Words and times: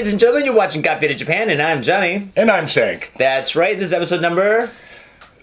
ladies 0.00 0.14
and 0.14 0.20
gentlemen? 0.20 0.46
You're 0.46 0.54
watching 0.54 0.80
Got 0.80 0.98
Faded 0.98 1.18
Japan, 1.18 1.50
and 1.50 1.60
I'm 1.60 1.82
Johnny. 1.82 2.30
And 2.34 2.50
I'm 2.50 2.66
Shank. 2.66 3.12
That's 3.18 3.54
right. 3.54 3.78
This 3.78 3.88
is 3.88 3.92
episode 3.92 4.22
number 4.22 4.70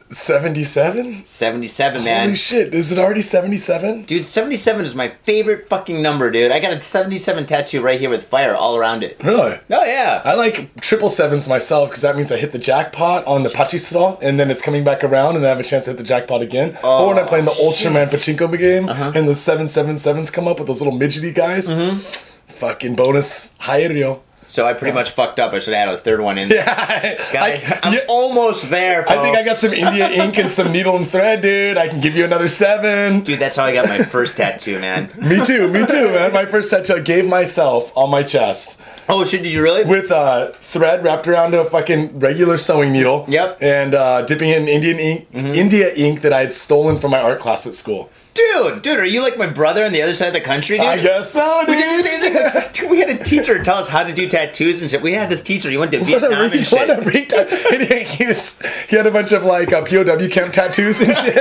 77? 0.10 1.26
77, 1.26 2.04
man. 2.04 2.24
Holy 2.30 2.36
shit, 2.36 2.74
is 2.74 2.92
it 2.92 2.98
already 2.98 3.22
77? 3.22 4.06
Dude, 4.06 4.26
77 4.26 4.84
is 4.84 4.96
my 4.96 5.10
favorite 5.26 5.70
fucking 5.70 6.02
number, 6.02 6.32
dude. 6.32 6.52
I 6.52 6.60
got 6.60 6.74
a 6.74 6.82
77 6.82 7.46
tattoo 7.46 7.84
right 7.84 8.00
here 8.00 8.10
with 8.10 8.24
fire 8.24 8.56
all 8.56 8.76
around 8.76 9.04
it. 9.04 9.24
Really? 9.24 9.60
Oh, 9.70 9.86
yeah. 9.86 10.24
I 10.26 10.34
like 10.34 10.82
triple 10.82 11.10
sevens 11.12 11.48
myself 11.48 11.90
because 11.90 12.02
that 12.02 12.16
means 12.16 12.32
I 12.32 12.38
hit 12.38 12.52
the 12.52 12.58
jackpot 12.58 13.28
on 13.28 13.44
the 13.44 13.50
Pachistra 13.50 14.18
and 14.24 14.40
then 14.40 14.50
it's 14.50 14.64
coming 14.64 14.84
back 14.84 15.04
around 15.04 15.36
and 15.36 15.46
I 15.46 15.50
have 15.50 15.60
a 15.60 15.64
chance 15.64 15.86
to 15.86 15.92
hit 15.92 15.98
the 15.98 16.04
jackpot 16.04 16.42
again. 16.42 16.80
Oh, 16.82 17.04
or 17.04 17.08
when 17.10 17.20
I'm 17.20 17.28
playing 17.28 17.46
the 17.46 17.52
Ultraman 17.52 18.08
Pachinko 18.08 18.58
game 18.58 18.90
uh-huh. 18.90 19.12
and 19.14 19.28
the 19.28 19.34
777s 19.34 20.34
come 20.34 20.48
up 20.48 20.58
with 20.58 20.68
those 20.68 20.82
little 20.82 20.98
midgety 20.98 21.36
guys. 21.36 21.70
Mm-hmm. 21.70 22.00
Fucking 22.48 22.96
bonus. 22.96 23.54
Hairio. 23.60 24.22
So 24.48 24.66
I 24.66 24.74
pretty 24.74 24.94
much 24.96 25.12
fucked 25.12 25.42
up. 25.42 25.52
I 25.52 25.60
should 25.60 25.74
have 25.74 25.90
had 25.90 25.96
a 25.96 25.98
third 26.00 26.22
one 26.22 26.38
in. 26.38 26.48
Yeah. 26.58 27.16
Guy, 27.34 27.62
I, 27.66 27.80
I'm 27.84 27.94
yeah, 27.94 28.06
almost 28.08 28.70
there, 28.70 29.08
I 29.08 29.22
think 29.22 29.36
I 29.38 29.44
got 29.44 29.58
some 29.58 29.74
India 29.74 30.10
ink 30.24 30.38
and 30.38 30.50
some 30.50 30.72
needle 30.72 30.96
and 30.96 31.08
thread, 31.08 31.42
dude. 31.42 31.78
I 31.78 31.90
can 31.90 32.00
give 32.00 32.16
you 32.16 32.24
another 32.24 32.48
seven. 32.48 33.20
Dude, 33.20 33.40
that's 33.40 33.58
how 33.58 33.66
I 33.66 33.74
got 33.74 33.88
my 33.90 34.04
first 34.04 34.38
tattoo, 34.38 34.80
man. 34.80 35.12
Me 35.18 35.46
too, 35.46 35.68
me 35.68 35.86
too, 35.86 36.10
man. 36.12 36.32
My 36.32 36.46
first 36.46 36.72
tattoo 36.72 36.96
I 36.96 37.00
gave 37.02 37.28
myself 37.28 37.96
on 37.96 38.10
my 38.10 38.24
chest. 38.24 38.80
Oh, 39.10 39.26
shit, 39.26 39.44
did 39.44 39.52
you 39.52 39.62
really? 39.62 39.84
with 39.84 40.12
uh, 40.12 40.52
thread 40.54 41.04
wrapped 41.04 41.28
around 41.28 41.54
a 41.54 41.64
fucking 41.66 42.20
regular 42.20 42.58
sewing 42.58 42.92
needle. 42.92 43.26
Yep. 43.28 43.62
And 43.62 43.94
uh, 43.94 44.22
dipping 44.24 44.50
in 44.50 44.68
Indian 44.68 45.00
ink, 45.00 45.28
India 45.34 45.94
ink 45.94 46.22
that 46.22 46.34
I 46.34 46.40
had 46.42 46.54
stolen 46.54 46.98
from 46.98 47.12
my 47.12 47.22
art 47.22 47.40
class 47.40 47.68
at 47.68 47.76
school. 47.76 48.10
Dude, 48.38 48.84
dude, 48.84 49.00
are 49.00 49.06
you 49.06 49.22
like 49.24 49.36
my 49.40 49.48
brother 49.48 49.84
on 49.84 49.92
the 49.94 50.02
other 50.04 50.14
side 50.14 50.28
of 50.28 50.34
the 50.36 50.42
country, 50.42 50.78
dude? 50.78 50.86
I 50.86 51.02
guess 51.02 51.32
so, 51.32 51.62
dude. 51.66 51.70
We 51.70 51.82
did 51.82 52.00
the 52.00 52.04
same 52.04 52.22
thing. 52.22 52.34
With, 52.36 52.72
dude, 52.74 52.92
we 52.92 53.00
had 53.00 53.10
a 53.10 53.24
teacher 53.24 53.64
tell 53.64 53.78
us 53.78 53.88
how 53.88 54.04
to 54.04 54.14
do 54.14 54.28
tattoos 54.30 54.84
and 54.84 54.92
shit. 54.92 55.02
We 55.02 55.14
had 55.14 55.28
this 55.32 55.42
teacher. 55.42 55.72
He 55.72 55.78
went 55.78 55.92
to 55.94 56.00
What 56.02 56.08
a, 56.08 56.20
Vietnam 56.20 56.52
re- 56.52 56.58
and 56.60 56.68
shit. 56.68 56.88
what 56.88 56.90
a 57.00 57.02
retard. 57.02 57.48
And 57.74 57.82
he, 57.82 58.04
he, 58.04 58.28
was, 58.28 58.60
he 58.90 58.96
had 58.96 59.08
a 59.08 59.12
bunch 59.12 59.32
of 59.32 59.44
like 59.44 59.74
uh, 59.74 59.82
POW 59.82 60.28
camp 60.30 60.54
tattoos 60.54 61.02
and 61.02 61.16
shit. 61.18 61.38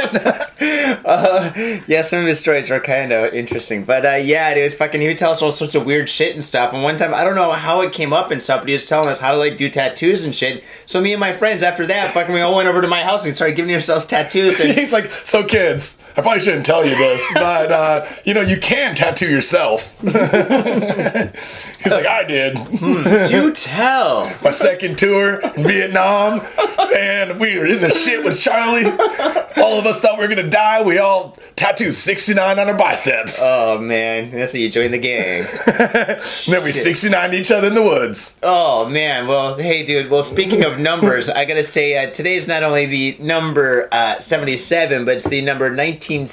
Yeah, 1.86 2.02
some 2.02 2.20
of 2.20 2.26
his 2.26 2.40
stories 2.40 2.70
are 2.70 2.80
kind 2.80 3.12
of 3.12 3.32
interesting. 3.34 3.84
But 3.84 4.06
uh, 4.06 4.14
yeah, 4.14 4.54
dude, 4.54 4.74
fucking, 4.74 5.00
he 5.00 5.06
would 5.08 5.18
tell 5.18 5.32
us 5.32 5.42
all 5.42 5.52
sorts 5.52 5.74
of 5.74 5.84
weird 5.84 6.08
shit 6.08 6.34
and 6.34 6.44
stuff. 6.44 6.72
And 6.72 6.82
one 6.82 6.96
time, 6.96 7.12
I 7.14 7.24
don't 7.24 7.34
know 7.34 7.52
how 7.52 7.82
it 7.82 7.92
came 7.92 8.12
up 8.12 8.30
and 8.30 8.42
stuff, 8.42 8.60
but 8.62 8.68
he 8.68 8.72
was 8.72 8.86
telling 8.86 9.08
us 9.08 9.20
how 9.20 9.32
to 9.32 9.36
like 9.38 9.56
do 9.58 9.68
tattoos 9.68 10.24
and 10.24 10.34
shit. 10.34 10.64
So 10.86 11.00
me 11.00 11.12
and 11.12 11.20
my 11.20 11.32
friends, 11.32 11.62
after 11.62 11.86
that, 11.86 12.12
fucking, 12.14 12.34
we 12.34 12.40
all 12.40 12.56
went 12.56 12.68
over 12.68 12.80
to 12.80 12.88
my 12.88 13.02
house 13.02 13.24
and 13.24 13.34
started 13.34 13.56
giving 13.56 13.74
ourselves 13.74 14.06
tattoos. 14.06 14.58
And 14.60 14.72
He's 14.72 14.92
like, 14.92 15.10
so 15.24 15.44
kids, 15.44 16.02
I 16.16 16.22
probably 16.22 16.40
shouldn't 16.40 16.66
tell 16.66 16.84
you 16.84 16.85
this, 16.90 17.22
but 17.34 17.72
uh, 17.72 18.06
you 18.24 18.34
know, 18.34 18.40
you 18.40 18.58
can 18.58 18.94
tattoo 18.94 19.28
yourself. 19.28 20.00
He's 20.00 20.12
like, 21.92 22.06
I 22.06 22.24
did. 22.24 22.54
do 23.28 23.52
tell. 23.52 24.32
my 24.42 24.50
second 24.50 24.98
tour 24.98 25.40
in 25.40 25.64
Vietnam, 25.64 26.42
and 26.94 27.38
we 27.40 27.58
were 27.58 27.66
in 27.66 27.80
the 27.80 27.90
shit 27.90 28.24
with 28.24 28.38
Charlie. 28.38 28.84
All 29.56 29.78
of 29.78 29.86
us 29.86 30.00
thought 30.00 30.18
we 30.18 30.26
were 30.26 30.34
gonna 30.34 30.48
die. 30.48 30.82
We 30.82 30.98
all 30.98 31.36
tattooed 31.56 31.94
69 31.94 32.58
on 32.58 32.68
our 32.68 32.76
biceps. 32.76 33.38
Oh 33.42 33.78
man, 33.78 34.30
that's 34.30 34.52
how 34.52 34.58
you 34.58 34.70
join 34.70 34.90
the 34.90 34.98
gang. 34.98 35.46
then 35.66 36.64
we 36.64 36.72
69 36.72 37.34
each 37.34 37.50
other 37.50 37.68
in 37.68 37.74
the 37.74 37.82
woods. 37.82 38.38
Oh 38.42 38.88
man, 38.88 39.26
well, 39.26 39.56
hey 39.56 39.84
dude. 39.84 40.10
Well, 40.10 40.22
speaking 40.22 40.64
of 40.64 40.78
numbers, 40.78 41.30
I 41.30 41.44
gotta 41.44 41.62
say 41.62 41.96
uh, 42.04 42.10
today's 42.10 42.46
not 42.46 42.62
only 42.62 42.86
the 42.86 43.16
number 43.20 43.88
uh, 43.92 44.18
seventy-seven, 44.18 45.04
but 45.04 45.16
it's 45.16 45.28
the 45.28 45.40
number 45.40 45.70
nineteen 45.70 46.26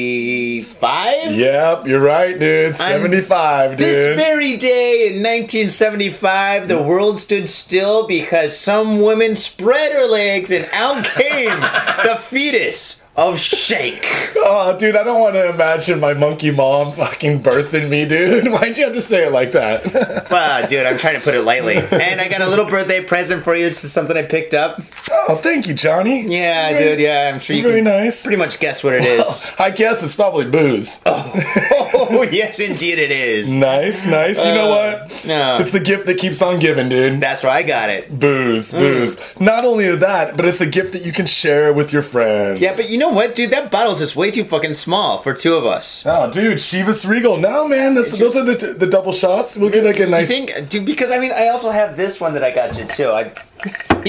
seventy-five. 0.00 1.32
Yep, 1.36 1.86
you're 1.86 2.00
right, 2.00 2.38
dude. 2.38 2.76
75, 2.76 3.76
This 3.76 3.94
dude. 3.94 4.16
very 4.16 4.56
day 4.56 5.06
in 5.08 5.14
1975, 5.22 6.68
the 6.68 6.82
world 6.82 7.18
stood 7.18 7.48
still 7.48 8.06
because 8.06 8.56
some 8.56 9.00
woman 9.00 9.36
spread 9.36 9.92
her 9.92 10.06
legs 10.06 10.50
and 10.50 10.68
out 10.72 11.04
came 11.04 11.60
the 12.04 12.16
fetus 12.20 12.99
of 13.20 13.38
Shank. 13.38 14.06
Oh, 14.36 14.76
dude, 14.78 14.96
I 14.96 15.02
don't 15.04 15.20
want 15.20 15.34
to 15.34 15.48
imagine 15.50 16.00
my 16.00 16.14
monkey 16.14 16.50
mom 16.50 16.92
fucking 16.92 17.42
birthing 17.42 17.88
me, 17.90 18.06
dude. 18.06 18.48
Why'd 18.50 18.78
you 18.78 18.84
have 18.84 18.94
to 18.94 19.00
say 19.00 19.26
it 19.26 19.32
like 19.32 19.52
that? 19.52 20.20
Wow, 20.30 20.64
dude, 20.66 20.86
I'm 20.86 20.96
trying 20.96 21.16
to 21.16 21.20
put 21.20 21.34
it 21.34 21.42
lightly. 21.42 21.74
And 21.76 22.20
I 22.20 22.28
got 22.28 22.40
a 22.40 22.46
little 22.48 22.64
birthday 22.64 23.02
present 23.04 23.42
for 23.42 23.54
you. 23.56 23.66
It's 23.66 23.82
just 23.82 23.92
something 23.92 24.16
I 24.16 24.22
picked 24.22 24.54
up. 24.54 24.80
oh, 25.28 25.36
thank 25.42 25.66
you, 25.66 25.74
Johnny. 25.74 26.24
Yeah, 26.28 26.78
dude, 26.78 27.00
yeah, 27.00 27.30
I'm 27.34 27.40
sure 27.40 27.56
you 27.56 27.62
Very 27.64 27.76
can 27.76 27.84
nice. 27.84 28.22
pretty 28.22 28.36
much 28.36 28.60
guess 28.60 28.84
what 28.84 28.94
it 28.94 29.04
is. 29.04 29.50
I 29.58 29.70
guess 29.70 30.02
it's 30.04 30.14
probably 30.14 30.44
booze. 30.48 31.00
oh, 31.04 32.26
yes, 32.30 32.60
indeed 32.60 32.98
it 33.00 33.10
is. 33.10 33.54
Nice, 33.56 34.06
nice. 34.06 34.38
You 34.44 34.54
know 34.54 34.72
Uh, 34.72 35.00
what? 35.08 35.24
no. 35.26 35.58
It's 35.58 35.72
the 35.72 35.80
gift 35.80 36.06
that 36.06 36.18
keeps 36.18 36.40
on 36.42 36.60
giving, 36.60 36.88
dude. 36.88 37.20
That's 37.20 37.42
where 37.42 37.52
I 37.52 37.62
got 37.64 37.90
it. 37.90 38.16
Booze, 38.18 38.72
booze. 38.72 39.18
Not 39.40 39.64
only 39.64 39.94
that, 39.96 40.36
but 40.36 40.44
it's 40.46 40.60
a 40.60 40.66
gift 40.66 40.92
that 40.92 41.04
you 41.04 41.12
can 41.12 41.26
share 41.26 41.72
with 41.72 41.92
your 41.92 42.02
friends. 42.02 42.60
Yeah, 42.60 42.72
but 42.76 42.88
you 42.88 42.98
know 42.98 43.09
what, 43.12 43.34
dude? 43.34 43.50
That 43.50 43.70
bottle's 43.70 43.98
just 44.00 44.16
way 44.16 44.30
too 44.30 44.44
fucking 44.44 44.74
small 44.74 45.18
for 45.18 45.32
two 45.34 45.54
of 45.54 45.64
us. 45.64 46.04
Oh, 46.06 46.30
dude, 46.30 46.58
Chivas 46.58 47.08
Regal. 47.08 47.36
No, 47.36 47.66
man, 47.68 47.94
that's, 47.94 48.18
those 48.18 48.36
are 48.36 48.44
the, 48.44 48.74
the 48.74 48.86
double 48.86 49.12
shots. 49.12 49.56
We'll 49.56 49.70
get 49.70 49.84
like 49.84 49.96
a 50.00 50.04
You 50.04 50.10
nice. 50.10 50.28
think, 50.28 50.68
dude? 50.68 50.84
Because 50.86 51.10
I 51.10 51.18
mean, 51.18 51.32
I 51.32 51.48
also 51.48 51.70
have 51.70 51.96
this 51.96 52.20
one 52.20 52.34
that 52.34 52.44
I 52.44 52.50
got 52.52 52.78
you 52.78 52.86
too. 52.86 53.10
I. 53.10 53.32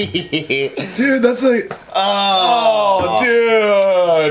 Dude, 0.94 1.22
that's 1.22 1.42
like. 1.42 1.70
oh, 1.94 3.18
Oh, 3.20 3.22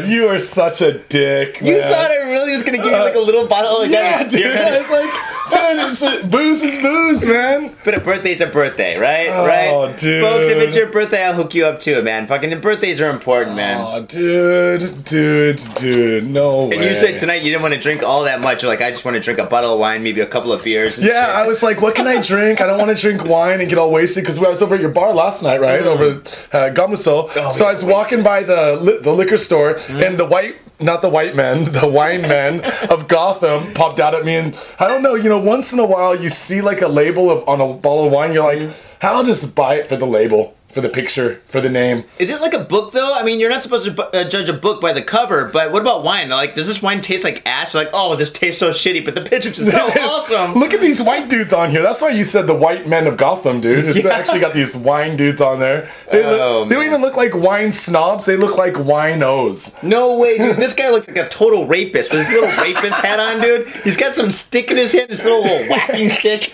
dude, 0.02 0.10
you 0.10 0.28
are 0.28 0.40
such 0.40 0.82
a 0.82 0.98
dick. 1.00 1.60
you 1.62 1.74
man. 1.78 1.92
thought 1.92 2.10
I 2.12 2.32
really 2.32 2.54
was 2.54 2.64
gonna 2.64 2.78
give 2.78 2.88
you 2.88 2.92
like 2.94 3.14
a 3.16 3.20
little 3.20 3.48
bottle 3.48 3.82
like 3.82 3.92
Yeah, 3.92 4.24
that? 4.24 4.32
dude. 4.32 4.40
You're 4.42 4.58
I 4.58 4.78
was 4.78 4.90
like, 4.90 5.12
dude, 5.52 5.92
it's 5.92 6.28
booze 6.28 6.62
is 6.64 6.78
booze, 6.82 6.82
man. 7.26 7.76
But 7.84 7.96
a 7.96 8.00
birthday's 8.00 8.42
a 8.42 8.48
birthday, 8.48 8.98
right? 8.98 9.28
Oh, 9.32 9.46
right, 9.46 9.98
dude. 9.98 10.24
folks. 10.24 10.48
If 10.48 10.58
it's 10.58 10.76
your 10.76 10.92
birthday, 10.92 11.24
I'll 11.26 11.34
hook 11.34 11.54
you 11.54 11.66
up 11.66 11.80
too, 11.80 12.02
man. 12.02 12.28
Fucking 12.28 12.60
birthdays 12.62 13.00
are 13.02 13.10
important, 13.10 13.56
man. 13.56 13.82
Oh, 13.82 14.02
dude, 14.04 15.04
dude, 15.06 15.62
dude, 15.76 16.28
no 16.28 16.66
way. 16.66 16.76
And 16.76 16.84
you 16.84 16.94
said 16.94 17.18
tonight 17.20 17.42
you 17.44 17.52
didn't 17.52 17.62
want 17.62 17.74
to 17.74 17.80
drink 17.80 18.04
all 18.04 18.24
that 18.24 18.42
much. 18.42 18.62
You're 18.64 18.72
like, 18.72 18.82
I 18.82 18.92
just 18.92 19.06
want 19.06 19.16
to 19.16 19.22
drink 19.22 19.40
a 19.40 19.46
bottle 19.46 19.74
of 19.74 19.80
wine, 19.80 20.04
maybe 20.04 20.22
a 20.22 20.26
couple 20.26 20.52
of 20.54 20.64
beers. 20.64 21.00
Yeah, 21.00 21.06
shit. 21.08 21.16
I 21.16 21.48
was 21.48 21.64
like, 21.64 21.82
what 21.82 21.96
can 21.96 22.08
I 22.08 22.22
drink? 22.22 22.62
I 22.62 22.68
don't 22.68 22.78
want 22.80 22.96
to 22.96 23.02
drink 23.02 23.26
wine 23.26 23.60
and 23.62 23.70
get 23.70 23.78
all 23.78 23.92
wasted 23.92 24.24
because 24.24 24.38
I 24.38 24.48
was 24.50 24.62
over 24.62 24.76
at 24.76 24.82
your 24.82 24.92
bar 24.92 25.14
last 25.14 25.42
night, 25.44 25.60
right? 25.62 25.82
Over 25.82 26.12
at 26.20 26.48
uh, 26.54 26.70
Gamuso. 26.74 27.30
Oh, 27.36 27.50
so 27.52 27.66
I 27.66 27.72
was 27.74 27.84
walking 27.84 28.24
by 28.24 28.44
the 28.44 28.76
li- 28.78 28.98
the 29.02 29.14
liquor 29.14 29.38
store 29.38 29.62
Mm-hmm. 29.72 30.04
and 30.04 30.18
the 30.18 30.26
white, 30.26 30.56
not 30.82 31.02
the 31.02 31.10
white 31.10 31.36
men, 31.36 31.64
the 31.72 31.88
wine 31.88 32.22
men 32.22 32.62
of 32.90 33.08
Gotham 33.08 33.74
popped 33.74 34.00
out 34.00 34.16
at 34.16 34.26
me. 34.26 34.36
And 34.36 34.68
I 34.80 34.88
don't 34.88 35.04
know, 35.04 35.16
you 35.16 35.30
know, 35.30 35.40
once 35.40 35.74
in 35.74 35.80
a 35.80 35.86
while 35.86 36.20
you 36.20 36.30
see 36.30 36.62
like 36.62 36.82
a 36.82 36.88
label 36.88 37.30
of 37.30 37.48
on 37.48 37.62
a 37.62 37.74
bottle 37.74 38.06
of 38.06 38.12
wine, 38.12 38.34
you're 38.34 38.44
like, 38.44 38.62
Mm-hmm. 38.62 39.06
I'll 39.08 39.24
just 39.24 39.56
buy 39.56 39.76
it 39.76 39.88
for 39.88 39.96
the 39.96 40.06
label, 40.06 40.56
for 40.74 40.82
the 40.82 40.90
picture, 40.90 41.42
for 41.48 41.62
the 41.62 41.70
name. 41.70 42.04
Is 42.20 42.30
it 42.30 42.42
like 42.42 42.54
a 42.54 42.60
book 42.64 42.92
though? 42.94 43.14
I 43.14 43.24
mean, 43.24 43.40
you're 43.40 43.50
not 43.50 43.62
supposed 43.64 43.86
to 43.86 43.92
bu- 43.92 44.02
uh, 44.04 44.24
judge 44.28 44.50
a 44.50 44.54
book 44.54 44.82
by 44.82 44.94
the 44.94 45.02
cover, 45.02 45.46
but 45.46 45.72
what 45.72 45.82
about 45.82 46.04
wine? 46.04 46.30
Like, 46.30 46.56
does 46.56 46.68
this 46.68 46.82
wine 46.82 47.02
taste 47.02 47.24
like 47.24 47.42
ash? 47.48 47.74
You're 47.74 47.84
like, 47.84 47.92
oh, 47.94 48.16
this 48.16 48.32
tastes 48.32 48.60
so 48.60 48.72
shitty, 48.72 49.04
but 49.06 49.16
the 49.16 49.22
picture's 49.22 49.60
is 49.60 49.72
so 49.72 49.80
awesome. 50.02 50.54
Look 50.60 50.74
at 50.74 50.82
these 50.82 51.02
white 51.02 51.30
dudes 51.30 51.54
on 51.54 51.70
here. 51.72 51.82
That's 51.82 52.02
why 52.02 52.10
you 52.12 52.24
said 52.26 52.48
the 52.48 52.54
white 52.56 52.88
men 52.88 53.08
of 53.08 53.18
Gotham, 53.18 53.62
dude. 53.62 53.86
It's 53.86 54.04
Yeah. 54.04 54.12
actually 54.12 54.40
got 54.40 54.54
these 54.54 54.76
wine 54.76 55.16
dudes 55.18 55.42
on 55.42 55.60
there. 55.60 55.90
They, 56.12 56.24
look- 56.26 56.40
Oh, 56.42 56.66
they 56.66 56.76
don't 56.76 56.86
even 56.86 57.02
look 57.02 57.16
like 57.18 57.34
wine 57.36 57.72
snobs. 57.74 58.26
They 58.26 58.36
look 58.38 58.58
like 58.58 58.74
winos. 58.76 59.82
No 59.84 60.20
way, 60.20 60.38
dude. 60.38 60.58
This 60.58 60.74
guy 60.74 60.90
looks 60.90 61.08
like 61.08 61.18
a 61.18 61.30
total 61.30 61.68
rapist 61.68 62.12
with 62.12 62.26
his 62.26 62.30
little 62.30 62.64
rapist 62.64 62.96
hat 62.96 63.20
on, 63.20 63.42
dude. 63.42 63.68
He's 63.84 63.98
got 63.98 64.14
some 64.14 64.32
stick 64.32 64.72
in 64.72 64.78
his 64.78 64.92
hand, 64.94 65.10
this 65.10 65.24
little, 65.24 65.42
little 65.44 65.68
whacking 65.70 66.10
stick. 66.10 66.54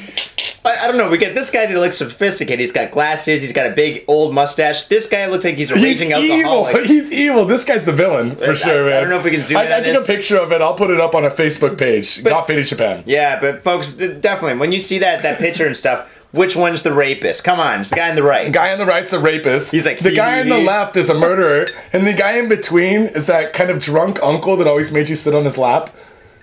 I, 0.65 0.75
I 0.83 0.87
don't 0.87 0.97
know. 0.97 1.09
We 1.09 1.17
get 1.17 1.35
this 1.35 1.49
guy 1.51 1.65
that 1.65 1.77
looks 1.79 1.97
sophisticated. 1.97 2.59
He's 2.59 2.71
got 2.71 2.91
glasses. 2.91 3.41
He's 3.41 3.53
got 3.53 3.67
a 3.67 3.73
big 3.73 4.03
old 4.07 4.33
mustache. 4.33 4.85
This 4.85 5.07
guy 5.07 5.25
looks 5.27 5.43
like 5.45 5.55
he's 5.55 5.69
a 5.71 5.75
He's 5.75 5.83
raging 5.83 6.11
evil. 6.11 6.65
alcoholic. 6.67 6.85
He's 6.87 7.11
evil. 7.11 7.45
This 7.45 7.63
guy's 7.63 7.85
the 7.85 7.91
villain 7.93 8.35
for 8.35 8.51
I- 8.51 8.55
sure, 8.55 8.85
man. 8.85 8.93
I 8.97 9.01
don't 9.01 9.09
know 9.09 9.17
if 9.19 9.23
we 9.25 9.31
can 9.31 9.43
zoom 9.43 9.57
I, 9.57 9.65
in 9.65 9.71
I 9.73 9.81
took 9.81 10.03
a 10.03 10.07
picture 10.07 10.37
of 10.37 10.51
it. 10.51 10.61
I'll 10.61 10.75
put 10.75 10.89
it 10.91 10.99
up 10.99 11.13
on 11.15 11.25
a 11.25 11.29
Facebook 11.29 11.77
page. 11.77 12.23
But- 12.23 12.29
Got 12.29 12.47
Faded 12.47 12.67
Japan. 12.67 13.03
Yeah, 13.05 13.39
but 13.39 13.63
folks, 13.63 13.89
definitely, 13.89 14.57
when 14.59 14.71
you 14.71 14.79
see 14.79 14.99
that 14.99 15.23
that 15.23 15.39
picture 15.39 15.65
and 15.65 15.75
stuff, 15.75 16.13
which 16.31 16.55
one's 16.55 16.83
the 16.83 16.91
rapist? 16.93 17.43
Come 17.43 17.59
on, 17.59 17.81
it's 17.81 17.89
the 17.89 17.95
guy 17.95 18.09
on 18.09 18.15
the 18.15 18.23
right. 18.23 18.45
The 18.45 18.51
guy 18.51 18.71
on 18.73 18.79
the 18.79 18.85
right's 18.85 19.11
the 19.11 19.19
rapist. 19.19 19.71
He's 19.71 19.85
like, 19.85 19.99
the 19.99 20.13
guy 20.13 20.39
on 20.41 20.49
the 20.49 20.57
left 20.59 20.95
is 20.97 21.09
a 21.09 21.13
murderer, 21.13 21.65
and 21.93 22.05
the 22.05 22.13
guy 22.13 22.37
in 22.37 22.47
between 22.49 23.03
is 23.07 23.27
that 23.27 23.53
kind 23.53 23.69
of 23.69 23.79
drunk 23.81 24.21
uncle 24.23 24.57
that 24.57 24.67
always 24.67 24.91
made 24.91 25.09
you 25.09 25.15
sit 25.15 25.33
on 25.33 25.45
his 25.45 25.57
lap. 25.57 25.89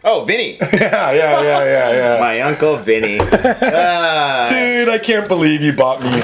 Oh, 0.06 0.24
Vinny, 0.26 0.58
Yeah, 0.60 0.68
yeah, 0.72 1.12
yeah, 1.12 1.64
yeah, 1.64 1.90
yeah. 1.92 2.16
my 2.20 2.40
uncle 2.42 2.76
Vinny. 2.76 3.18
Ah. 3.20 4.46
Dude, 4.50 4.88
I 4.88 4.98
can't 4.98 5.28
believe 5.28 5.62
you 5.62 5.72
bought 5.72 6.02
me 6.02 6.22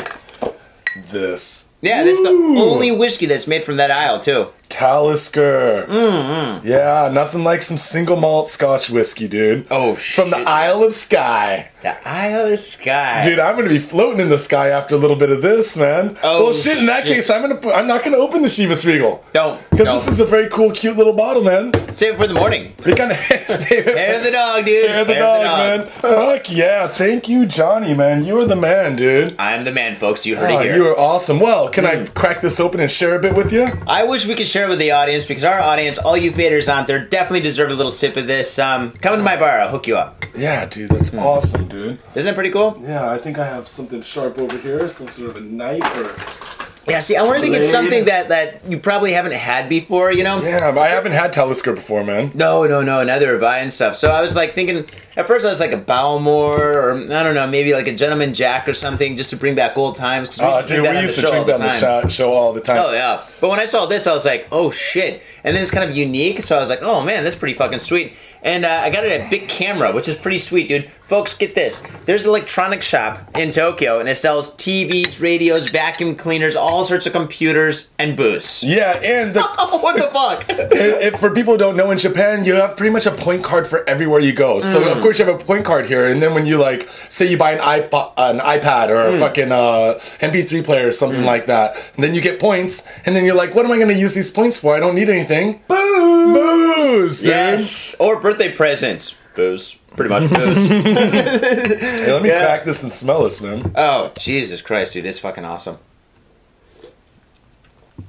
this. 0.96 1.68
yeah, 1.80 2.02
that's 2.04 2.20
the 2.22 2.30
Ooh. 2.30 2.58
only 2.58 2.90
whiskey 2.90 3.26
that's 3.26 3.46
made 3.46 3.64
from 3.64 3.76
that 3.76 3.90
aisle 3.90 4.18
too. 4.18 4.48
Talisker. 4.70 5.86
Mm-hmm. 5.88 6.66
Yeah, 6.66 7.10
nothing 7.12 7.44
like 7.44 7.62
some 7.62 7.78
single 7.78 8.16
malt 8.16 8.48
Scotch 8.48 8.90
whiskey, 8.90 9.28
dude. 9.28 9.66
Oh, 9.70 9.96
shit! 9.96 10.14
From 10.22 10.30
the. 10.30 10.38
Isle 10.48 10.84
of 10.84 10.94
Skye. 10.94 11.68
The 11.82 11.96
Isle 12.08 12.52
of 12.52 12.58
Skye. 12.58 13.22
Dude, 13.24 13.38
I'm 13.38 13.56
gonna 13.56 13.68
be 13.68 13.78
floating 13.78 14.20
in 14.20 14.28
the 14.28 14.38
sky 14.38 14.68
after 14.68 14.94
a 14.94 14.98
little 14.98 15.16
bit 15.16 15.30
of 15.30 15.42
this, 15.42 15.76
man. 15.76 16.18
Oh, 16.22 16.44
well, 16.44 16.52
shit. 16.52 16.78
In 16.78 16.86
that 16.86 17.04
shit. 17.06 17.16
case, 17.16 17.30
I'm 17.30 17.42
gonna. 17.42 17.72
I'm 17.74 17.86
not 17.86 18.04
gonna 18.04 18.16
open 18.18 18.42
the 18.42 18.48
Chivas 18.48 18.84
Regal 18.86 19.24
Don't. 19.32 19.60
because 19.70 20.04
this 20.06 20.14
is 20.14 20.20
a 20.20 20.24
very 20.24 20.48
cool, 20.48 20.70
cute 20.72 20.96
little 20.96 21.12
bottle, 21.14 21.42
man. 21.42 21.72
Save 21.94 22.14
it 22.14 22.16
for 22.18 22.26
the 22.26 22.34
morning. 22.34 22.72
We 22.86 22.94
kind 22.94 23.12
of 23.12 23.18
save 23.18 23.86
it. 23.86 23.96
Hair 23.96 24.16
of 24.18 24.24
the 24.24 24.30
dog, 24.30 24.64
dude. 24.64 24.90
Hair 24.90 25.00
of 25.02 25.06
the 25.06 25.14
Hair 25.14 25.22
dog, 25.22 25.42
man. 25.42 25.86
Fuck 25.86 26.50
yeah! 26.50 26.86
Thank 26.88 27.28
you, 27.28 27.46
Johnny, 27.46 27.94
man. 27.94 28.24
You 28.24 28.38
are 28.38 28.44
the 28.44 28.56
man, 28.56 28.96
dude. 28.96 29.34
I'm 29.38 29.64
the 29.64 29.72
man, 29.72 29.96
folks. 29.96 30.24
You 30.26 30.36
heard 30.36 30.50
Oh, 30.50 30.58
it 30.60 30.64
here. 30.64 30.76
you 30.76 30.86
are 30.88 30.98
awesome. 30.98 31.40
Well, 31.40 31.68
can 31.68 31.86
I 31.86 32.04
crack 32.06 32.40
this 32.42 32.60
open 32.60 32.80
and 32.80 32.90
share 32.90 33.16
a 33.16 33.20
bit 33.20 33.34
with 33.34 33.52
you? 33.52 33.66
I 33.86 34.04
wish 34.04 34.26
we 34.26 34.34
could 34.34 34.46
share 34.46 34.59
it 34.64 34.68
with 34.68 34.78
the 34.78 34.92
audience 34.92 35.26
because 35.26 35.44
our 35.44 35.60
audience, 35.60 35.98
all 35.98 36.16
you 36.16 36.32
faders 36.32 36.68
out 36.68 36.86
there, 36.86 37.04
definitely 37.04 37.40
deserve 37.40 37.70
a 37.70 37.74
little 37.74 37.92
sip 37.92 38.16
of 38.16 38.26
this. 38.26 38.58
Um, 38.58 38.92
come 38.92 39.16
to 39.16 39.22
my 39.22 39.36
bar, 39.36 39.60
I'll 39.60 39.70
hook 39.70 39.86
you 39.86 39.96
up. 39.96 40.24
Yeah, 40.36 40.64
dude, 40.66 40.90
that's 40.90 41.12
awesome, 41.14 41.68
dude. 41.68 41.98
Isn't 42.14 42.24
that 42.26 42.34
pretty 42.34 42.50
cool? 42.50 42.76
Yeah, 42.80 43.10
I 43.10 43.18
think 43.18 43.38
I 43.38 43.44
have 43.46 43.68
something 43.68 44.00
sharp 44.02 44.38
over 44.38 44.56
here, 44.58 44.88
some 44.88 45.08
sort 45.08 45.30
of 45.30 45.36
a 45.36 45.40
knife 45.40 45.82
or. 45.96 46.59
Yeah. 46.90 47.00
See, 47.00 47.16
I 47.16 47.22
wanted 47.22 47.42
to 47.42 47.50
get 47.50 47.64
something 47.64 48.04
that 48.06 48.28
that 48.28 48.64
you 48.68 48.78
probably 48.78 49.12
haven't 49.12 49.32
had 49.32 49.68
before. 49.68 50.12
You 50.12 50.24
know. 50.24 50.40
Yeah, 50.42 50.72
but 50.72 50.80
I 50.80 50.88
haven't 50.88 51.12
had 51.12 51.32
Talisker 51.32 51.72
before, 51.74 52.04
man. 52.04 52.32
No, 52.34 52.64
no, 52.66 52.82
no, 52.82 53.02
neither 53.04 53.32
have 53.34 53.42
I 53.42 53.58
and 53.58 53.72
stuff. 53.72 53.96
So 53.96 54.10
I 54.10 54.20
was 54.22 54.34
like 54.36 54.54
thinking, 54.54 54.86
at 55.16 55.26
first 55.26 55.46
I 55.46 55.50
was 55.50 55.60
like 55.60 55.72
a 55.72 55.76
Balmore 55.78 56.72
or 56.78 56.92
I 57.12 57.22
don't 57.22 57.34
know, 57.34 57.46
maybe 57.46 57.72
like 57.72 57.86
a 57.86 57.94
Gentleman 57.94 58.34
Jack 58.34 58.68
or 58.68 58.74
something 58.74 59.16
just 59.16 59.30
to 59.30 59.36
bring 59.36 59.54
back 59.54 59.76
old 59.78 59.94
times. 59.96 60.38
we 60.38 60.44
Oh, 60.44 60.56
used 60.58 60.68
to 60.68 60.74
dude, 60.74 60.84
drink 60.84 60.84
that 60.84 60.90
we 60.92 60.96
on 60.98 61.02
used 61.04 61.16
the 61.18 61.22
to 61.22 61.26
show 61.28 61.32
all 61.38 61.44
drink 61.44 61.46
the 61.46 61.52
that 61.52 61.60
on 61.72 61.80
the 61.80 61.86
time. 61.86 62.02
show, 62.02 62.08
show 62.08 62.32
all 62.32 62.52
the 62.52 62.60
time. 62.60 62.76
Oh 62.80 62.92
yeah, 62.92 63.24
but 63.40 63.48
when 63.50 63.60
I 63.60 63.64
saw 63.66 63.86
this, 63.86 64.06
I 64.06 64.12
was 64.12 64.24
like, 64.24 64.48
"Oh 64.52 64.70
shit!" 64.70 65.22
And 65.44 65.54
then 65.54 65.62
it's 65.62 65.70
kind 65.70 65.88
of 65.88 65.96
unique, 65.96 66.42
so 66.42 66.56
I 66.56 66.60
was 66.60 66.68
like, 66.70 66.82
"Oh 66.82 67.02
man, 67.02 67.24
that's 67.24 67.36
pretty 67.36 67.54
fucking 67.54 67.78
sweet." 67.78 68.14
And 68.42 68.64
uh, 68.64 68.68
I 68.68 68.90
got 68.90 69.04
it 69.04 69.20
at 69.20 69.30
Bic 69.30 69.48
Camera, 69.48 69.92
which 69.92 70.08
is 70.08 70.16
pretty 70.16 70.38
sweet, 70.38 70.66
dude. 70.68 70.90
Folks, 71.10 71.36
get 71.36 71.56
this: 71.56 71.82
there's 72.04 72.22
an 72.22 72.28
electronic 72.28 72.82
shop 72.82 73.36
in 73.36 73.50
Tokyo, 73.50 73.98
and 73.98 74.08
it 74.08 74.14
sells 74.14 74.54
TVs, 74.54 75.20
radios, 75.20 75.68
vacuum 75.68 76.14
cleaners, 76.14 76.54
all 76.54 76.84
sorts 76.84 77.04
of 77.04 77.12
computers, 77.12 77.90
and 77.98 78.16
booze. 78.16 78.62
Yeah, 78.62 78.92
and 79.02 79.34
the, 79.34 79.42
what 79.82 79.96
the 79.96 80.02
fuck? 80.02 80.44
if, 80.48 81.18
for 81.18 81.30
people 81.34 81.54
who 81.54 81.58
don't 81.58 81.76
know, 81.76 81.90
in 81.90 81.98
Japan, 81.98 82.44
you 82.44 82.54
have 82.54 82.76
pretty 82.76 82.92
much 82.92 83.06
a 83.06 83.10
point 83.10 83.42
card 83.42 83.66
for 83.66 83.82
everywhere 83.88 84.20
you 84.20 84.32
go. 84.32 84.60
So 84.60 84.80
Mm. 84.80 84.92
of 84.96 85.02
course 85.02 85.18
you 85.18 85.24
have 85.24 85.34
a 85.34 85.44
point 85.44 85.64
card 85.64 85.86
here, 85.86 86.06
and 86.06 86.22
then 86.22 86.32
when 86.32 86.46
you 86.46 86.58
like, 86.58 86.88
say 87.08 87.26
you 87.26 87.36
buy 87.36 87.54
an 87.54 87.58
iPod, 87.58 88.12
an 88.16 88.38
iPad 88.38 88.90
or 88.90 89.10
Mm. 89.10 89.16
a 89.16 89.18
fucking 89.18 89.50
uh, 89.50 89.98
MP3 90.20 90.62
player 90.62 90.86
or 90.86 90.92
something 90.92 91.24
like 91.24 91.46
that, 91.46 91.74
and 91.96 92.04
then 92.04 92.14
you 92.14 92.20
get 92.20 92.38
points, 92.38 92.86
and 93.04 93.16
then 93.16 93.24
you're 93.24 93.34
like, 93.34 93.52
what 93.56 93.64
am 93.66 93.72
I 93.72 93.78
going 93.78 93.88
to 93.88 93.98
use 93.98 94.14
these 94.14 94.30
points 94.30 94.58
for? 94.58 94.76
I 94.76 94.78
don't 94.78 94.94
need 94.94 95.10
anything. 95.10 95.58
Booze, 95.66 96.36
booze, 96.36 97.22
yes, 97.24 97.96
or 97.98 98.20
birthday 98.20 98.52
presents. 98.52 99.16
Booze, 99.34 99.74
pretty 99.96 100.08
much 100.10 100.28
booze. 100.32 100.66
Hey, 100.66 102.12
let 102.12 102.22
me 102.22 102.28
Yeah. 102.28 102.44
crack 102.44 102.64
this 102.64 102.82
and 102.82 102.90
smell 102.92 103.22
this, 103.24 103.40
man. 103.40 103.72
oh 103.76 104.12
Jesus 104.18 104.60
Christ, 104.62 104.92
dude, 104.92 105.06
it's 105.06 105.18
fucking 105.18 105.44
awesome. 105.44 105.78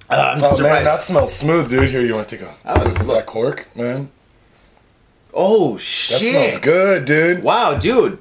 Uh, 0.10 0.14
I'm 0.36 0.38
Oh 0.40 0.42
man, 0.50 0.56
surprised. 0.56 0.88
that 0.88 1.00
smells 1.02 1.34
smooth, 1.34 1.70
dude. 1.70 1.90
Here, 1.90 2.02
you 2.02 2.16
want 2.16 2.28
to 2.30 2.38
take 2.38 2.46
a 2.48 2.54
Oh, 2.66 2.84
look. 2.84 3.08
that 3.18 3.26
cork, 3.26 3.68
man? 3.76 4.10
oh 5.34 5.78
shit. 5.78 6.20
That 6.20 6.22
shit! 6.26 6.32
smells 6.54 6.58
good, 6.60 7.06
dude. 7.06 7.44
Wow, 7.44 7.78
dude. 7.78 8.18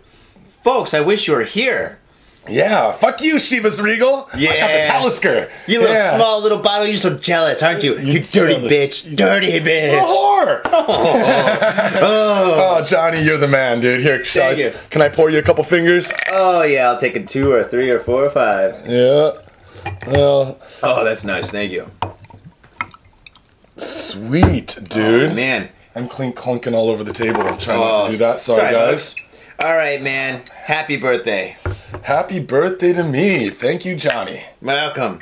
Folks, 0.63 0.93
I 0.95 1.01
wish 1.01 1.27
you 1.27 1.35
were 1.35 1.45
here. 1.45 1.99
Yeah, 2.51 2.93
fuck 2.93 3.23
you, 3.23 3.37
Chivas 3.37 3.81
Regal. 3.83 4.29
I 4.33 4.33
got 4.33 4.41
Yeah. 4.41 4.83
the 4.83 4.89
Talisker. 4.89 5.49
You 5.67 5.81
little 5.81 5.95
Yeah. 5.95 6.17
small 6.17 6.43
little 6.43 6.59
bottle, 6.59 6.87
you're 6.87 6.97
so 6.97 7.15
jealous, 7.17 7.63
aren't 7.63 7.83
you? 7.85 7.97
You, 7.99 8.21
dirty 8.21 8.57
bitch. 8.69 9.15
Dirty 9.17 9.61
bitch. 9.61 10.07
whore. 10.07 10.61
Oh. 12.03 12.79
oh, 12.81 12.85
Johnny, 12.85 13.23
you're 13.23 13.37
the 13.39 13.47
man, 13.49 13.81
dude. 13.81 14.01
Here, 14.01 14.25
shall 14.25 14.51
I- 14.51 14.55
you. 14.55 14.73
can 14.91 15.03
I 15.03 15.09
pour 15.09 15.31
you 15.31 15.39
a 15.39 15.43
couple 15.43 15.63
fingers? 15.65 16.13
Oh, 16.33 16.63
yeah, 16.63 16.89
I'll 16.91 16.99
take 16.99 17.15
a 17.17 17.21
two 17.23 17.53
or 17.53 17.63
three 17.63 17.91
or 17.93 18.01
four 18.01 18.25
or 18.25 18.31
five. 18.31 18.75
Yeah. 18.87 19.33
Well, 20.09 20.59
Oh, 20.83 21.05
that's 21.05 21.25
nice. 21.25 21.51
Thank 21.51 21.73
you. 21.73 21.91
sweet, 23.77 24.79
dude. 24.89 25.31
Oh, 25.31 25.35
man. 25.35 25.69
I'm 25.95 26.07
clean 26.09 26.33
clunking 26.33 26.73
all 26.75 26.89
over 26.89 27.03
the 27.03 27.13
table. 27.13 27.43
I'm 27.43 27.59
trying 27.59 27.81
not 27.81 28.03
Oh, 28.03 28.07
to 28.07 28.13
do 28.13 28.19
that. 28.19 28.41
Sorry, 28.41 28.73
guys. 28.73 29.15
folks. 29.15 29.30
All 29.63 29.77
right, 29.77 30.01
man. 30.01 30.43
Happy 30.55 30.97
birthday. 30.97 31.59
Happy 32.05 32.41
birthday 32.41 32.95
to 32.95 33.05
me. 33.05 33.51
Thank 33.51 33.85
you, 33.85 33.95
Johnny. 33.95 34.45
Welcome. 34.63 35.21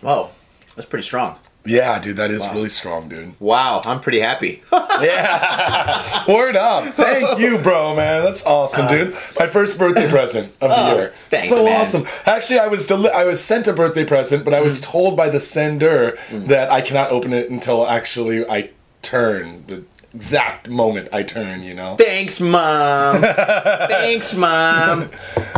Whoa, 0.00 0.30
that's 0.76 0.86
pretty 0.86 1.02
strong. 1.02 1.40
Yeah, 1.66 1.98
dude, 1.98 2.16
that 2.16 2.30
is 2.30 2.46
really 2.48 2.68
strong, 2.68 3.08
dude. 3.08 3.34
Wow, 3.40 3.80
I'm 3.84 4.00
pretty 4.00 4.20
happy. 4.20 4.62
Yeah. 5.00 6.24
Word 6.28 6.54
up. 6.54 6.94
Thank 6.94 7.40
you, 7.40 7.58
bro, 7.58 7.96
man. 7.96 8.22
That's 8.22 8.46
awesome, 8.46 8.86
dude. 8.86 9.12
Uh, 9.12 9.20
My 9.40 9.48
first 9.48 9.76
birthday 9.76 10.08
present 10.08 10.52
of 10.60 10.70
the 10.70 10.76
Oh, 10.76 10.96
year. 10.96 11.12
thanks, 11.30 11.48
so 11.48 11.64
man. 11.64 11.80
awesome. 11.80 12.06
Actually, 12.26 12.60
I 12.60 12.68
was 12.68 12.86
deli- 12.86 13.10
I 13.10 13.24
was 13.24 13.42
sent 13.42 13.66
a 13.66 13.72
birthday 13.72 14.04
present, 14.04 14.44
but 14.44 14.54
I 14.54 14.60
was 14.60 14.80
mm. 14.80 14.84
told 14.84 15.16
by 15.16 15.28
the 15.30 15.40
sender 15.40 16.16
mm. 16.28 16.46
that 16.46 16.70
I 16.70 16.80
cannot 16.80 17.10
open 17.10 17.32
it 17.32 17.50
until 17.50 17.88
actually 17.88 18.48
I 18.48 18.70
turn 19.02 19.64
the 19.66 19.84
exact 20.14 20.68
moment 20.68 21.08
I 21.12 21.22
turn, 21.22 21.62
you 21.62 21.74
know. 21.74 21.96
Thanks, 21.96 22.40
mom. 22.40 23.20
Thanks, 23.22 24.34
mom. 24.34 25.10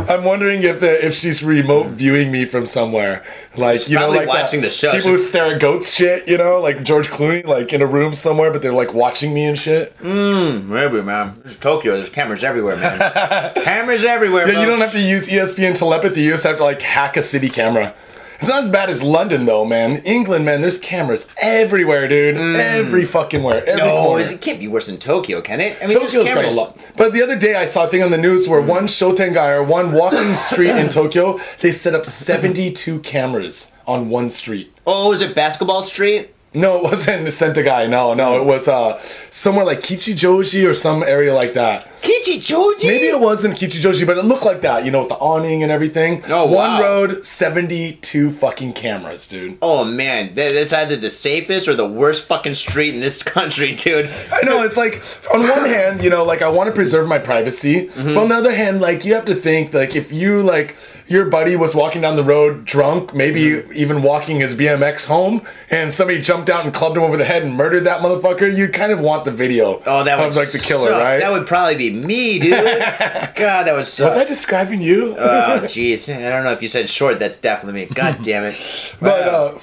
I'm 0.09 0.23
wondering 0.23 0.63
if 0.63 0.79
the 0.79 1.05
if 1.05 1.13
she's 1.13 1.43
remote 1.43 1.87
viewing 1.87 2.31
me 2.31 2.45
from 2.45 2.65
somewhere, 2.65 3.23
like 3.55 3.87
you 3.87 3.95
know, 3.95 4.09
like 4.09 4.27
watching 4.27 4.61
the 4.61 4.69
show. 4.69 4.91
People 4.91 5.11
who 5.11 5.17
stare 5.17 5.55
at 5.55 5.61
goats, 5.61 5.93
shit. 5.93 6.27
You 6.27 6.37
know, 6.37 6.59
like 6.61 6.83
George 6.83 7.09
Clooney, 7.09 7.45
like 7.45 7.71
in 7.73 7.81
a 7.81 7.85
room 7.85 8.13
somewhere, 8.13 8.51
but 8.51 8.61
they're 8.61 8.73
like 8.73 8.93
watching 8.93 9.33
me 9.33 9.45
and 9.45 9.57
shit. 9.59 9.93
Hmm, 10.01 10.71
maybe, 10.71 11.01
man. 11.01 11.41
Tokyo. 11.59 11.95
There's 11.95 12.09
cameras 12.09 12.43
everywhere, 12.43 12.77
man. 12.77 13.53
cameras 13.63 14.03
everywhere. 14.03 14.51
Yeah, 14.51 14.61
you 14.61 14.65
don't 14.65 14.79
have 14.79 14.91
to 14.93 15.01
use 15.01 15.27
ESPN 15.27 15.77
telepathy. 15.77 16.21
You 16.21 16.31
just 16.31 16.43
have 16.43 16.57
to 16.57 16.63
like 16.63 16.81
hack 16.81 17.17
a 17.17 17.21
city 17.21 17.49
camera. 17.49 17.93
It's 18.39 18.47
not 18.47 18.63
as 18.63 18.69
bad 18.69 18.89
as 18.89 19.01
London 19.03 19.45
though, 19.45 19.65
man. 19.65 19.97
England, 20.05 20.45
man, 20.45 20.61
there's 20.61 20.79
cameras 20.79 21.27
everywhere, 21.37 22.07
dude. 22.07 22.37
Every 22.37 23.03
fucking 23.05 23.43
where. 23.43 23.57
Every 23.65 23.81
Mm. 23.81 23.85
No, 23.95 24.03
corner. 24.03 24.23
it 24.23 24.41
can't 24.41 24.59
be 24.59 24.67
worse 24.67 24.85
than 24.87 24.97
Tokyo, 24.97 25.41
can 25.41 25.59
it? 25.59 25.77
I 25.81 25.87
mean, 25.87 25.99
Tokyo's 25.99 26.27
got 26.27 26.45
a 26.45 26.51
lot. 26.51 26.77
But 26.95 27.13
the 27.13 27.21
other 27.23 27.35
day 27.35 27.55
I 27.55 27.65
saw 27.65 27.85
a 27.85 27.87
thing 27.87 28.03
on 28.03 28.11
the 28.11 28.17
news 28.17 28.47
where 28.47 28.61
one 28.61 28.87
Shotengai 28.87 29.55
or 29.55 29.63
one 29.63 29.91
walking 29.91 30.35
street 30.35 30.75
in 30.75 30.89
Tokyo, 30.89 31.39
they 31.61 31.71
set 31.71 31.93
up 31.95 32.05
72 32.05 32.99
cameras 32.99 33.71
on 33.87 34.09
one 34.09 34.29
street. 34.29 34.71
Oh, 34.85 35.11
is 35.13 35.21
it 35.21 35.33
Basketball 35.35 35.81
Street? 35.81 36.33
No, 36.53 36.77
it 36.77 36.83
wasn't 36.83 37.27
Sentai. 37.27 37.89
No, 37.89 38.13
no, 38.13 38.37
it 38.39 38.45
was 38.45 38.67
uh 38.67 38.99
somewhere 39.29 39.65
like 39.65 39.81
Kichijoji 39.81 40.67
or 40.67 40.73
some 40.73 41.03
area 41.03 41.33
like 41.33 41.53
that. 41.53 41.87
Kichijoji? 42.01 42.85
Maybe 42.87 43.07
it 43.07 43.19
wasn't 43.19 43.55
Kichijoji, 43.57 44.05
but 44.05 44.17
it 44.17 44.23
looked 44.25 44.45
like 44.45 44.61
that, 44.61 44.85
you 44.85 44.91
know, 44.91 44.99
with 44.99 45.09
the 45.09 45.15
awning 45.15 45.63
and 45.63 45.71
everything. 45.71 46.23
Oh, 46.27 46.45
One 46.45 46.53
wow. 46.53 46.67
One 46.77 46.81
road, 46.81 47.25
72 47.25 48.31
fucking 48.31 48.73
cameras, 48.73 49.27
dude. 49.27 49.57
Oh 49.61 49.83
man, 49.83 50.33
that's 50.33 50.73
either 50.73 50.95
the 50.95 51.09
safest 51.09 51.67
or 51.67 51.75
the 51.75 51.87
worst 51.87 52.25
fucking 52.25 52.55
street 52.55 52.93
in 52.93 52.99
this 53.01 53.23
country, 53.37 53.75
dude. 53.75 54.09
I 54.31 54.41
know, 54.41 54.61
it's 54.63 54.77
like, 54.77 55.01
on 55.33 55.41
one 55.41 55.65
hand, 55.65 56.03
you 56.03 56.09
know, 56.09 56.23
like, 56.23 56.41
I 56.41 56.49
want 56.49 56.67
to 56.67 56.73
preserve 56.73 57.07
my 57.07 57.19
privacy, 57.19 57.87
Mm-hmm. 57.87 58.13
but 58.13 58.21
on 58.21 58.29
the 58.29 58.35
other 58.35 58.53
hand, 58.55 58.81
like, 58.81 59.03
you 59.05 59.13
have 59.15 59.25
to 59.25 59.35
think, 59.35 59.73
like, 59.73 59.95
if 59.95 60.11
you, 60.11 60.41
like, 60.41 60.75
your 61.07 61.25
buddy 61.29 61.55
was 61.55 61.73
walking 61.73 62.01
down 62.01 62.15
the 62.17 62.23
road 62.23 62.65
drunk, 62.65 63.13
maybe 63.13 63.37
Mm-hmm. 63.45 63.71
even 63.73 64.01
walking 64.01 64.37
his 64.39 64.53
BMX 64.55 65.05
home, 65.07 65.41
and 65.69 65.93
somebody 65.93 66.19
jumped 66.19 66.49
out 66.49 66.65
and 66.65 66.73
clubbed 66.73 66.97
him 66.97 67.03
over 67.03 67.17
the 67.17 67.25
head 67.25 67.43
and 67.43 67.53
murdered 67.53 67.85
that 67.85 68.01
motherfucker, 68.01 68.55
you'd 68.55 68.73
kind 68.73 68.91
of 68.91 68.99
want 68.99 69.25
the 69.25 69.31
video 69.31 69.81
Oh, 69.85 70.03
that 70.03 70.19
would 70.19 70.35
like, 70.35 70.51
the 70.51 70.59
killer, 70.59 70.89
suck. 70.89 71.03
right? 71.03 71.19
That 71.19 71.31
would 71.31 71.47
probably 71.47 71.75
be 71.77 71.86
me, 71.91 72.39
dude. 72.39 72.51
God, 73.35 73.63
that 73.67 73.73
was 73.73 73.91
suck. 73.91 74.09
was 74.09 74.17
I 74.17 74.23
describing 74.23 74.81
you? 74.81 75.15
Oh, 75.17 75.59
jeez. 75.63 76.13
I 76.13 76.29
don't 76.29 76.43
know 76.43 76.51
if 76.51 76.61
you 76.61 76.67
said 76.67 76.89
short. 76.89 77.19
That's 77.19 77.37
definitely 77.37 77.85
me. 77.85 77.93
God 77.93 78.19
damn 78.23 78.43
it. 78.43 78.95
But 78.99 79.21
uh, 79.27 79.59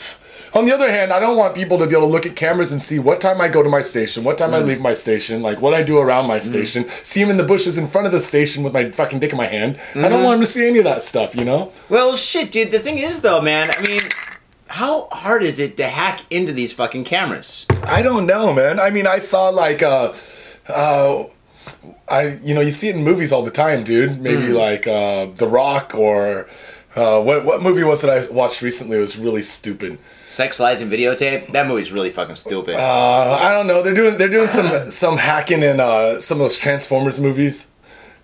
on 0.53 0.67
the 0.67 0.73
other 0.73 0.91
hand, 0.91 1.13
I 1.13 1.19
don't 1.19 1.37
want 1.37 1.55
people 1.55 1.79
to 1.79 1.87
be 1.87 1.97
able 1.97 2.07
to 2.07 2.13
look 2.13 2.27
at 2.27 2.37
cameras 2.37 2.71
and 2.71 2.81
see 2.83 2.99
what 3.01 3.21
time 3.21 3.41
I 3.41 3.49
go 3.49 3.63
to 3.63 3.69
my 3.69 3.81
station, 3.81 4.23
what 4.23 4.39
time 4.39 4.55
I 4.55 4.61
Mm. 4.61 4.67
leave 4.67 4.81
my 4.81 4.95
station, 4.95 5.43
like 5.43 5.61
what 5.61 5.75
I 5.75 5.83
do 5.83 5.99
around 5.99 6.27
my 6.27 6.39
station. 6.39 6.87
See 7.03 7.21
him 7.21 7.29
in 7.31 7.37
the 7.39 7.43
bushes 7.45 7.77
in 7.77 7.89
front 7.89 8.07
of 8.07 8.13
the 8.13 8.21
station 8.21 8.63
with 8.63 8.73
my 8.73 8.91
fucking 8.93 9.19
dick 9.19 9.33
in 9.33 9.37
my 9.37 9.47
hand. 9.47 9.77
I 9.77 9.99
Mm-hmm. 9.99 10.09
don't 10.11 10.23
want 10.23 10.37
him 10.39 10.47
to 10.47 10.51
see 10.51 10.67
any 10.67 10.79
of 10.79 10.85
that 10.85 11.03
stuff, 11.03 11.35
you 11.35 11.45
know. 11.45 11.73
well, 11.89 12.15
shit, 12.17 12.53
dude. 12.53 12.71
The 12.71 12.79
thing 12.79 12.99
is, 12.99 13.21
though, 13.21 13.41
man. 13.41 13.73
I 13.77 13.81
mean, 13.83 14.01
how 14.69 15.09
hard 15.11 15.43
is 15.43 15.59
it 15.59 15.77
to 15.79 15.89
hack 15.89 16.21
into 16.31 16.53
these 16.53 16.73
fucking 16.73 17.05
cameras? 17.05 17.67
I 17.83 18.03
don't 18.03 18.25
know, 18.27 18.53
man. 18.53 18.79
I 18.79 18.91
mean, 18.91 19.07
I 19.09 19.19
saw 19.19 19.49
like 19.49 19.83
uh, 19.83 20.13
uh, 20.69 21.25
I 22.09 22.39
you 22.43 22.55
know 22.55 22.61
you 22.61 22.71
see 22.71 22.89
it 22.89 22.97
in 22.97 23.05
movies 23.05 23.33
all 23.33 23.43
the 23.43 23.51
time, 23.51 23.85
dude. 23.85 24.21
Maybe 24.21 24.49
Mm. 24.49 24.55
like 24.59 24.87
uh, 24.87 25.27
The 25.37 25.47
Rock 25.49 25.95
or. 25.95 26.49
Uh, 26.97 27.21
what 27.21 27.45
what 27.45 27.61
movie 27.61 27.83
was 27.83 28.05
it 28.05 28.09
I 28.11 28.33
watched 28.33 28.63
recently? 28.63 28.97
It 28.97 29.01
was 29.01 29.19
really 29.19 29.43
stupid. 29.43 29.99
Sex 30.27 30.61
lies 30.61 30.81
and 30.81 30.93
videotape. 30.93 31.51
That 31.53 31.67
movie's 31.67 31.91
really 31.91 32.11
fucking 32.11 32.37
stupid. 32.37 32.77
Uh, 32.77 33.33
I 33.43 33.51
don't 33.51 33.67
know. 33.67 33.83
They're 33.83 33.95
doing 33.95 34.17
they're 34.17 34.29
doing 34.29 34.47
some 34.47 34.91
some 35.03 35.17
hacking 35.19 35.65
in 35.65 35.81
uh, 35.81 36.21
some 36.21 36.37
of 36.39 36.45
those 36.45 36.57
Transformers 36.57 37.19
movies. 37.19 37.69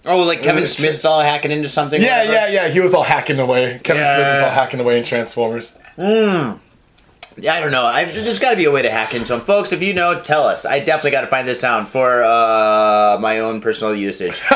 Oh, 0.06 0.22
like 0.22 0.44
Kevin 0.44 0.68
Smith's 0.68 1.04
all 1.04 1.20
hacking 1.20 1.50
into 1.50 1.68
something. 1.68 2.00
Yeah, 2.00 2.22
yeah, 2.22 2.46
yeah. 2.46 2.68
He 2.68 2.78
was 2.78 2.94
all 2.94 3.02
hacking 3.02 3.40
away. 3.40 3.80
Kevin 3.82 4.04
Smith 4.04 4.26
was 4.34 4.42
all 4.44 4.50
hacking 4.50 4.78
away 4.78 4.98
in 4.98 5.04
Transformers. 5.04 5.76
Yeah, 7.38 7.54
I 7.54 7.60
don't 7.60 7.70
know. 7.70 7.84
I, 7.84 8.04
there's 8.04 8.38
got 8.38 8.50
to 8.50 8.56
be 8.56 8.64
a 8.64 8.70
way 8.70 8.82
to 8.82 8.90
hack 8.90 9.14
into 9.14 9.28
them, 9.28 9.40
folks. 9.40 9.72
If 9.72 9.82
you 9.82 9.94
know, 9.94 10.20
tell 10.20 10.44
us. 10.44 10.64
I 10.64 10.80
definitely 10.80 11.12
got 11.12 11.22
to 11.22 11.26
find 11.26 11.46
this 11.46 11.60
sound 11.60 11.88
for 11.88 12.22
uh, 12.22 13.18
my 13.20 13.38
own 13.38 13.60
personal 13.60 13.94
usage. 13.94 14.32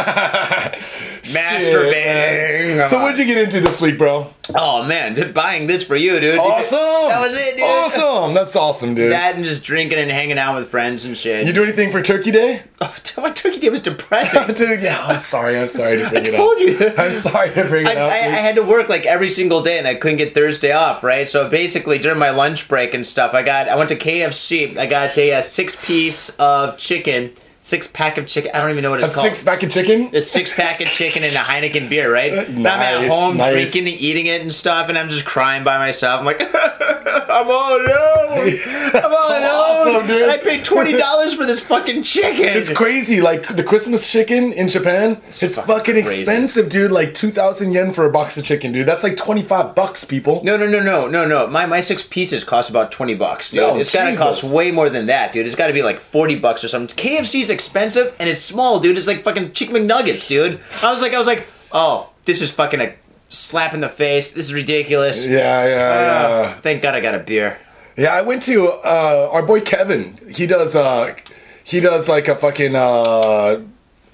Masturbating. 1.24 2.80
Shit. 2.80 2.90
So 2.90 3.00
what'd 3.00 3.18
you 3.18 3.24
get 3.24 3.38
into 3.38 3.60
this 3.60 3.80
week, 3.80 3.98
bro? 3.98 4.32
Oh 4.54 4.84
man, 4.84 5.32
buying 5.32 5.66
this 5.66 5.82
for 5.82 5.96
you, 5.96 6.20
dude. 6.20 6.38
Awesome. 6.38 6.78
That 6.78 7.20
was 7.20 7.36
it, 7.36 7.56
dude. 7.56 7.64
Awesome. 7.64 8.34
That's 8.34 8.54
awesome, 8.54 8.94
dude. 8.94 9.12
That 9.12 9.36
and 9.36 9.44
just 9.44 9.64
drinking 9.64 9.98
and 9.98 10.10
hanging 10.10 10.38
out 10.38 10.54
with 10.54 10.68
friends 10.68 11.06
and 11.06 11.16
shit. 11.16 11.46
you 11.46 11.52
do 11.52 11.62
anything 11.62 11.90
for 11.90 12.02
Turkey 12.02 12.30
Day? 12.30 12.62
oh, 12.84 12.96
my 13.18 13.30
turkey 13.30 13.58
day 13.58 13.68
was 13.70 13.80
depressing. 13.80 14.54
Dude, 14.54 14.82
yeah. 14.82 15.04
I'm 15.06 15.20
sorry. 15.20 15.58
I'm 15.58 15.68
sorry 15.68 15.98
to 15.98 16.08
bring 16.08 16.24
it 16.26 16.32
told 16.32 16.56
up. 16.56 16.60
you. 16.60 16.94
I'm 16.96 17.12
sorry 17.12 17.52
to 17.54 17.64
bring 17.64 17.86
I, 17.86 17.92
it 17.92 17.98
I, 17.98 18.00
up. 18.00 18.10
I 18.10 18.14
had 18.14 18.56
to 18.56 18.62
work 18.62 18.88
like 18.88 19.06
every 19.06 19.28
single 19.28 19.62
day, 19.62 19.78
and 19.78 19.86
I 19.86 19.94
couldn't 19.94 20.18
get 20.18 20.34
Thursday 20.34 20.72
off, 20.72 21.02
right? 21.02 21.28
So 21.28 21.48
basically, 21.48 21.98
during 21.98 22.18
my 22.18 22.30
lunch 22.30 22.63
break 22.64 22.94
and 22.94 23.06
stuff, 23.06 23.34
I 23.34 23.42
got 23.42 23.68
I 23.68 23.76
went 23.76 23.88
to 23.90 23.96
KFC. 23.96 24.76
I 24.78 24.86
got 24.86 25.16
a, 25.18 25.32
uh 25.34 25.40
six 25.40 25.76
piece 25.76 26.30
of 26.38 26.78
chicken, 26.78 27.32
six 27.60 27.86
pack 27.86 28.18
of 28.18 28.26
chicken. 28.26 28.50
I 28.54 28.60
don't 28.60 28.70
even 28.70 28.82
know 28.82 28.90
what 28.90 29.00
a 29.00 29.04
it's 29.04 29.14
called. 29.14 29.24
six 29.26 29.42
pack 29.42 29.62
of 29.62 29.70
chicken. 29.70 30.14
a 30.14 30.20
six 30.20 30.52
pack 30.52 30.80
of 30.80 30.88
chicken 30.88 31.24
and 31.24 31.34
a 31.34 31.38
Heineken 31.38 31.88
beer, 31.88 32.12
right? 32.12 32.32
And 32.48 32.66
I'm 32.66 32.80
at 32.80 33.08
home 33.08 33.36
nice. 33.38 33.52
drinking 33.52 33.86
and 33.92 34.00
eating 34.00 34.26
it 34.26 34.40
and 34.42 34.52
stuff, 34.52 34.88
and 34.88 34.98
I'm 34.98 35.08
just 35.08 35.24
crying 35.24 35.64
by 35.64 35.78
myself. 35.78 36.20
I'm 36.20 36.26
like, 36.26 36.40
I'm 36.54 37.50
all 37.50 37.76
alone. 37.76 38.58
I'm 38.94 39.04
all 39.04 39.30
alone. 39.30 39.63
Awesome, 39.88 40.06
dude. 40.06 40.22
And 40.22 40.30
I 40.30 40.38
paid 40.38 40.64
twenty 40.64 40.96
dollars 40.96 41.34
for 41.34 41.44
this 41.46 41.60
fucking 41.60 42.02
chicken. 42.02 42.46
It's 42.46 42.72
crazy. 42.72 43.20
Like 43.20 43.54
the 43.54 43.62
Christmas 43.64 44.10
chicken 44.10 44.52
in 44.52 44.68
Japan, 44.68 45.20
it's, 45.28 45.56
fucking 45.56 45.64
fucking 45.64 46.04
crazy. 46.04 46.22
expensive, 46.22 46.68
dude. 46.68 46.90
Like 46.90 47.14
two 47.14 47.30
thousand 47.30 47.72
yen 47.72 47.92
for 47.92 48.04
a 48.04 48.10
box 48.10 48.36
of 48.38 48.44
chicken, 48.44 48.72
dude. 48.72 48.86
That's 48.86 49.02
like 49.02 49.16
twenty 49.16 49.42
five 49.42 49.74
bucks, 49.74 50.04
people. 50.04 50.42
No, 50.44 50.56
no, 50.56 50.68
no, 50.68 50.82
no, 50.82 51.06
no, 51.08 51.26
no. 51.26 51.46
My 51.46 51.66
my 51.66 51.80
six 51.80 52.02
pieces 52.02 52.44
cost 52.44 52.70
about 52.70 52.90
twenty 52.92 53.14
bucks, 53.14 53.50
dude. 53.50 53.60
No, 53.60 53.78
it's 53.78 53.92
gotta 53.94 54.16
cost 54.16 54.44
way 54.44 54.70
more 54.70 54.90
than 54.90 55.06
that, 55.06 55.32
dude. 55.32 55.46
It's 55.46 55.54
gotta 55.54 55.72
be 55.72 55.82
like 55.82 55.96
forty 55.98 56.36
bucks 56.36 56.64
or 56.64 56.68
something. 56.68 56.96
KFC's 56.96 57.50
expensive 57.50 58.14
and 58.18 58.28
it's 58.28 58.40
small, 58.40 58.80
dude. 58.80 58.96
It's 58.96 59.06
like 59.06 59.22
fucking 59.22 59.52
chicken 59.52 59.74
McNuggets, 59.76 60.28
dude. 60.28 60.60
I 60.82 60.92
was 60.92 61.02
like, 61.02 61.14
I 61.14 61.18
was 61.18 61.26
like, 61.26 61.46
oh, 61.72 62.10
this 62.24 62.40
is 62.40 62.50
fucking 62.50 62.80
a 62.80 62.94
slap 63.28 63.74
in 63.74 63.80
the 63.80 63.88
face. 63.88 64.32
This 64.32 64.46
is 64.46 64.54
ridiculous. 64.54 65.26
Yeah, 65.26 65.66
yeah, 65.66 65.66
Uh, 65.66 66.42
yeah. 66.42 66.54
thank 66.60 66.82
God 66.82 66.94
I 66.94 67.00
got 67.00 67.14
a 67.14 67.18
beer. 67.18 67.58
Yeah, 67.96 68.12
I 68.12 68.22
went 68.22 68.42
to 68.44 68.68
uh, 68.68 69.28
our 69.30 69.42
boy 69.42 69.60
Kevin. 69.60 70.18
He 70.28 70.46
does 70.46 70.74
uh, 70.74 71.14
he 71.62 71.80
does 71.80 72.08
like 72.08 72.26
a 72.26 72.34
fucking 72.34 72.74
uh, 72.74 73.62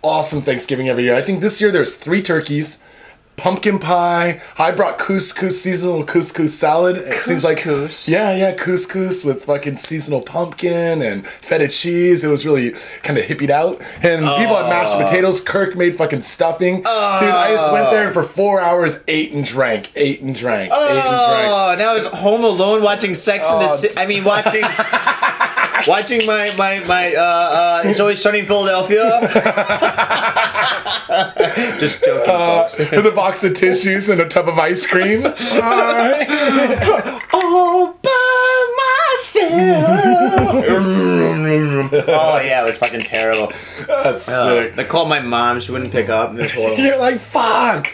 awesome 0.02 0.42
Thanksgiving 0.42 0.88
every 0.88 1.04
year. 1.04 1.14
I 1.14 1.22
think 1.22 1.40
this 1.40 1.60
year 1.60 1.70
there's 1.70 1.94
three 1.94 2.22
turkeys, 2.22 2.82
pumpkin 3.40 3.78
pie. 3.78 4.40
I 4.58 4.70
brought 4.70 4.98
couscous 4.98 5.62
seasonal 5.62 6.04
couscous 6.04 6.50
salad. 6.50 6.96
It 6.98 7.14
seems 7.14 7.42
like 7.42 7.58
Couscous? 7.58 8.06
yeah, 8.08 8.34
yeah, 8.36 8.54
couscous 8.54 9.24
with 9.24 9.44
fucking 9.44 9.76
seasonal 9.76 10.20
pumpkin 10.20 11.00
and 11.00 11.26
feta 11.26 11.68
cheese. 11.68 12.22
It 12.22 12.28
was 12.28 12.44
really 12.44 12.72
kind 13.02 13.18
of 13.18 13.24
hippied 13.24 13.50
out. 13.50 13.80
And 14.02 14.20
people 14.38 14.56
had 14.56 14.68
mashed 14.68 14.94
potatoes. 14.96 15.40
Kirk 15.40 15.74
made 15.74 15.96
fucking 15.96 16.22
stuffing. 16.22 16.76
Dude, 16.76 16.86
I 16.86 17.54
just 17.56 17.72
went 17.72 17.90
there 17.90 18.04
and 18.06 18.14
for 18.14 18.22
four 18.22 18.60
hours 18.60 19.02
ate 19.08 19.32
and 19.32 19.44
drank, 19.44 19.90
ate 19.96 20.20
and 20.20 20.34
drank, 20.34 20.70
ate 20.72 20.78
and 20.78 21.02
drank. 21.02 21.48
Oh, 21.50 21.74
now 21.78 21.94
it's 21.96 22.06
home 22.06 22.44
alone 22.44 22.82
watching 22.82 23.14
Sex 23.14 23.50
in 23.50 23.58
the. 23.58 23.68
City. 23.68 23.94
I 23.96 24.06
mean, 24.06 24.24
watching. 24.24 24.62
Watching 25.86 26.26
my 26.26 26.54
my 26.56 26.80
my 26.80 27.14
uh, 27.14 27.22
uh 27.22 27.82
it's 27.84 28.00
always 28.00 28.20
sunny 28.22 28.40
in 28.40 28.46
Philadelphia. 28.46 29.20
Just 31.78 32.04
joking, 32.04 32.24
folks. 32.26 32.78
with 32.78 33.06
a 33.06 33.12
box 33.14 33.42
of 33.44 33.54
tissues 33.54 34.08
and 34.08 34.20
a 34.20 34.28
tub 34.28 34.48
of 34.48 34.58
ice 34.58 34.86
cream. 34.86 35.26
Alright. 35.26 36.28
all 37.32 37.92
by 38.02 38.74
myself. 39.16 40.64
oh 42.08 42.40
yeah, 42.44 42.62
it 42.62 42.66
was 42.66 42.76
fucking 42.78 43.02
terrible. 43.02 43.52
That's 43.86 44.28
Uh, 44.28 44.70
sick. 44.70 44.78
I 44.78 44.84
called 44.84 45.08
my 45.08 45.20
mom; 45.20 45.60
she 45.60 45.72
wouldn't 45.72 45.92
pick 45.92 46.08
up. 46.08 46.32
It 46.34 46.42
was 46.42 46.52
horrible. 46.52 46.82
You're 46.84 46.98
like, 46.98 47.20
fuck. 47.20 47.88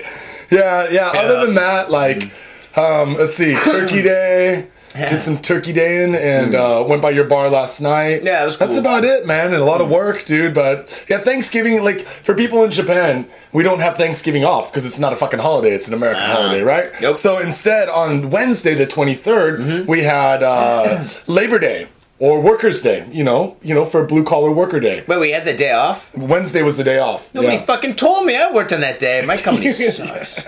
Yeah, 0.50 0.88
yeah. 0.90 1.08
Other 1.08 1.46
than 1.46 1.54
that, 1.56 1.90
like, 1.90 2.30
um, 2.76 3.14
let's 3.14 3.34
see, 3.34 3.54
Turkey 3.56 4.02
Day. 4.02 4.66
Did 4.96 5.20
some 5.20 5.38
turkey 5.38 5.72
daying 5.72 6.14
and 6.14 6.54
uh, 6.54 6.84
went 6.86 7.02
by 7.02 7.10
your 7.10 7.24
bar 7.24 7.50
last 7.50 7.80
night. 7.80 8.24
Yeah, 8.24 8.44
was 8.44 8.56
That's 8.56 8.76
about 8.76 9.04
it, 9.04 9.26
man. 9.26 9.46
And 9.46 9.56
a 9.56 9.64
lot 9.64 9.80
of 9.80 9.90
work, 9.90 10.24
dude. 10.24 10.54
But 10.54 11.04
yeah, 11.08 11.18
Thanksgiving, 11.18 11.82
like 11.84 12.00
for 12.00 12.34
people 12.34 12.64
in 12.64 12.70
Japan, 12.70 13.28
we 13.52 13.62
don't 13.62 13.80
have 13.80 13.96
Thanksgiving 13.96 14.44
off 14.44 14.72
because 14.72 14.86
it's 14.86 14.98
not 14.98 15.12
a 15.12 15.16
fucking 15.16 15.40
holiday. 15.40 15.72
It's 15.74 15.88
an 15.88 15.94
American 15.94 16.24
holiday, 16.24 16.62
right? 16.62 16.90
Nope. 17.00 17.16
So 17.16 17.38
instead, 17.38 17.88
on 17.88 18.30
Wednesday 18.30 18.74
the 18.74 18.86
23rd, 18.86 19.86
we 19.86 20.02
had 20.02 20.42
uh, 20.42 21.04
Labor 21.26 21.58
Day 21.58 21.88
or 22.18 22.40
Workers' 22.40 22.82
Day. 22.82 23.06
You 23.12 23.24
know, 23.24 23.56
you 23.62 23.74
know, 23.74 23.84
for 23.84 24.06
Blue 24.06 24.24
Collar 24.24 24.50
Worker 24.50 24.80
Day. 24.80 25.04
Wait, 25.06 25.18
we 25.18 25.32
had 25.32 25.44
the 25.44 25.54
day 25.54 25.72
off. 25.72 26.14
Wednesday 26.16 26.62
was 26.62 26.76
the 26.78 26.84
day 26.84 26.98
off. 26.98 27.32
Nobody 27.34 27.56
Yeah. 27.56 27.64
fucking 27.64 27.94
told 27.96 28.26
me 28.26 28.36
I 28.36 28.52
worked 28.52 28.72
on 28.72 28.80
that 28.80 29.00
day. 29.00 29.22
My 29.24 29.36
company 29.36 29.70
sucks. 29.72 30.42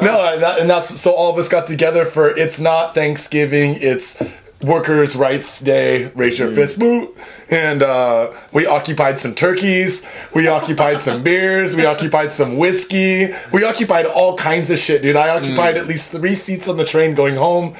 No, 0.00 0.32
and, 0.32 0.42
that, 0.42 0.58
and 0.58 0.70
that's 0.70 1.00
so 1.00 1.12
all 1.12 1.30
of 1.30 1.38
us 1.38 1.48
got 1.48 1.66
together 1.66 2.04
for 2.04 2.30
it's 2.30 2.58
not 2.60 2.94
Thanksgiving, 2.94 3.76
it's 3.80 4.20
Workers' 4.62 5.16
Rights 5.16 5.60
Day. 5.60 6.06
Raise 6.14 6.38
your 6.38 6.48
fist, 6.50 6.78
boo! 6.78 7.14
And 7.50 7.82
uh, 7.82 8.32
we 8.52 8.64
occupied 8.64 9.18
some 9.18 9.34
turkeys, 9.34 10.04
we 10.34 10.46
occupied 10.46 11.02
some 11.02 11.22
beers, 11.28 11.74
we 11.76 11.84
occupied 11.84 12.30
some 12.32 12.56
whiskey, 12.56 13.34
we 13.52 13.64
occupied 13.64 14.06
all 14.06 14.36
kinds 14.36 14.70
of 14.70 14.78
shit, 14.78 15.02
dude. 15.02 15.16
I 15.16 15.28
occupied 15.30 15.76
at 15.76 15.86
least 15.88 16.10
three 16.12 16.36
seats 16.36 16.68
on 16.68 16.76
the 16.78 16.84
train 16.84 17.14
going 17.14 17.34
home. 17.34 17.74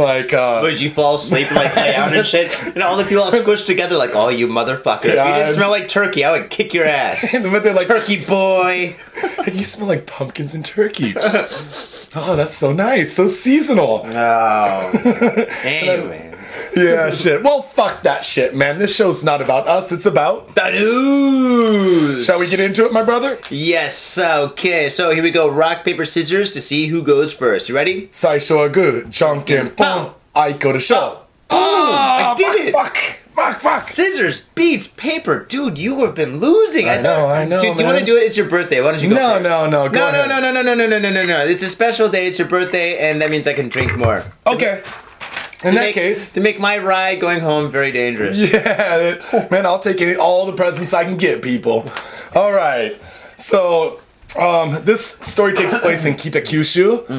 Like, 0.00 0.32
uh, 0.32 0.60
Would 0.62 0.80
you 0.80 0.90
fall 0.90 1.16
asleep 1.16 1.48
and 1.48 1.56
like 1.56 1.76
lay 1.76 1.94
out 1.94 2.12
and 2.14 2.26
shit? 2.26 2.50
And 2.74 2.82
all 2.82 2.96
the 2.96 3.04
people 3.04 3.22
all 3.22 3.30
squished 3.32 3.66
together 3.66 3.96
like, 3.96 4.14
oh, 4.14 4.28
you 4.28 4.46
motherfucker. 4.46 5.04
if 5.04 5.26
you 5.26 5.34
didn't 5.34 5.54
smell 5.54 5.70
like 5.70 5.88
turkey, 5.88 6.24
I 6.24 6.30
would 6.32 6.50
kick 6.50 6.72
your 6.72 6.84
ass. 6.86 7.32
but 7.42 7.62
they're 7.62 7.74
like, 7.74 7.88
turkey 7.88 8.24
boy. 8.24 8.96
you 9.52 9.64
smell 9.64 9.88
like 9.88 10.06
pumpkins 10.06 10.54
and 10.54 10.64
turkey. 10.64 11.14
oh, 11.16 12.34
that's 12.36 12.56
so 12.56 12.72
nice, 12.72 13.12
so 13.14 13.26
seasonal. 13.26 14.06
Oh. 14.14 14.90
Anyway 15.62 16.29
yeah, 16.76 17.10
shit. 17.10 17.42
Well, 17.42 17.62
fuck 17.62 18.02
that 18.02 18.24
shit, 18.24 18.54
man. 18.54 18.78
This 18.78 18.94
show's 18.94 19.24
not 19.24 19.42
about 19.42 19.66
us. 19.68 19.92
It's 19.92 20.06
about 20.06 20.54
the 20.54 20.70
news. 20.70 22.24
Shall 22.24 22.38
we 22.38 22.48
get 22.48 22.60
into 22.60 22.86
it, 22.86 22.92
my 22.92 23.02
brother? 23.02 23.38
Yes. 23.50 24.18
Okay. 24.18 24.88
So 24.88 25.10
here 25.10 25.22
we 25.22 25.30
go. 25.30 25.48
Rock 25.48 25.84
paper 25.84 26.04
scissors 26.04 26.52
to 26.52 26.60
see 26.60 26.86
who 26.86 27.02
goes 27.02 27.32
first. 27.32 27.68
You 27.68 27.74
ready? 27.74 28.08
Saishoa 28.08 28.72
good. 28.72 29.06
Chonkin 29.06 29.76
pong. 29.76 30.14
I 30.34 30.52
go 30.52 30.72
to 30.72 30.80
show. 30.80 31.22
Oh, 31.50 31.92
I 31.92 32.34
did 32.36 32.68
it. 32.68 32.72
Fuck. 32.72 32.96
Fuck, 33.34 33.60
fuck. 33.60 33.82
Scissors 33.84 34.40
beats 34.54 34.86
paper, 34.86 35.44
dude. 35.44 35.78
You 35.78 36.04
have 36.04 36.14
been 36.14 36.40
losing. 36.40 36.88
I, 36.88 37.00
know, 37.00 37.26
I 37.26 37.46
know. 37.46 37.60
Dude, 37.60 37.76
do 37.76 37.82
you 37.82 37.88
want 37.88 37.98
to 37.98 38.04
do 38.04 38.16
it? 38.16 38.20
It's 38.20 38.36
your 38.36 38.48
birthday. 38.48 38.80
Why 38.80 38.90
don't 38.90 39.02
you 39.02 39.08
go? 39.08 39.14
No, 39.14 39.30
first? 39.34 39.42
no, 39.44 39.66
no. 39.66 39.88
Go 39.88 39.98
no, 39.98 40.08
ahead. 40.08 40.28
no, 40.28 40.40
no, 40.40 40.52
no, 40.52 40.62
no, 40.62 40.74
no, 40.74 40.86
no, 40.86 40.98
no, 40.98 41.10
no, 41.10 41.26
no. 41.26 41.46
It's 41.46 41.62
a 41.62 41.68
special 41.68 42.08
day. 42.08 42.26
It's 42.26 42.38
your 42.38 42.48
birthday, 42.48 42.98
and 42.98 43.22
that 43.22 43.30
means 43.30 43.46
I 43.46 43.54
can 43.54 43.68
drink 43.68 43.96
more. 43.96 44.24
Okay. 44.46 44.82
In 45.62 45.74
that 45.74 45.80
make, 45.80 45.94
case, 45.94 46.32
to 46.32 46.40
make 46.40 46.58
my 46.58 46.78
ride 46.78 47.20
going 47.20 47.40
home 47.40 47.70
very 47.70 47.92
dangerous. 47.92 48.38
yeah, 48.52 49.48
man, 49.50 49.66
I'll 49.66 49.78
take 49.78 50.00
any, 50.00 50.16
all 50.16 50.46
the 50.46 50.54
presents 50.54 50.94
I 50.94 51.04
can 51.04 51.16
get, 51.16 51.42
people. 51.42 51.84
All 52.34 52.52
right. 52.52 53.00
So, 53.36 54.00
um, 54.38 54.82
this 54.84 55.04
story 55.06 55.52
takes 55.52 55.76
place 55.78 56.06
in 56.06 56.14
Kitakyushu. 56.22 57.10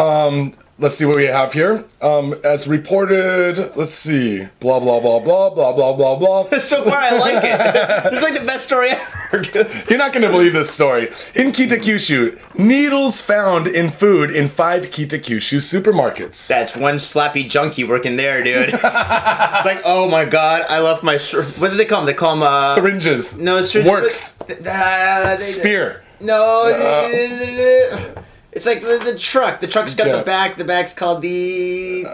Um, 0.00 0.54
let's 0.80 0.96
see 0.96 1.04
what 1.04 1.16
we 1.16 1.26
have 1.26 1.52
here. 1.52 1.84
Um, 2.00 2.34
as 2.42 2.66
reported, 2.66 3.76
let's 3.76 3.94
see, 3.94 4.48
blah 4.58 4.80
blah 4.80 4.98
blah 5.00 5.18
blah 5.20 5.50
blah 5.50 5.72
blah 5.72 5.92
blah 5.92 6.16
blah. 6.16 6.44
so 6.58 6.82
far, 6.82 6.94
I 6.98 7.18
like 7.18 7.44
it. 7.44 7.60
It's 8.12 8.22
like 8.22 8.38
the 8.38 8.46
best 8.46 8.64
story 8.64 8.88
ever. 8.90 9.42
You're 9.88 9.98
not 9.98 10.12
going 10.12 10.22
to 10.24 10.30
believe 10.30 10.52
this 10.54 10.70
story. 10.70 11.08
In 11.34 11.52
Kitakyushu, 11.52 12.38
needles 12.58 13.20
found 13.20 13.68
in 13.68 13.90
food 13.90 14.30
in 14.30 14.48
five 14.48 14.86
Kitakyushu 14.86 15.58
supermarkets. 15.58 16.46
That's 16.48 16.74
one 16.74 16.96
slappy 16.96 17.48
junkie 17.48 17.84
working 17.84 18.16
there, 18.16 18.42
dude. 18.42 18.70
it's 18.70 18.82
like, 18.82 19.82
oh 19.84 20.08
my 20.10 20.24
god, 20.24 20.64
I 20.68 20.80
left 20.80 21.02
my. 21.02 21.18
What 21.58 21.70
do 21.70 21.76
they 21.76 21.84
call 21.84 22.00
them? 22.00 22.06
They 22.06 22.14
call 22.14 22.34
them. 22.34 22.42
Uh, 22.42 22.74
Syringes. 22.74 23.38
no, 23.38 23.62
syringes. 23.62 23.90
Works. 23.92 24.32
but- 24.38 24.66
uh, 24.66 25.36
they- 25.36 25.52
Spear. 25.52 26.02
No, 26.22 26.64
Uh, 26.66 28.22
it's 28.52 28.66
like 28.66 28.82
the, 28.82 28.98
the 29.04 29.18
truck. 29.18 29.60
The 29.60 29.66
truck's 29.66 29.94
got 29.94 30.16
the 30.16 30.22
back. 30.24 30.56
The 30.56 30.64
back's 30.64 30.92
called 30.92 31.22
the. 31.22 32.04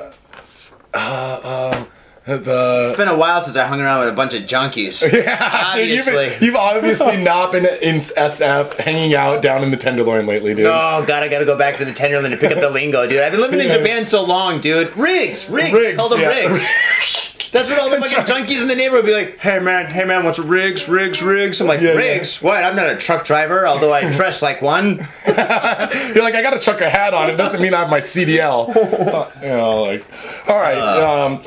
The, 2.26 2.86
It's 2.88 2.96
been 2.96 3.06
a 3.06 3.16
while 3.16 3.40
since 3.40 3.56
I 3.56 3.66
hung 3.68 3.80
around 3.80 4.00
with 4.00 4.08
a 4.08 4.12
bunch 4.12 4.34
of 4.34 4.42
junkies. 4.42 5.00
yeah, 5.12 5.74
dude, 5.76 5.88
you've, 5.88 6.06
been- 6.06 6.14
Obviously. 6.16 6.46
you've 6.46 6.56
obviously 6.56 7.16
not 7.22 7.52
been 7.52 7.66
in 7.66 7.96
SF 7.98 8.74
hanging 8.80 9.14
out 9.14 9.42
down 9.42 9.62
in 9.62 9.70
the 9.70 9.76
Tenderloin 9.76 10.26
lately, 10.26 10.52
dude. 10.52 10.66
Oh 10.66 11.04
god, 11.06 11.22
I 11.22 11.28
gotta 11.28 11.44
go 11.44 11.56
back 11.56 11.76
to 11.76 11.84
the 11.84 11.92
Tenderloin 11.92 12.32
to 12.32 12.36
pick 12.36 12.50
up 12.50 12.60
the 12.60 12.70
lingo, 12.80 13.06
dude. 13.06 13.20
I've 13.20 13.30
been 13.30 13.40
living 13.40 13.60
in 13.60 13.70
Japan 13.70 14.04
so 14.04 14.24
long, 14.24 14.60
dude. 14.60 14.96
Rigs, 14.96 15.48
rigs, 15.48 15.72
Rigs, 15.78 15.96
call 15.98 16.08
them 16.08 16.20
yeah. 16.20 16.48
rigs. 16.48 17.35
That's 17.52 17.68
what 17.68 17.78
all 17.78 17.90
the 17.90 17.96
fucking 18.00 18.24
junkies 18.24 18.62
in 18.62 18.68
the 18.68 18.74
neighborhood 18.76 19.04
be 19.06 19.12
like. 19.12 19.38
Hey 19.38 19.58
man, 19.58 19.86
hey 19.86 20.04
man, 20.04 20.24
what's 20.24 20.38
rigs, 20.38 20.88
rigs, 20.88 21.22
rigs? 21.22 21.60
I'm 21.60 21.66
like, 21.66 21.80
Yeah, 21.80 21.92
yeah. 21.98 22.24
What? 22.40 22.64
I'm 22.64 22.76
not 22.76 22.88
a 22.88 22.96
truck 22.96 23.24
driver, 23.24 23.66
although 23.66 23.92
I 23.92 24.10
dress 24.10 24.42
like 24.42 24.62
one. 24.62 24.96
You're 25.26 26.22
like, 26.22 26.34
I 26.34 26.42
got 26.42 26.50
to 26.50 26.58
chuck 26.58 26.76
a 26.76 26.78
trucker 26.78 26.90
hat 26.90 27.14
on. 27.14 27.30
It 27.30 27.36
doesn't 27.36 27.60
mean 27.60 27.74
I 27.74 27.80
have 27.80 27.90
my 27.90 28.00
CDL. 28.00 28.74
Uh, 29.06 29.30
you 29.40 29.48
know, 29.48 29.82
like, 29.84 30.04
all 30.48 30.58
right. 30.58 30.76
um, 30.78 31.40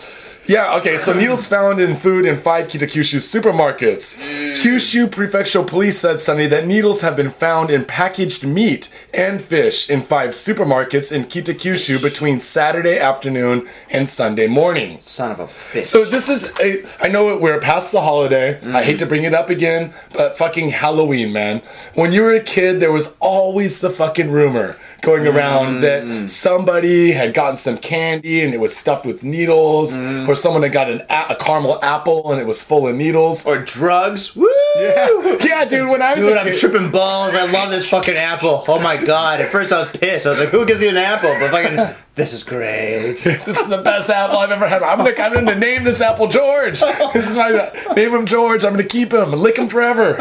yeah, 0.50 0.75
okay, 0.77 0.98
so 0.98 1.13
needles 1.13 1.46
found 1.46 1.79
in 1.79 1.96
food 1.96 2.25
in 2.25 2.36
five 2.36 2.68
Kitakyushu 2.68 3.20
supermarkets. 3.20 4.18
Mm. 4.18 4.56
Kyushu 4.56 5.06
Prefectural 5.06 5.68
Police 5.68 6.00
said 6.00 6.22
Sunday 6.22 6.48
that 6.48 6.65
needles 6.65 7.01
have 7.01 7.15
been 7.15 7.29
found 7.29 7.70
in 7.70 7.86
packaged 7.86 8.44
meat 8.44 8.89
and 9.13 9.39
fish 9.39 9.91
in 9.91 10.01
five 10.01 10.32
supermarkets 10.32 11.12
in 11.12 11.25
Kitakyushu 11.25 12.01
between 12.01 12.39
Saturday 12.39 12.98
afternoon 12.98 13.70
and 13.91 14.10
Sunday 14.10 14.48
morning. 14.48 15.00
Son 15.00 15.29
of 15.29 15.39
a 15.39 15.46
bitch. 15.46 15.86
So 15.86 16.03
this 16.03 16.29
is 16.29 16.51
a, 16.60 16.84
I 17.00 17.10
know 17.10 17.38
we're 17.38 17.60
past 17.60 17.91
the 17.91 18.01
holiday. 18.01 18.60
I 18.74 18.84
hate 18.84 18.98
to 19.00 19.06
bring 19.06 19.25
it 19.25 19.36
up 19.36 19.51
again, 19.51 19.94
but 20.13 20.36
fucking 20.36 20.72
Halloween, 20.72 21.32
man. 21.32 21.62
When 21.94 22.12
you 22.12 22.24
were 22.24 22.34
a 22.34 22.44
kid, 22.44 22.79
there 22.79 22.91
was 22.91 23.15
always 23.20 23.82
the 23.82 23.91
fucking 23.91 24.32
rumor 24.32 24.77
going 25.01 25.24
mm. 25.24 25.34
around 25.34 25.82
that 25.82 26.29
somebody 26.29 27.12
had 27.12 27.34
gotten 27.34 27.58
some 27.58 27.77
candy 27.77 28.41
and 28.41 28.53
it 28.53 28.60
was 28.60 28.75
stuffed 28.75 29.06
with 29.06 29.24
needles, 29.24 29.96
mm. 29.96 30.27
or 30.27 30.36
someone 30.36 30.63
had 30.63 30.72
got 30.72 30.89
an 30.89 31.01
a, 31.10 31.25
a 31.29 31.36
caramel 31.36 31.79
apple 31.84 32.32
and 32.32 32.41
it 32.41 32.48
was 32.48 32.62
full 32.62 32.88
of 32.88 32.96
needles. 32.96 33.46
or 33.46 33.60
drugs. 33.60 34.36
Woo! 34.36 34.50
yeah, 34.77 35.38
yeah, 35.41 35.65
dude. 35.65 35.89
When 35.89 36.01
I 36.01 36.15
was 36.15 36.25
Dude, 36.25 36.38
I'm 36.38 36.46
kid, 36.46 36.60
tripping 36.60 36.91
balls. 36.91 37.34
I 37.34 37.50
love 37.51 37.72
this 37.72 37.88
fucking 37.89 38.15
apple. 38.15 38.63
Oh 38.68 38.79
my 38.79 38.98
god. 39.03 39.41
At 39.41 39.50
first 39.50 39.72
I 39.72 39.79
was 39.79 39.89
pissed. 39.89 40.25
I 40.25 40.29
was 40.29 40.39
like, 40.39 40.50
who 40.50 40.65
gives 40.65 40.82
you 40.82 40.89
an 40.89 40.98
apple? 40.98 41.34
But 41.39 41.51
fucking, 41.51 41.96
this 42.16 42.34
is 42.34 42.44
great. 42.44 43.13
this 43.13 43.60
is 43.60 43.68
the 43.70 43.82
best 43.82 44.10
apple 44.10 44.39
I've 44.39 44.51
ever 44.51 44.68
had. 44.68 44.84
I'm 44.84 44.98
gonna, 44.98 45.13
I'm 45.22 45.34
gonna 45.34 45.56
name 45.56 45.84
this 45.84 46.01
apple 46.01 46.28
George. 46.28 46.82
This 47.13 47.30
is 47.30 47.38
my 47.38 47.72
name 47.96 48.13
him 48.13 48.25
George. 48.25 48.66
I'm 48.66 48.74
gonna 48.74 48.84
keep 48.84 49.13
him 49.13 49.32
and 49.34 49.42
lick 49.42 49.58
him 49.58 49.70
forever. 49.70 50.18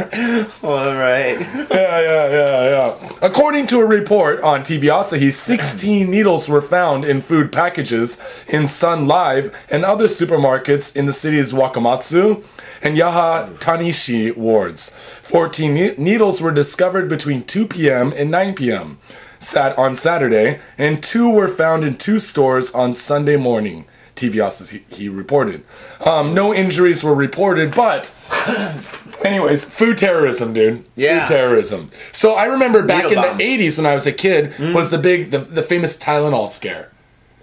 All 0.63 0.95
right. 0.95 1.41
yeah, 1.41 1.67
yeah, 1.71 2.29
yeah, 2.29 2.71
yeah. 2.71 3.13
According 3.21 3.67
to 3.69 3.81
a 3.81 3.85
report 3.87 4.41
on 4.43 4.61
TV 4.61 4.83
Asahi, 4.85 5.33
16 5.33 6.09
needles 6.09 6.49
were 6.49 6.63
found 6.63 7.05
in 7.05 7.21
food 7.21 7.51
packages 7.51 8.23
in 8.47 8.69
Sun 8.69 9.07
Live 9.09 9.55
and 9.69 9.85
other 9.85 10.07
supermarkets 10.07 10.95
in 10.95 11.07
the 11.07 11.13
city's 11.13 11.53
Wakamatsu 11.53 12.45
and 12.81 12.97
Yahatanishi 12.97 14.37
wards. 14.37 14.91
14 15.23 15.75
ne- 15.75 15.95
needles 15.97 16.41
were 16.41 16.53
discovered 16.53 17.09
between 17.09 17.43
2 17.43 17.67
p.m. 17.67 18.13
and 18.17 18.31
9 18.31 18.55
p.m. 18.55 18.99
Sat 19.41 19.77
on 19.79 19.97
Saturday, 19.97 20.61
and 20.77 21.03
two 21.03 21.31
were 21.31 21.49
found 21.49 21.85
in 21.85 21.97
two 21.97 22.19
stores 22.19 22.73
on 22.73 22.95
Sunday 22.95 23.37
morning. 23.37 23.85
TV 24.17 24.35
Asahi 24.35 24.83
he 24.93 25.09
reported. 25.09 25.65
Um, 26.05 26.35
no 26.35 26.53
injuries 26.53 27.05
were 27.05 27.15
reported, 27.15 27.75
but 27.75 28.13
Anyways, 29.25 29.65
food 29.65 29.99
terrorism, 29.99 30.53
dude. 30.53 30.85
Yeah. 30.95 31.27
Food 31.27 31.35
terrorism. 31.35 31.91
So 32.13 32.35
I 32.35 32.45
remember 32.47 32.83
back 32.85 33.05
Needle 33.05 33.25
in 33.25 33.29
bomb. 33.31 33.39
the 33.39 33.45
80s 33.45 33.79
when 33.79 33.87
I 33.87 33.95
was 33.95 34.07
a 34.07 34.13
kid 34.13 34.59
was 34.75 34.91
the 34.91 34.99
big, 34.99 35.31
the, 35.31 35.39
the 35.39 35.63
famous 35.63 35.97
Tylenol 35.97 36.49
scare. 36.49 36.91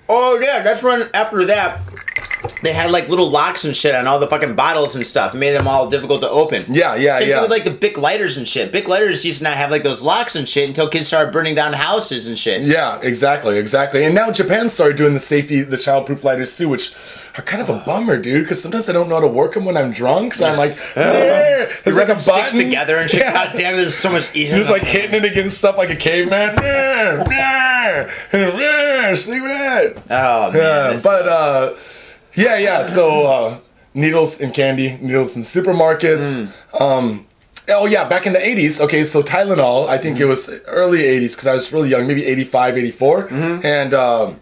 Oh 0.07 0.39
yeah, 0.39 0.61
that's 0.61 0.83
when 0.83 1.09
after 1.13 1.45
that 1.45 1.79
they 2.61 2.73
had 2.73 2.91
like 2.91 3.09
little 3.09 3.29
locks 3.29 3.65
and 3.65 3.75
shit 3.75 3.95
on 3.95 4.07
all 4.07 4.19
the 4.19 4.27
fucking 4.27 4.55
bottles 4.55 4.95
and 4.95 5.05
stuff. 5.05 5.33
It 5.33 5.37
made 5.37 5.53
them 5.53 5.67
all 5.67 5.89
difficult 5.89 6.21
to 6.21 6.29
open. 6.29 6.63
Yeah, 6.67 6.95
yeah, 6.95 7.17
Same 7.19 7.29
yeah. 7.29 7.35
thing 7.35 7.41
with 7.43 7.51
like 7.51 7.63
the 7.63 7.71
Bic 7.71 7.97
lighters 7.97 8.37
and 8.37 8.47
shit. 8.47 8.71
Bic 8.71 8.87
lighters 8.87 9.25
used 9.25 9.39
to 9.39 9.43
not 9.45 9.57
have 9.57 9.71
like 9.71 9.83
those 9.83 10.01
locks 10.01 10.35
and 10.35 10.47
shit 10.47 10.67
until 10.67 10.87
kids 10.87 11.07
started 11.07 11.31
burning 11.31 11.55
down 11.55 11.73
houses 11.73 12.27
and 12.27 12.37
shit. 12.37 12.61
Yeah, 12.63 12.99
exactly, 13.01 13.57
exactly. 13.57 14.03
And 14.03 14.13
now 14.13 14.31
Japan 14.31 14.69
started 14.69 14.97
doing 14.97 15.13
the 15.13 15.19
safety, 15.19 15.61
the 15.63 15.77
childproof 15.77 16.23
lighters 16.23 16.55
too, 16.57 16.69
which 16.69 16.93
are 17.37 17.41
kind 17.41 17.61
of 17.61 17.69
a 17.69 17.79
bummer, 17.85 18.17
dude. 18.17 18.43
Because 18.43 18.61
sometimes 18.61 18.89
I 18.89 18.93
don't 18.93 19.09
know 19.09 19.15
how 19.15 19.21
to 19.21 19.27
work 19.27 19.53
them 19.55 19.65
when 19.65 19.75
I'm 19.77 19.91
drunk, 19.91 20.33
so 20.35 20.45
I'm 20.45 20.57
like, 20.57 20.77
"Eh." 20.95 21.71
there's 21.83 21.97
like 21.97 22.09
a 22.09 22.19
sticks 22.19 22.51
together 22.51 22.97
and 22.97 23.09
shit. 23.09 23.21
Yeah. 23.21 23.33
God 23.33 23.55
damn 23.55 23.73
it, 23.73 23.77
this 23.77 23.87
is 23.87 23.97
so 23.97 24.11
much 24.11 24.33
easier. 24.35 24.57
Just 24.57 24.69
like 24.69 24.83
hitting 24.83 25.15
it 25.15 25.25
against 25.25 25.57
stuff 25.57 25.77
like 25.77 25.89
a 25.89 25.95
caveman. 25.95 26.55
Sleep 29.15 29.41
it. 29.43 29.97
Oh 30.09 30.51
man, 30.51 30.53
Yeah, 30.53 30.89
but 30.91 30.99
sucks. 30.99 31.27
uh, 31.27 31.79
yeah, 32.35 32.57
yeah. 32.57 32.83
So 32.83 33.25
uh, 33.25 33.59
needles 33.93 34.41
and 34.41 34.53
candy, 34.53 34.97
needles 35.01 35.35
in 35.35 35.43
supermarkets. 35.43 36.47
Mm. 36.73 36.81
Um, 36.81 37.25
oh 37.69 37.85
yeah, 37.85 38.07
back 38.07 38.25
in 38.27 38.33
the 38.33 38.39
'80s. 38.39 38.79
Okay, 38.81 39.03
so 39.05 39.21
Tylenol. 39.23 39.87
I 39.89 39.97
Mm. 39.97 40.01
think 40.01 40.19
it 40.19 40.25
was 40.25 40.49
early 40.67 40.99
'80s 41.03 41.31
because 41.33 41.47
I 41.47 41.53
was 41.53 41.71
really 41.73 41.89
young, 41.89 42.07
maybe 42.07 42.25
'85, 42.25 42.77
'84, 42.77 43.23
Mm-hmm. 43.27 43.65
and. 43.65 43.93
Um, 43.93 44.39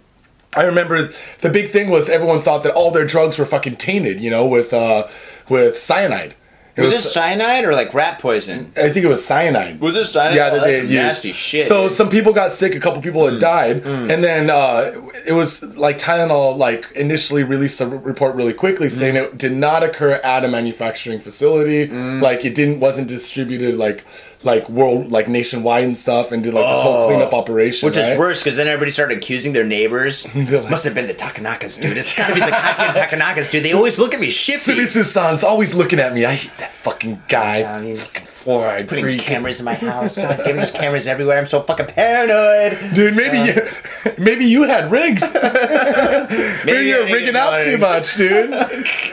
I 0.55 0.65
remember 0.65 1.09
the 1.41 1.49
big 1.49 1.71
thing 1.71 1.89
was 1.89 2.09
everyone 2.09 2.39
thought 2.43 2.61
that 2.61 2.75
all 2.75 2.91
their 2.91 3.05
drugs 3.07 3.39
were 3.39 3.45
fucking 3.47 3.77
tainted, 3.77 4.21
you 4.21 4.29
know, 4.29 4.45
with 4.45 4.71
uh, 4.71 5.07
with 5.49 5.79
cyanide. 5.79 6.35
It 6.75 6.81
was 6.81 6.89
this 6.91 7.13
cyanide 7.13 7.65
or 7.65 7.73
like 7.73 7.93
rat 7.93 8.17
poison? 8.17 8.73
I 8.75 8.89
think 8.89 9.05
it 9.05 9.07
was 9.07 9.23
cyanide. 9.23 9.79
Was 9.79 9.95
it 9.95 10.05
cyanide? 10.05 10.35
Yeah, 10.35 10.49
Oh, 10.51 10.55
that 10.55 10.63
they 10.65 10.87
nasty 10.95 11.31
shit. 11.31 11.67
So 11.67 11.83
dude. 11.83 11.91
Mm. 11.91 11.95
some 11.95 12.09
people 12.09 12.33
got 12.33 12.51
sick, 12.51 12.73
a 12.73 12.79
couple 12.79 12.99
people 13.01 13.29
had 13.29 13.39
died, 13.39 13.85
and 13.85 14.23
then 14.23 14.49
uh, 14.49 14.91
it 15.25 15.33
was 15.33 15.61
like 15.77 15.99
Tylenol. 15.99 16.57
Like 16.57 16.91
initially 16.95 17.43
released 17.43 17.79
a 17.79 17.85
report 17.87 18.35
really 18.35 18.53
quickly 18.53 18.87
Mm. 18.87 18.91
saying 18.91 19.15
it 19.17 19.37
did 19.37 19.51
not 19.51 19.83
occur 19.83 20.13
at 20.23 20.43
a 20.43 20.47
manufacturing 20.47 21.19
facility. 21.19 21.87
Mm. 21.89 22.21
Like 22.21 22.43
it 22.43 22.55
didn't 22.55 22.79
wasn't 22.79 23.07
distributed 23.07 23.77
like 23.77 24.03
like 24.45 24.67
world 24.69 25.11
like 25.11 25.27
nationwide 25.27 25.83
and 25.85 25.97
stuff, 25.97 26.31
and 26.31 26.43
did 26.43 26.53
like 26.53 26.65
this 26.73 26.83
whole 26.83 27.01
Oh. 27.03 27.07
cleanup 27.07 27.33
operation. 27.33 27.85
Which 27.87 27.97
is 27.97 28.09
right? 28.11 28.19
worse 28.19 28.41
because 28.43 28.55
then 28.55 28.67
everybody 28.67 28.91
started 28.91 29.17
accusing 29.17 29.53
their 29.53 29.63
neighbors. 29.63 30.23
They're 30.35 30.61
like- 30.61 30.69
Must 30.69 30.83
have 30.83 30.93
been 30.95 31.07
the 31.07 31.13
Takanakas, 31.13 31.81
dude. 31.81 31.97
It's 31.97 32.13
gotta 32.15 32.33
be 32.33 32.39
the 32.41 32.47
goddamn 32.49 32.93
Takanakas, 33.09 33.51
dude. 33.51 33.63
They 33.63 33.73
always 33.73 33.97
look 33.99 34.13
at 34.13 34.19
me 34.19 34.29
shifty. 34.29 34.73
Sumisu-san's 34.73 35.43
always 35.43 35.73
looking 35.73 35.99
at 35.99 36.13
me. 36.13 36.25
I 36.25 36.33
hate 36.35 36.51
that 36.57 36.71
fucking 36.73 37.21
guy. 37.27 37.59
Yeah, 37.59 37.81
he's 37.81 38.05
fucking 38.05 38.27
four-eyed 38.27 38.89
Putting 38.89 39.05
freak. 39.05 39.21
cameras 39.21 39.59
in 39.59 39.65
my 39.65 39.75
house. 39.75 40.17
God 40.17 40.41
damn 40.43 40.57
there's 40.57 40.71
cameras 40.71 41.07
everywhere. 41.07 41.37
I'm 41.39 41.45
so 41.45 41.61
fucking 41.61 41.85
paranoid. 41.87 42.93
Dude, 42.93 43.15
maybe 43.15 43.37
you, 43.39 44.13
maybe 44.17 44.45
you 44.45 44.63
had 44.63 44.91
rigs. 44.91 45.33
Maybe 46.65 46.87
you're 46.87 47.05
rigging 47.05 47.35
out 47.35 47.63
too 47.63 47.77
much, 47.77 48.15
dude. 48.15 48.49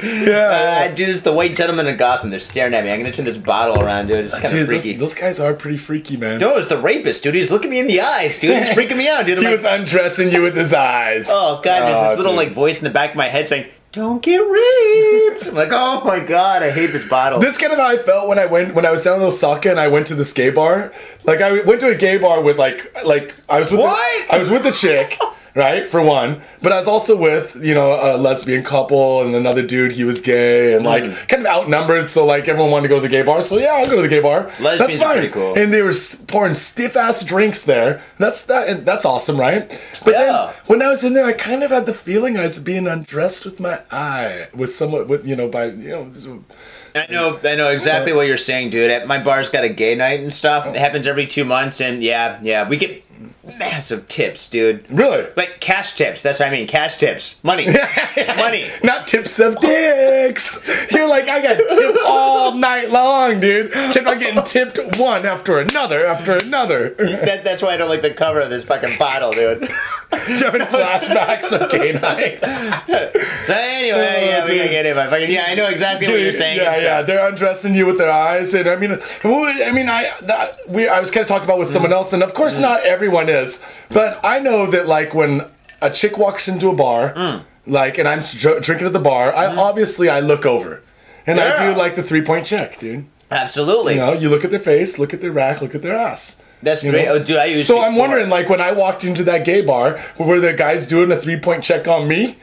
Yeah. 0.03 0.87
Uh, 0.91 0.95
dude, 0.95 1.09
it's 1.09 1.21
the 1.21 1.33
white 1.33 1.55
gentleman 1.57 1.87
in 1.87 1.97
Gotham. 1.97 2.31
They're 2.31 2.41
staring 2.41 2.75
at 2.75 2.85
me. 2.85 2.91
I'm 2.91 2.99
gonna 2.99 3.13
turn 3.13 3.25
this 3.25 3.39
bottle 3.39 3.81
around, 3.83 4.07
dude. 4.09 4.25
It's 4.25 4.33
kind 4.35 4.47
of 4.47 4.51
dude, 4.53 4.69
those, 4.69 4.83
freaky. 4.83 4.99
those 4.99 5.15
guys 5.21 5.39
are 5.41 5.55
pretty 5.55 5.77
freaky, 5.77 6.17
man. 6.17 6.41
no, 6.41 6.57
it's 6.57 6.69
the 6.69 6.79
rapist, 6.79 7.23
dude. 7.23 7.35
He's 7.35 7.51
looking 7.51 7.71
me 7.71 7.79
in 7.79 7.87
the 7.87 8.01
eyes, 8.01 8.39
dude. 8.39 8.57
He's 8.57 8.69
freaking 8.71 8.97
me 8.97 9.09
out, 9.09 9.27
dude. 9.27 9.39
I'm 9.39 9.45
he 9.45 9.51
like, 9.51 9.57
was 9.63 9.65
undressing 9.67 10.31
you 10.33 10.43
with 10.43 10.57
his 10.57 10.73
eyes. 10.73 11.27
oh 11.29 11.61
god, 11.63 11.87
there's 11.87 11.97
Oh, 11.97 12.09
this 12.11 12.17
little 12.19 12.33
dude. 12.33 12.39
like 12.47 12.51
voice 12.53 12.79
in 12.79 12.85
the 12.85 12.91
back 12.91 13.11
of 13.11 13.17
my 13.17 13.27
head 13.29 13.47
saying, 13.49 13.67
"Don't 13.93 14.23
get 14.23 14.39
raped." 14.39 15.47
I'm 15.49 15.55
like, 15.55 15.69
oh 15.73 16.03
my 16.05 16.21
god, 16.21 16.63
I 16.63 16.71
hate 16.71 16.89
this 16.89 17.05
bottle. 17.09 17.39
That's 17.41 17.59
kind 17.59 17.73
of 17.73 17.79
how 17.79 17.87
I 17.89 17.97
felt 17.97 18.29
when 18.29 18.39
I 18.39 18.47
went 18.47 18.75
when 18.75 18.85
I 18.87 18.91
was 18.91 19.03
down 19.03 19.21
in 19.21 19.27
Osaka 19.27 19.71
and 19.71 19.79
I 19.81 19.89
went 19.89 20.07
to 20.09 20.15
this 20.15 20.33
gay 20.33 20.51
bar. 20.51 20.93
Like 21.25 21.41
I 21.41 21.61
went 21.63 21.81
to 21.81 21.89
a 21.89 21.95
gay 21.95 22.19
bar 22.19 22.43
with 22.43 22.59
like 22.59 22.95
like 23.05 23.35
I 23.49 23.61
was 23.61 23.71
with 23.71 23.81
What? 23.81 24.29
The, 24.29 24.35
I 24.35 24.39
was 24.39 24.49
with 24.51 24.65
a 24.67 24.73
chick, 24.73 25.19
right? 25.55 25.87
For 25.89 26.03
one, 26.03 26.41
but 26.63 26.73
I 26.73 26.79
was 26.79 26.87
also 26.89 27.17
with 27.17 27.57
you 27.63 27.75
know 27.75 27.93
a 27.93 28.17
lesbian 28.17 28.63
couple 28.65 29.23
and 29.23 29.35
another 29.35 29.63
dude. 29.63 29.93
He 29.93 30.05
was 30.05 30.21
gay 30.21 30.75
and 30.75 30.85
like 30.85 31.05
Mm. 31.05 31.29
kind 31.29 31.47
of 31.47 31.53
outnumbered, 31.53 32.09
so 32.09 32.25
like 32.27 32.49
everyone 32.49 32.71
wanted 32.71 32.85
to 32.85 32.89
go 32.89 32.97
to 32.97 33.03
the 33.03 33.09
gay 33.09 33.23
bar. 33.23 33.43
So 33.43 33.59
yeah, 33.59 33.75
I'll 33.75 33.87
go 33.87 33.97
to 33.97 34.03
the 34.03 34.09
gay 34.09 34.21
bar. 34.21 34.45
Lesbians 34.61 34.79
that's 34.79 34.97
are 34.97 34.99
fine. 34.99 35.13
pretty 35.19 35.29
cool. 35.33 35.55
And 35.57 35.73
they 35.73 35.83
were 35.83 35.95
pouring 36.29 36.55
stiff 36.55 36.97
ass 36.97 37.25
drinks 37.25 37.65
there. 37.65 38.03
That's 38.19 38.45
that. 38.47 38.69
And 38.69 38.85
that's 38.87 39.05
awesome, 39.05 39.39
right? 39.39 39.69
But 40.05 40.13
Yeah. 40.15 40.21
then 40.23 40.55
when 40.67 40.83
I 40.83 40.89
was 40.89 41.03
in 41.05 41.15
there, 41.15 41.25
I 41.25 41.33
kind 41.33 41.63
of 41.63 41.71
had 41.71 41.87
the 41.87 41.95
feeling 41.95 42.37
I 42.39 42.43
was 42.45 42.59
being 42.59 42.87
undressed 42.87 43.45
with 43.45 43.61
my 43.61 43.81
eye 43.91 44.49
with 44.55 44.75
someone 44.75 45.09
with 45.09 45.27
you 45.27 45.37
know 45.37 45.49
by 45.49 45.67
you 45.67 45.89
know. 45.89 46.11
I 46.93 47.07
know, 47.09 47.39
I 47.45 47.55
know 47.55 47.69
exactly 47.71 48.13
what 48.13 48.27
you're 48.27 48.37
saying, 48.37 48.71
dude. 48.71 48.91
At- 48.91 49.07
My 49.07 49.19
bar's 49.19 49.49
got 49.49 49.63
a 49.63 49.69
gay 49.69 49.95
night 49.95 50.19
and 50.21 50.33
stuff. 50.33 50.67
It 50.67 50.75
happens 50.75 51.07
every 51.07 51.25
two 51.27 51.45
months, 51.45 51.81
and 51.81 52.03
yeah, 52.03 52.39
yeah, 52.43 52.69
we 52.69 52.77
get 52.77 53.05
massive 53.59 54.09
tips, 54.09 54.49
dude. 54.49 54.89
Really? 54.91 55.27
Like 55.37 55.61
cash 55.61 55.95
tips. 55.95 56.23
That's 56.23 56.41
what 56.41 56.49
I 56.49 56.51
mean. 56.51 56.67
Cash 56.67 56.97
tips. 56.97 57.43
Money. 57.43 57.67
Money. 58.37 58.67
Not 58.83 59.09
tips 59.09 59.39
of 59.39 59.61
dicks. 59.61 60.61
You're 60.91 61.09
like, 61.09 61.29
I 61.29 61.43
got 61.43 61.57
tipped 61.57 61.99
all 62.05 62.55
night 62.55 62.91
long, 62.91 63.41
dude. 63.41 63.73
Kept 63.73 64.07
on 64.07 64.19
getting 64.19 64.43
tipped 64.45 64.99
one 64.99 65.27
after 65.27 65.59
another 65.59 66.07
after 66.07 66.37
another. 66.37 66.91
That, 66.91 67.45
that's 67.45 67.63
why 67.63 67.75
I 67.75 67.77
don't 67.77 67.89
like 67.89 68.03
the 68.03 68.15
cover 68.15 68.41
of 68.41 68.51
this 68.51 68.65
fucking 68.65 68.99
bottle, 68.99 69.33
dude. 69.33 69.69
You're 70.29 70.51
having 70.51 70.63
flashbacks 70.63 71.53
of 71.53 71.71
gay 71.71 71.93
night. 71.93 72.41
So 72.41 73.55
anyway, 73.55 74.27
yeah, 74.27 74.45
we 74.45 74.53
oh, 74.53 74.57
gotta 74.57 74.69
get 74.69 74.87
it. 74.87 74.95
Fucking 74.95 75.31
yeah, 75.31 75.45
I 75.47 75.55
know 75.55 75.69
exactly 75.69 76.09
what 76.09 76.21
you're 76.21 76.33
saying. 76.33 76.59
Yeah, 76.59 76.81
yeah. 76.81 76.99
Uh, 76.99 77.03
they're 77.03 77.29
undressing 77.29 77.75
you 77.75 77.87
with 77.87 77.99
their 77.99 78.11
eyes, 78.11 78.53
and 78.55 78.69
I 78.69 78.77
mean, 78.77 78.99
I 79.25 79.73
mean, 79.73 79.89
I 79.89 80.13
that, 80.23 80.57
we 80.69 80.89
I 80.89 81.01
was 81.01 81.11
kind 81.11 81.23
of 81.23 81.29
talking 81.29 81.45
about 81.45 81.59
with 81.59 81.69
someone 81.69 81.91
mm-hmm. 81.91 81.99
else, 81.99 82.13
and 82.13 82.23
of 82.23 82.35
course, 82.35 82.55
mm-hmm. 82.55 82.63
not 82.63 82.83
everyone 82.85 83.10
is, 83.29 83.63
but 83.89 84.21
I 84.25 84.39
know 84.39 84.71
that 84.71 84.87
like 84.87 85.15
when 85.15 85.43
a 85.83 85.91
chick 85.91 86.19
walks 86.19 86.49
into 86.49 86.69
a 86.69 86.75
bar, 86.75 87.45
like, 87.67 87.99
and 87.99 88.09
I'm 88.09 88.21
dr- 88.21 88.63
drinking 88.63 88.87
at 88.87 88.93
the 88.93 88.99
bar, 88.99 89.35
I 89.35 89.47
mm-hmm. 89.47 89.59
obviously 89.59 90.09
I 90.09 90.21
look 90.21 90.47
over, 90.47 90.83
and 91.27 91.41
I 91.41 91.73
do 91.73 91.79
like 91.79 91.97
the 91.97 92.03
three 92.03 92.23
point 92.23 92.47
check, 92.47 92.79
dude. 92.79 93.07
Absolutely. 93.31 93.95
You 93.95 94.01
know, 94.01 94.13
you 94.13 94.29
look 94.29 94.45
at 94.45 94.51
their 94.51 94.59
face, 94.61 94.99
look 94.99 95.15
at 95.15 95.21
their 95.21 95.31
rack, 95.31 95.63
look 95.63 95.75
at 95.75 95.83
their 95.83 95.97
ass. 95.97 96.41
That's 96.63 96.85
You 96.85 96.91
great. 96.91 97.07
know? 97.07 97.15
Oh, 97.15 97.23
dude, 97.23 97.37
I 97.37 97.47
used 97.47 97.67
So 97.67 97.81
I'm 97.81 97.97
wondering, 97.97 98.29
like, 98.29 98.49
when 98.49 98.61
I 98.61 98.73
walked 98.73 99.05
into 99.05 99.25
that 99.25 99.45
gay 99.45 99.63
bar, 99.63 100.01
were 100.19 100.41
the 100.41 100.53
guys 100.53 100.87
doing 100.87 101.11
a 101.11 101.17
three 101.17 101.39
point 101.39 101.63
check 101.65 101.89
on 101.89 102.09
me? 102.09 102.37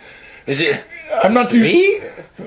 Is 0.46 0.62
it? 0.62 0.84
I'm 1.24 1.34
not 1.34 1.50
too 1.50 1.64
sure. 1.64 2.02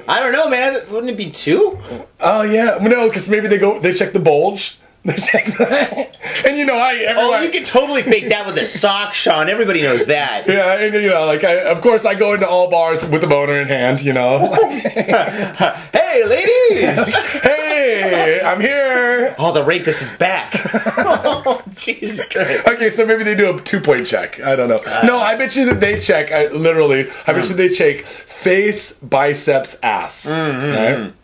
I 0.08 0.20
don't 0.20 0.32
know, 0.32 0.48
man. 0.48 0.74
Wouldn't 0.90 1.10
it 1.10 1.16
be 1.16 1.30
two? 1.30 1.78
Oh 2.20 2.42
yeah, 2.42 2.78
no, 2.80 3.08
because 3.08 3.28
maybe 3.28 3.48
they 3.48 3.58
go 3.58 3.78
they 3.78 3.92
check 3.92 4.12
the 4.12 4.20
bulge. 4.20 4.78
They 5.02 5.14
check 5.14 5.46
the, 5.46 6.08
and 6.46 6.58
you 6.58 6.66
know 6.66 6.76
I 6.76 6.96
everyone, 6.96 7.34
Oh, 7.34 7.40
you 7.42 7.50
can 7.50 7.64
totally 7.64 8.02
fake 8.02 8.28
that 8.28 8.46
with 8.46 8.58
a 8.58 8.66
sock, 8.66 9.14
Sean. 9.14 9.48
Everybody 9.48 9.80
knows 9.82 10.06
that. 10.06 10.46
yeah, 10.46 10.74
and 10.74 10.94
you 10.94 11.08
know 11.08 11.26
like 11.26 11.42
I, 11.42 11.54
of 11.60 11.80
course 11.80 12.04
I 12.04 12.14
go 12.14 12.34
into 12.34 12.46
all 12.46 12.70
bars 12.70 13.04
with 13.06 13.24
a 13.24 13.26
boner 13.26 13.60
in 13.60 13.68
hand. 13.68 14.02
You 14.02 14.12
know, 14.12 14.54
Hey, 16.10 16.24
ladies! 16.24 17.14
hey, 17.14 18.40
I'm 18.44 18.60
here. 18.60 19.34
Oh, 19.38 19.52
the 19.52 19.62
rapist 19.62 20.02
is 20.02 20.10
back. 20.12 20.50
oh, 20.98 21.62
Jesus 21.76 22.26
Christ. 22.26 22.66
Okay, 22.66 22.90
so 22.90 23.06
maybe 23.06 23.22
they 23.22 23.36
do 23.36 23.54
a 23.54 23.58
two 23.60 23.80
point 23.80 24.06
check. 24.06 24.40
I 24.40 24.56
don't 24.56 24.68
know. 24.68 24.78
Uh. 24.86 25.06
no, 25.06 25.18
I 25.18 25.36
bet 25.36 25.54
you 25.54 25.66
that 25.66 25.78
they 25.78 26.00
check. 26.00 26.32
I, 26.32 26.48
literally, 26.48 27.08
I 27.26 27.32
bet 27.32 27.44
mm. 27.44 27.50
you 27.50 27.56
they 27.56 27.68
check 27.68 28.04
face, 28.04 28.94
biceps, 28.94 29.78
ass. 29.82 30.26
Mm, 30.26 30.60
mm, 30.60 31.04
right? 31.04 31.14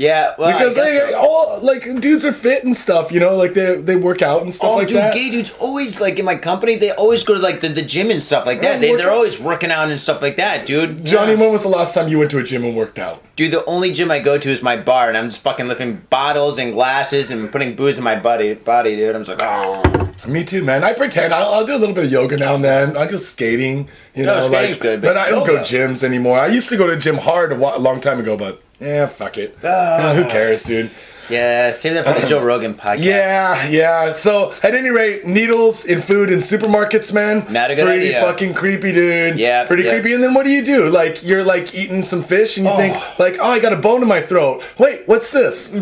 Yeah, 0.00 0.32
well, 0.38 0.50
Because 0.50 0.76
they 0.76 0.96
so. 1.10 1.18
all 1.20 1.60
like 1.60 1.82
dudes 2.00 2.24
are 2.24 2.32
fit 2.32 2.64
and 2.64 2.74
stuff. 2.74 3.12
You 3.12 3.20
know, 3.20 3.36
like 3.36 3.52
they 3.52 3.76
they 3.82 3.96
work 3.96 4.22
out 4.22 4.40
and 4.40 4.52
stuff 4.52 4.70
Oh, 4.70 4.76
like 4.76 4.88
dude, 4.88 4.96
that. 4.96 5.12
gay 5.12 5.28
dudes 5.30 5.52
always 5.60 6.00
like 6.00 6.18
in 6.18 6.24
my 6.24 6.36
company. 6.36 6.76
They 6.76 6.90
always 6.92 7.22
go 7.22 7.34
to 7.34 7.40
like 7.40 7.60
the, 7.60 7.68
the 7.68 7.82
gym 7.82 8.10
and 8.10 8.22
stuff 8.22 8.46
like 8.46 8.62
that. 8.62 8.80
They, 8.80 8.94
they're 8.96 9.10
out. 9.10 9.16
always 9.16 9.38
working 9.38 9.70
out 9.70 9.90
and 9.90 10.00
stuff 10.00 10.22
like 10.22 10.36
that, 10.36 10.64
dude. 10.66 11.04
Johnny, 11.04 11.32
Yeah. 11.32 11.38
when 11.40 11.52
was 11.52 11.64
the 11.64 11.68
last 11.68 11.94
time 11.94 12.08
you 12.08 12.18
went 12.18 12.30
to 12.30 12.38
a 12.38 12.42
gym 12.42 12.64
and 12.64 12.74
worked 12.74 12.98
out? 12.98 13.22
dude, 13.36 13.52
the 13.52 13.64
only 13.66 13.90
gym 13.92 14.10
I 14.10 14.20
go 14.20 14.36
to 14.38 14.50
is 14.50 14.62
my 14.62 14.76
bar, 14.76 15.08
and 15.08 15.16
I'm 15.18 15.28
just 15.30 15.42
fucking 15.42 15.66
lifting 15.68 16.02
bottles 16.10 16.58
and 16.58 16.72
glasses 16.74 17.30
and 17.30 17.50
putting 17.52 17.74
booze 17.76 17.96
in 17.98 18.04
my 18.04 18.16
body, 18.16 18.52
body, 18.54 18.96
dude. 18.96 19.14
I'm 19.16 19.24
just 19.24 19.38
like, 19.38 19.46
oh, 19.50 19.82
Me 20.28 20.44
too, 20.44 20.62
man. 20.64 20.82
I 20.84 20.92
pretend 20.94 21.32
I'll, 21.34 21.48
I'll 21.54 21.66
do 21.66 21.74
a 21.74 21.80
little 21.82 21.94
bit 21.94 22.04
of 22.04 22.12
yoga 22.12 22.36
now 22.38 22.54
and 22.54 22.64
then. 22.64 22.96
I 22.98 23.06
go 23.06 23.16
skating, 23.18 23.88
you 24.14 24.24
No, 24.24 24.40
know, 24.40 24.46
like, 24.48 24.78
good, 24.80 25.00
but 25.02 25.08
but 25.08 25.16
I 25.18 25.30
don't 25.30 25.46
go 25.46 25.56
gyms 25.58 26.02
anymore. 26.02 26.38
I 26.38 26.48
used 26.48 26.68
to 26.70 26.76
go 26.76 26.86
to 26.86 26.94
the 26.94 27.00
gym 27.00 27.16
hard 27.18 27.52
a 27.52 27.78
long 27.78 28.00
time 28.00 28.18
ago, 28.20 28.36
but 28.36 28.60
yeah, 28.80 29.06
fuck 29.06 29.38
it. 29.38 29.56
Uh, 29.62 30.14
who 30.14 30.24
cares, 30.24 30.64
dude? 30.64 30.90
Yeah. 31.30 31.72
Save 31.72 31.94
that 31.94 32.06
for 32.06 32.20
the 32.20 32.26
Joe 32.26 32.42
Rogan 32.42 32.72
uh-huh. 32.78 32.94
podcast. 32.96 33.04
Yeah, 33.04 33.68
yeah. 33.68 34.12
So 34.12 34.52
at 34.62 34.74
any 34.74 34.90
rate, 34.90 35.26
needles 35.26 35.84
in 35.84 36.02
food 36.02 36.30
in 36.30 36.40
supermarkets, 36.40 37.12
man. 37.12 37.46
Not 37.52 37.70
a 37.70 37.74
good 37.74 37.84
pretty 37.86 38.08
idea. 38.08 38.20
fucking 38.22 38.54
creepy, 38.54 38.92
dude. 38.92 39.38
Yeah, 39.38 39.66
pretty 39.66 39.84
yeah. 39.84 39.92
creepy. 39.92 40.12
And 40.14 40.22
then 40.22 40.34
what 40.34 40.44
do 40.44 40.50
you 40.50 40.64
do? 40.64 40.88
Like 40.88 41.22
you're 41.22 41.44
like 41.44 41.74
eating 41.74 42.02
some 42.02 42.22
fish, 42.22 42.56
and 42.56 42.66
you 42.66 42.72
Oh. 42.72 42.76
think 42.76 43.18
like, 43.18 43.36
oh, 43.40 43.50
I 43.50 43.58
got 43.58 43.72
a 43.72 43.76
bone 43.76 44.02
in 44.02 44.08
my 44.08 44.20
throat. 44.22 44.62
Wait, 44.78 45.02
what's 45.06 45.30
this? 45.30 45.72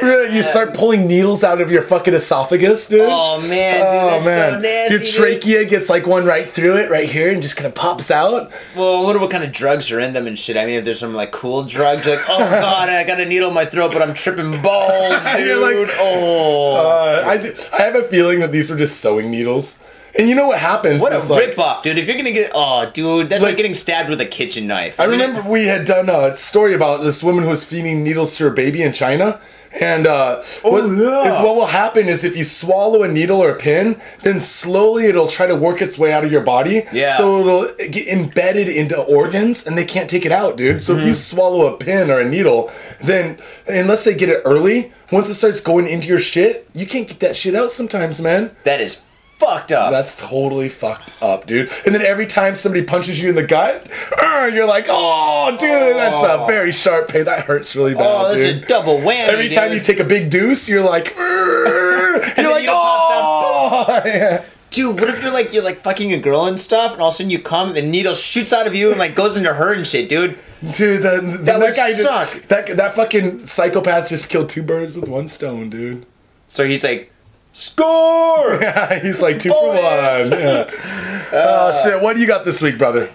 You 0.00 0.42
start 0.42 0.74
pulling 0.74 1.06
needles 1.06 1.42
out 1.42 1.60
of 1.60 1.70
your 1.70 1.82
fucking 1.82 2.14
esophagus, 2.14 2.88
dude. 2.88 3.00
Oh 3.02 3.40
man, 3.40 3.80
dude, 3.80 3.86
oh, 3.86 4.10
that's 4.10 4.24
so 4.24 4.60
nasty. 4.60 4.94
Your 4.94 5.02
dude. 5.02 5.12
trachea 5.42 5.64
gets 5.64 5.88
like 5.88 6.06
one 6.06 6.24
right 6.24 6.48
through 6.48 6.76
it, 6.76 6.90
right 6.90 7.08
here, 7.10 7.30
and 7.30 7.42
just 7.42 7.56
kind 7.56 7.66
of 7.66 7.74
pops 7.74 8.10
out. 8.10 8.50
Well, 8.76 9.00
I 9.02 9.04
wonder 9.04 9.20
what 9.20 9.30
kind 9.30 9.42
of 9.44 9.52
drugs 9.52 9.90
are 9.90 9.98
in 10.00 10.12
them 10.12 10.26
and 10.26 10.38
shit. 10.38 10.56
I 10.56 10.64
mean, 10.66 10.76
if 10.76 10.84
there's 10.84 11.00
some 11.00 11.14
like 11.14 11.32
cool 11.32 11.64
drugs, 11.64 12.06
like 12.06 12.20
oh 12.28 12.38
god, 12.38 12.88
I 12.88 13.04
got 13.04 13.20
a 13.20 13.24
needle 13.24 13.48
in 13.48 13.54
my 13.54 13.64
throat, 13.64 13.92
but 13.92 14.02
I'm 14.02 14.14
tripping 14.14 14.62
balls, 14.68 15.24
dude. 15.36 15.62
Like- 15.88 15.96
oh, 15.98 16.76
Uh, 16.76 17.22
I, 17.26 17.76
I 17.78 17.82
have 17.82 17.94
a 17.96 18.04
feeling 18.04 18.40
that 18.40 18.52
these 18.52 18.70
were 18.70 18.76
just 18.76 19.00
sewing 19.00 19.30
needles. 19.30 19.78
And 20.18 20.28
you 20.28 20.34
know 20.34 20.48
what 20.48 20.58
happens? 20.58 21.00
what 21.02 21.12
a 21.12 21.18
is, 21.18 21.30
like, 21.30 21.46
rip 21.48 21.58
off, 21.58 21.82
dude. 21.84 21.98
If 21.98 22.06
you're 22.08 22.16
gonna 22.16 22.32
get, 22.32 22.50
oh, 22.54 22.90
dude, 22.90 23.28
that's 23.28 23.42
like, 23.42 23.50
Like- 23.50 23.56
getting 23.58 23.74
stabbed 23.74 24.08
with 24.08 24.20
a 24.20 24.26
kitchen 24.26 24.66
knife. 24.66 24.98
I 24.98 25.06
mean, 25.06 25.20
remember 25.20 25.48
we 25.48 25.66
had 25.66 25.84
done 25.84 26.08
a 26.08 26.34
story 26.34 26.74
about 26.74 27.02
this 27.04 27.22
woman 27.22 27.44
who 27.44 27.50
was 27.50 27.64
feeding 27.64 28.02
needles 28.02 28.36
to 28.36 28.44
her 28.44 28.50
baby 28.50 28.82
in 28.82 28.92
China. 28.92 29.38
And 29.80 30.06
uh, 30.06 30.42
what, 30.62 30.84
yeah. 30.84 31.32
is 31.32 31.44
what 31.44 31.56
will 31.56 31.66
happen 31.66 32.08
is 32.08 32.24
if 32.24 32.36
you 32.36 32.44
swallow 32.44 33.02
a 33.02 33.08
needle 33.08 33.40
or 33.42 33.50
a 33.50 33.56
pin, 33.56 34.00
then 34.22 34.40
slowly 34.40 35.06
it'll 35.06 35.28
try 35.28 35.46
to 35.46 35.54
work 35.56 35.80
its 35.82 35.96
way 35.98 36.12
out 36.12 36.24
of 36.24 36.32
your 36.32 36.42
body. 36.42 36.84
Yeah. 36.92 37.16
So 37.16 37.40
it'll 37.40 37.88
get 37.88 38.08
embedded 38.08 38.68
into 38.68 38.98
organs, 39.00 39.66
and 39.66 39.76
they 39.78 39.84
can't 39.84 40.10
take 40.10 40.26
it 40.26 40.32
out, 40.32 40.56
dude. 40.56 40.82
So 40.82 40.92
if 40.94 40.98
Mm-hmm. 40.98 41.08
you 41.08 41.14
swallow 41.14 41.72
a 41.72 41.76
pin 41.76 42.10
or 42.10 42.18
a 42.20 42.28
needle, 42.28 42.70
then 43.00 43.38
unless 43.68 44.04
they 44.04 44.14
get 44.14 44.28
it 44.28 44.42
early, 44.44 44.92
once 45.12 45.28
it 45.28 45.34
starts 45.34 45.60
going 45.60 45.86
into 45.86 46.08
your 46.08 46.20
shit, 46.20 46.68
you 46.74 46.86
can't 46.86 47.06
get 47.06 47.20
that 47.20 47.36
shit 47.36 47.54
out. 47.54 47.70
Sometimes, 47.70 48.20
man. 48.20 48.50
that 48.64 48.80
is 48.80 49.00
fucked 49.38 49.72
up. 49.72 49.90
That's 49.90 50.16
totally 50.16 50.68
fucked 50.68 51.10
up, 51.22 51.46
dude. 51.46 51.70
And 51.86 51.94
then 51.94 52.02
every 52.02 52.26
time 52.26 52.56
somebody 52.56 52.84
punches 52.84 53.20
you 53.22 53.28
in 53.30 53.34
the 53.36 53.46
gut, 53.46 53.86
uh, 54.22 54.50
you're 54.52 54.66
like, 54.66 54.86
oh, 54.88 55.50
dude, 55.58 55.70
that's 55.96 56.16
a 56.24 56.44
very 56.46 56.72
sharp 56.72 57.08
pain. 57.08 57.24
That 57.24 57.44
hurts 57.44 57.74
really 57.76 57.94
bad, 57.94 58.02
oh, 58.06 58.28
that's 58.28 58.36
dude. 58.54 58.62
a 58.64 58.66
double 58.66 58.98
whammy. 58.98 59.28
every 59.28 59.48
time 59.48 59.68
dude. 59.70 59.78
you 59.78 59.84
take 59.84 60.00
a 60.00 60.04
big 60.08 60.30
deuce, 60.30 60.68
you're 60.68 60.82
like, 60.82 61.14
"Urgh." 61.16 62.36
you're 62.36 62.50
like, 62.50 62.64
you 62.64 62.70
oh, 62.72 64.02
yeah. 64.06 64.44
Dude, 64.70 64.96
what 65.00 65.08
if 65.08 65.22
you're 65.22 65.32
like 65.32 65.52
you're 65.54 65.62
like 65.64 65.78
fucking 65.82 66.12
a 66.12 66.18
girl 66.18 66.44
and 66.44 66.60
stuff, 66.60 66.92
and 66.92 67.00
all 67.00 67.08
of 67.08 67.14
a 67.14 67.16
sudden 67.16 67.30
you 67.30 67.38
come, 67.38 67.68
and 67.68 67.76
the 67.76 67.82
needle 67.82 68.12
shoots 68.12 68.52
out 68.52 68.66
of 68.66 68.74
you 68.74 68.90
and 68.90 68.98
like 68.98 69.14
goes 69.14 69.34
into 69.36 69.54
her 69.54 69.72
and 69.72 69.86
shit, 69.86 70.10
dude. 70.10 70.38
dude. 70.76 71.02
The, 71.02 71.20
the, 71.22 71.38
That 71.44 71.58
would 71.60 71.74
guy 71.74 71.92
just- 71.92 72.02
suck. 72.02 72.48
that 72.48 72.76
that 72.76 72.94
fucking 72.94 73.46
psychopath 73.46 74.10
just 74.10 74.28
killed 74.28 74.50
two 74.50 74.62
birds 74.62 74.98
with 74.98 75.08
one 75.08 75.26
stone, 75.26 75.70
dude. 75.70 76.04
So 76.48 76.66
he's 76.66 76.84
like, 76.84 77.10
score. 77.58 78.60
He's 79.02 79.20
like 79.20 79.38
two 79.38 79.50
for 79.50 79.68
one. 79.68 79.76
Yeah. 79.76 80.70
oh 81.32 81.82
shit! 81.82 82.00
What 82.00 82.14
do 82.14 82.20
you 82.20 82.26
got 82.26 82.44
this 82.44 82.62
week, 82.62 82.78
brother? 82.78 83.12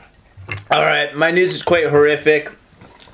All 0.70 0.84
right, 0.84 1.16
my 1.16 1.32
news 1.32 1.56
is 1.56 1.64
quite 1.64 1.88
horrific. 1.88 2.52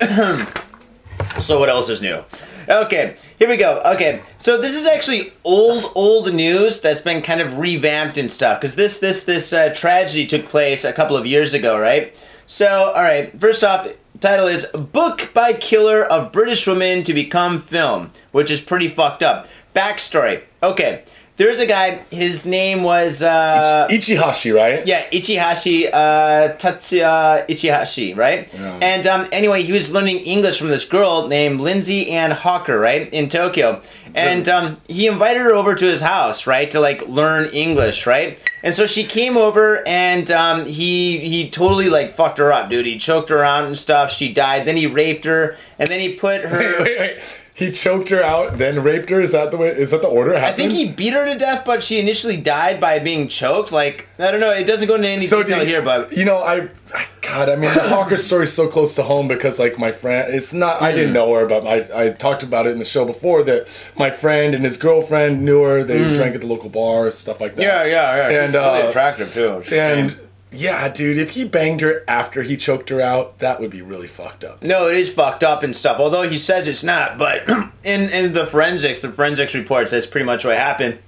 so 1.40 1.58
what 1.58 1.68
else 1.68 1.88
is 1.88 2.02
new? 2.02 2.24
Okay, 2.68 3.16
here 3.38 3.48
we 3.48 3.56
go. 3.56 3.80
Okay, 3.84 4.20
so 4.38 4.60
this 4.60 4.76
is 4.76 4.86
actually 4.86 5.32
old, 5.44 5.92
old 5.94 6.32
news 6.32 6.80
that's 6.80 7.00
been 7.00 7.22
kind 7.22 7.40
of 7.40 7.58
revamped 7.58 8.16
and 8.16 8.30
stuff 8.30 8.60
because 8.60 8.76
this, 8.76 9.00
this, 9.00 9.24
this 9.24 9.52
uh, 9.52 9.72
tragedy 9.74 10.26
took 10.26 10.48
place 10.48 10.84
a 10.84 10.92
couple 10.92 11.16
of 11.16 11.26
years 11.26 11.52
ago, 11.52 11.78
right? 11.78 12.16
So, 12.46 12.92
all 12.94 13.02
right. 13.02 13.38
First 13.40 13.64
off, 13.64 13.88
title 14.20 14.46
is 14.46 14.66
"Book 14.66 15.30
by 15.32 15.52
Killer 15.52 16.04
of 16.04 16.32
British 16.32 16.66
Women 16.66 17.04
to 17.04 17.14
Become 17.14 17.60
Film," 17.60 18.12
which 18.32 18.50
is 18.50 18.60
pretty 18.60 18.88
fucked 18.88 19.22
up. 19.22 19.48
Backstory. 19.74 20.42
Okay, 20.62 21.04
there's 21.40 21.58
a 21.58 21.64
guy. 21.64 21.92
His 22.10 22.44
name 22.44 22.82
was. 22.82 23.22
Uh, 23.22 23.88
Ichihashi, 23.90 24.54
right? 24.54 24.86
yeah, 24.86 25.08
Ichihashi, 25.08 25.88
uh, 25.90 26.54
Tatsuya 26.58 27.48
Ichihashi, 27.48 28.14
right? 28.14 28.52
Yeah. 28.52 28.78
And 28.82 29.06
um, 29.06 29.26
anyway, 29.32 29.62
he 29.62 29.72
was 29.72 29.90
learning 29.90 30.18
English 30.18 30.58
from 30.58 30.68
this 30.68 30.84
girl 30.84 31.28
named 31.28 31.62
Lindsay 31.62 32.10
Ann 32.10 32.30
Hawker, 32.30 32.78
right, 32.78 33.10
in 33.10 33.30
Tokyo. 33.30 33.80
And 34.14 34.48
um, 34.48 34.80
he 34.86 35.06
invited 35.06 35.40
her 35.40 35.52
over 35.52 35.74
to 35.74 35.86
his 35.86 36.00
house, 36.02 36.46
right, 36.46 36.70
to 36.72 36.80
like 36.80 37.08
learn 37.08 37.48
English, 37.54 38.06
right? 38.06 38.38
And 38.62 38.74
so 38.74 38.86
she 38.86 39.04
came 39.04 39.38
over, 39.38 39.86
and 39.86 40.30
um, 40.30 40.66
he 40.66 41.20
he 41.20 41.48
totally 41.48 41.88
like 41.88 42.14
fucked 42.14 42.38
her 42.38 42.52
up, 42.52 42.68
dude. 42.68 42.84
He 42.84 42.98
choked 42.98 43.30
her 43.30 43.42
out 43.42 43.64
and 43.64 43.78
stuff. 43.78 44.10
She 44.10 44.32
died. 44.32 44.66
Then 44.66 44.76
he 44.76 44.86
raped 44.86 45.24
her, 45.24 45.56
and 45.78 45.88
then 45.88 46.00
he 46.00 46.16
put 46.16 46.42
her. 46.42 46.58
Wait, 46.58 46.98
wait, 46.98 46.98
wait. 46.98 47.39
He 47.60 47.70
choked 47.70 48.08
her 48.08 48.22
out, 48.22 48.56
then 48.56 48.82
raped 48.82 49.10
her. 49.10 49.20
Is 49.20 49.32
that 49.32 49.50
the 49.50 49.58
way? 49.58 49.68
Is 49.68 49.90
that 49.90 50.00
the 50.00 50.08
order? 50.08 50.32
It 50.32 50.42
I 50.42 50.50
think 50.52 50.72
he 50.72 50.90
beat 50.90 51.12
her 51.12 51.26
to 51.26 51.38
death, 51.38 51.62
but 51.66 51.84
she 51.84 51.98
initially 52.00 52.38
died 52.38 52.80
by 52.80 52.98
being 53.00 53.28
choked. 53.28 53.70
Like 53.70 54.08
I 54.18 54.30
don't 54.30 54.40
know. 54.40 54.50
It 54.50 54.64
doesn't 54.64 54.88
go 54.88 54.94
into 54.94 55.08
any 55.08 55.26
So 55.26 55.42
detail 55.42 55.58
did, 55.58 55.68
here, 55.68 55.82
but 55.82 56.10
you 56.16 56.24
know, 56.24 56.38
I, 56.38 56.70
I 56.94 57.04
God, 57.20 57.50
I 57.50 57.56
mean, 57.56 57.72
the 57.74 57.88
Hawker 57.90 58.16
story 58.16 58.44
is 58.44 58.52
so 58.54 58.66
close 58.66 58.94
to 58.94 59.02
home 59.02 59.28
because, 59.28 59.58
like, 59.58 59.78
my 59.78 59.92
friend, 59.92 60.32
it's 60.34 60.54
not. 60.54 60.80
I 60.80 60.90
Mm. 60.92 60.94
didn't 60.96 61.12
know 61.12 61.34
her, 61.34 61.44
but 61.46 61.66
I, 61.66 62.06
I 62.06 62.10
talked 62.12 62.42
about 62.42 62.66
it 62.66 62.70
in 62.70 62.78
the 62.78 62.84
show 62.86 63.04
before 63.04 63.42
that 63.42 63.68
my 63.94 64.08
friend 64.10 64.54
and 64.54 64.64
his 64.64 64.78
girlfriend 64.78 65.44
knew 65.44 65.62
her. 65.62 65.84
They 65.84 66.12
drank 66.14 66.34
at 66.34 66.40
the 66.40 66.46
local 66.46 66.70
bar, 66.70 67.10
stuff 67.10 67.42
like 67.42 67.56
that. 67.56 67.62
Mm. 67.62 67.66
Yeah, 67.66 67.84
yeah, 67.84 68.30
yeah. 68.30 68.40
And 68.44 68.52
She's 68.52 68.60
really 68.60 68.82
uh, 68.82 68.88
attractive 68.88 69.34
too. 69.34 69.60
She's 69.64 69.72
and 69.74 70.12
fine. 70.12 70.20
Yeah, 70.52 70.88
dude, 70.88 71.18
if 71.18 71.30
he 71.30 71.44
banged 71.44 71.80
her 71.80 72.02
after 72.08 72.42
he 72.42 72.56
choked 72.56 72.88
her 72.88 73.00
out, 73.00 73.38
that 73.38 73.60
would 73.60 73.70
be 73.70 73.82
really 73.82 74.08
fucked 74.08 74.42
up. 74.44 74.62
no, 74.62 74.88
it 74.88 74.96
is 74.96 75.12
fucked 75.12 75.44
up 75.44 75.62
and 75.62 75.74
stuff. 75.74 75.98
Although 76.00 76.28
he 76.28 76.38
says 76.38 76.66
it's 76.66 76.82
not, 76.82 77.18
but 77.18 77.48
in 77.84 78.10
in 78.10 78.32
the 78.32 78.46
forensics, 78.46 79.00
the 79.00 79.12
forensics 79.12 79.54
reports, 79.54 79.92
that's 79.92 80.06
pretty 80.06 80.26
much 80.26 80.44
what 80.44 80.56
happened. 80.56 80.98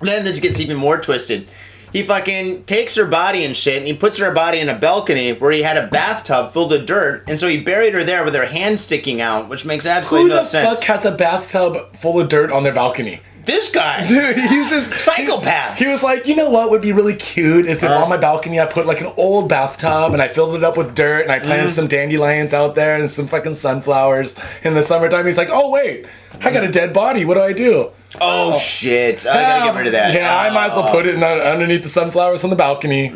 Then 0.00 0.24
this 0.24 0.40
gets 0.40 0.60
even 0.60 0.76
more 0.76 1.00
twisted. 1.00 1.48
He 1.92 2.02
fucking 2.02 2.64
takes 2.64 2.94
her 2.96 3.06
body 3.06 3.44
and 3.44 3.56
shit, 3.56 3.78
and 3.78 3.86
he 3.86 3.94
puts 3.94 4.18
her 4.18 4.30
body 4.32 4.58
in 4.58 4.68
a 4.68 4.78
balcony 4.78 5.32
where 5.32 5.52
he 5.52 5.62
had 5.62 5.76
a 5.78 5.86
bathtub 5.86 6.52
filled 6.52 6.70
with 6.70 6.86
dirt, 6.86 7.24
and 7.28 7.38
so 7.38 7.48
he 7.48 7.60
buried 7.60 7.94
her 7.94 8.04
there 8.04 8.24
with 8.24 8.34
her 8.34 8.44
hand 8.46 8.80
sticking 8.80 9.20
out, 9.20 9.48
which 9.48 9.64
makes 9.64 9.86
absolutely 9.86 10.30
the 10.30 10.42
no 10.42 10.46
sense. 10.46 10.68
Who 10.68 10.74
the 10.74 10.80
fuck 10.80 10.84
has 10.86 11.04
a 11.06 11.12
bathtub 11.16 11.96
full 11.96 12.20
of 12.20 12.28
dirt 12.28 12.50
on 12.50 12.64
their 12.64 12.74
balcony? 12.74 13.20
This 13.46 13.70
guy, 13.70 14.06
Dude, 14.08 14.36
he's 14.36 14.70
just 14.70 14.92
psychopath. 14.94 15.78
He 15.78 15.86
was 15.86 16.02
like, 16.02 16.26
you 16.26 16.36
know 16.36 16.50
what 16.50 16.70
would 16.70 16.82
be 16.82 16.92
really 16.92 17.16
cute 17.16 17.66
is 17.66 17.82
if 17.82 17.90
on 17.90 18.08
my 18.08 18.16
balcony 18.16 18.60
I 18.60 18.66
put 18.66 18.86
like 18.86 19.00
an 19.00 19.12
old 19.16 19.48
bathtub 19.48 20.12
and 20.12 20.20
I 20.20 20.28
filled 20.28 20.54
it 20.54 20.64
up 20.64 20.76
with 20.76 20.94
dirt 20.94 21.22
and 21.22 21.32
I 21.32 21.38
planted 21.38 21.70
mm. 21.70 21.74
some 21.74 21.86
dandelions 21.86 22.52
out 22.52 22.74
there 22.74 22.96
and 22.96 23.10
some 23.10 23.28
fucking 23.28 23.54
sunflowers 23.54 24.34
in 24.64 24.74
the 24.74 24.82
summertime. 24.82 25.24
He's 25.26 25.38
like, 25.38 25.50
oh 25.50 25.70
wait, 25.70 26.06
I 26.40 26.52
got 26.52 26.64
a 26.64 26.70
dead 26.70 26.92
body. 26.92 27.24
What 27.24 27.34
do 27.34 27.42
I 27.42 27.52
do? 27.52 27.92
Oh 28.20 28.58
shit! 28.58 29.26
I 29.26 29.40
gotta 29.42 29.64
get 29.72 29.76
rid 29.78 29.86
of 29.86 29.92
that. 29.92 30.14
Yeah, 30.14 30.36
I 30.36 30.50
might 30.50 30.66
as 30.70 30.76
well 30.76 30.88
Oh. 30.88 30.92
put 30.92 31.06
it 31.06 31.14
in 31.14 31.20
the, 31.20 31.26
underneath 31.26 31.82
the 31.82 31.88
sunflowers 31.88 32.44
on 32.44 32.50
the 32.50 32.56
balcony. 32.56 33.08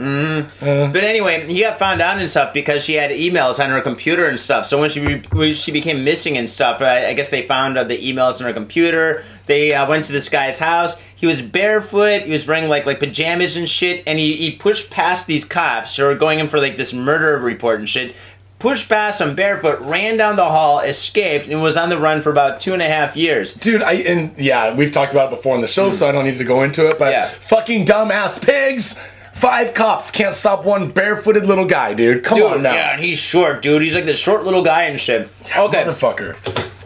But 0.61 0.97
anyway, 1.05 1.47
he 1.47 1.61
got 1.61 1.79
found 1.79 2.01
out 2.01 2.19
and 2.19 2.29
stuff 2.31 2.53
because 2.55 2.85
she 2.85 2.95
had 2.95 3.11
emails 3.11 3.63
on 3.63 3.71
her 3.71 3.81
computer 3.81 4.27
and 4.27 4.39
stuff. 4.39 4.67
So 4.67 4.79
when 4.81 4.91
she 4.91 5.23
when 5.33 5.55
she 5.55 5.73
became 5.73 6.05
missing 6.05 6.37
and 6.39 6.49
stuff, 6.49 6.81
I, 6.83 7.07
I 7.09 7.15
guess 7.15 7.29
they 7.29 7.43
found 7.43 7.79
uh, 7.79 7.85
the 7.85 7.97
emails 7.99 8.41
on 8.41 8.47
her 8.47 8.53
computer. 8.53 9.25
They 9.47 9.73
uh, 9.75 9.89
went 9.89 10.05
to 10.05 10.13
this 10.13 10.29
guy's 10.29 10.59
house. 10.61 10.97
He 11.17 11.27
was 11.27 11.43
barefoot. 11.43 12.23
He 12.23 12.31
was 12.31 12.47
wearing 12.47 12.69
like 12.69 12.87
like 12.87 13.01
pajamas 13.01 13.57
and 13.57 13.69
shit. 13.69 14.05
And 14.07 14.19
he, 14.19 14.35
he 14.35 14.57
pushed 14.57 14.91
past 14.91 15.27
these 15.27 15.45
cops 15.45 15.97
who 15.97 16.05
were 16.05 16.15
going 16.15 16.39
in 16.39 16.49
for 16.49 16.59
like 16.61 16.77
this 16.77 16.93
murder 16.93 17.37
report 17.39 17.81
and 17.81 17.89
shit. 17.89 18.15
Pushed 18.61 18.89
past 18.89 19.21
him 19.21 19.35
barefoot, 19.35 19.81
ran 19.81 20.17
down 20.17 20.37
the 20.37 20.45
hall, 20.45 20.79
escaped, 20.81 21.49
and 21.49 21.61
was 21.63 21.77
on 21.77 21.89
the 21.89 21.99
run 21.99 22.23
for 22.23 22.31
about 22.31 22.61
two 22.61 22.73
and 22.73 22.81
a 22.83 22.87
half 22.89 23.17
years. 23.17 23.55
Dude, 23.55 23.83
I 23.83 23.95
and 23.95 24.37
yeah, 24.39 24.73
we've 24.75 24.93
talked 24.93 25.11
about 25.13 25.33
it 25.33 25.37
before 25.37 25.57
on 25.57 25.61
the 25.63 25.69
show, 25.69 25.91
so 25.91 26.09
I 26.09 26.13
don't 26.13 26.25
need 26.25 26.39
to 26.39 26.45
go 26.45 26.63
into 26.63 26.89
it. 26.89 26.99
But 26.99 27.11
Yeah. 27.13 27.27
fucking 27.27 27.87
dumbass 27.87 28.41
pigs! 28.45 28.99
Five 29.33 29.73
cops 29.73 30.11
can't 30.11 30.35
stop 30.35 30.65
one 30.67 30.91
barefooted 30.91 31.47
little 31.47 31.65
guy, 31.65 31.95
dude. 31.95 32.23
Come 32.23 32.39
Dude, 32.39 32.53
on 32.53 32.63
now, 32.63 32.75
yeah, 32.75 32.93
and 32.93 33.03
he's 33.03 33.19
short, 33.19 33.63
dude. 33.63 33.81
He's 33.81 33.95
like 33.95 34.05
this 34.05 34.19
short 34.19 34.45
little 34.45 34.63
guy 34.63 34.83
and 34.83 35.01
shit. 35.01 35.31
Okay, 35.57 35.83
motherfucker. 35.85 36.37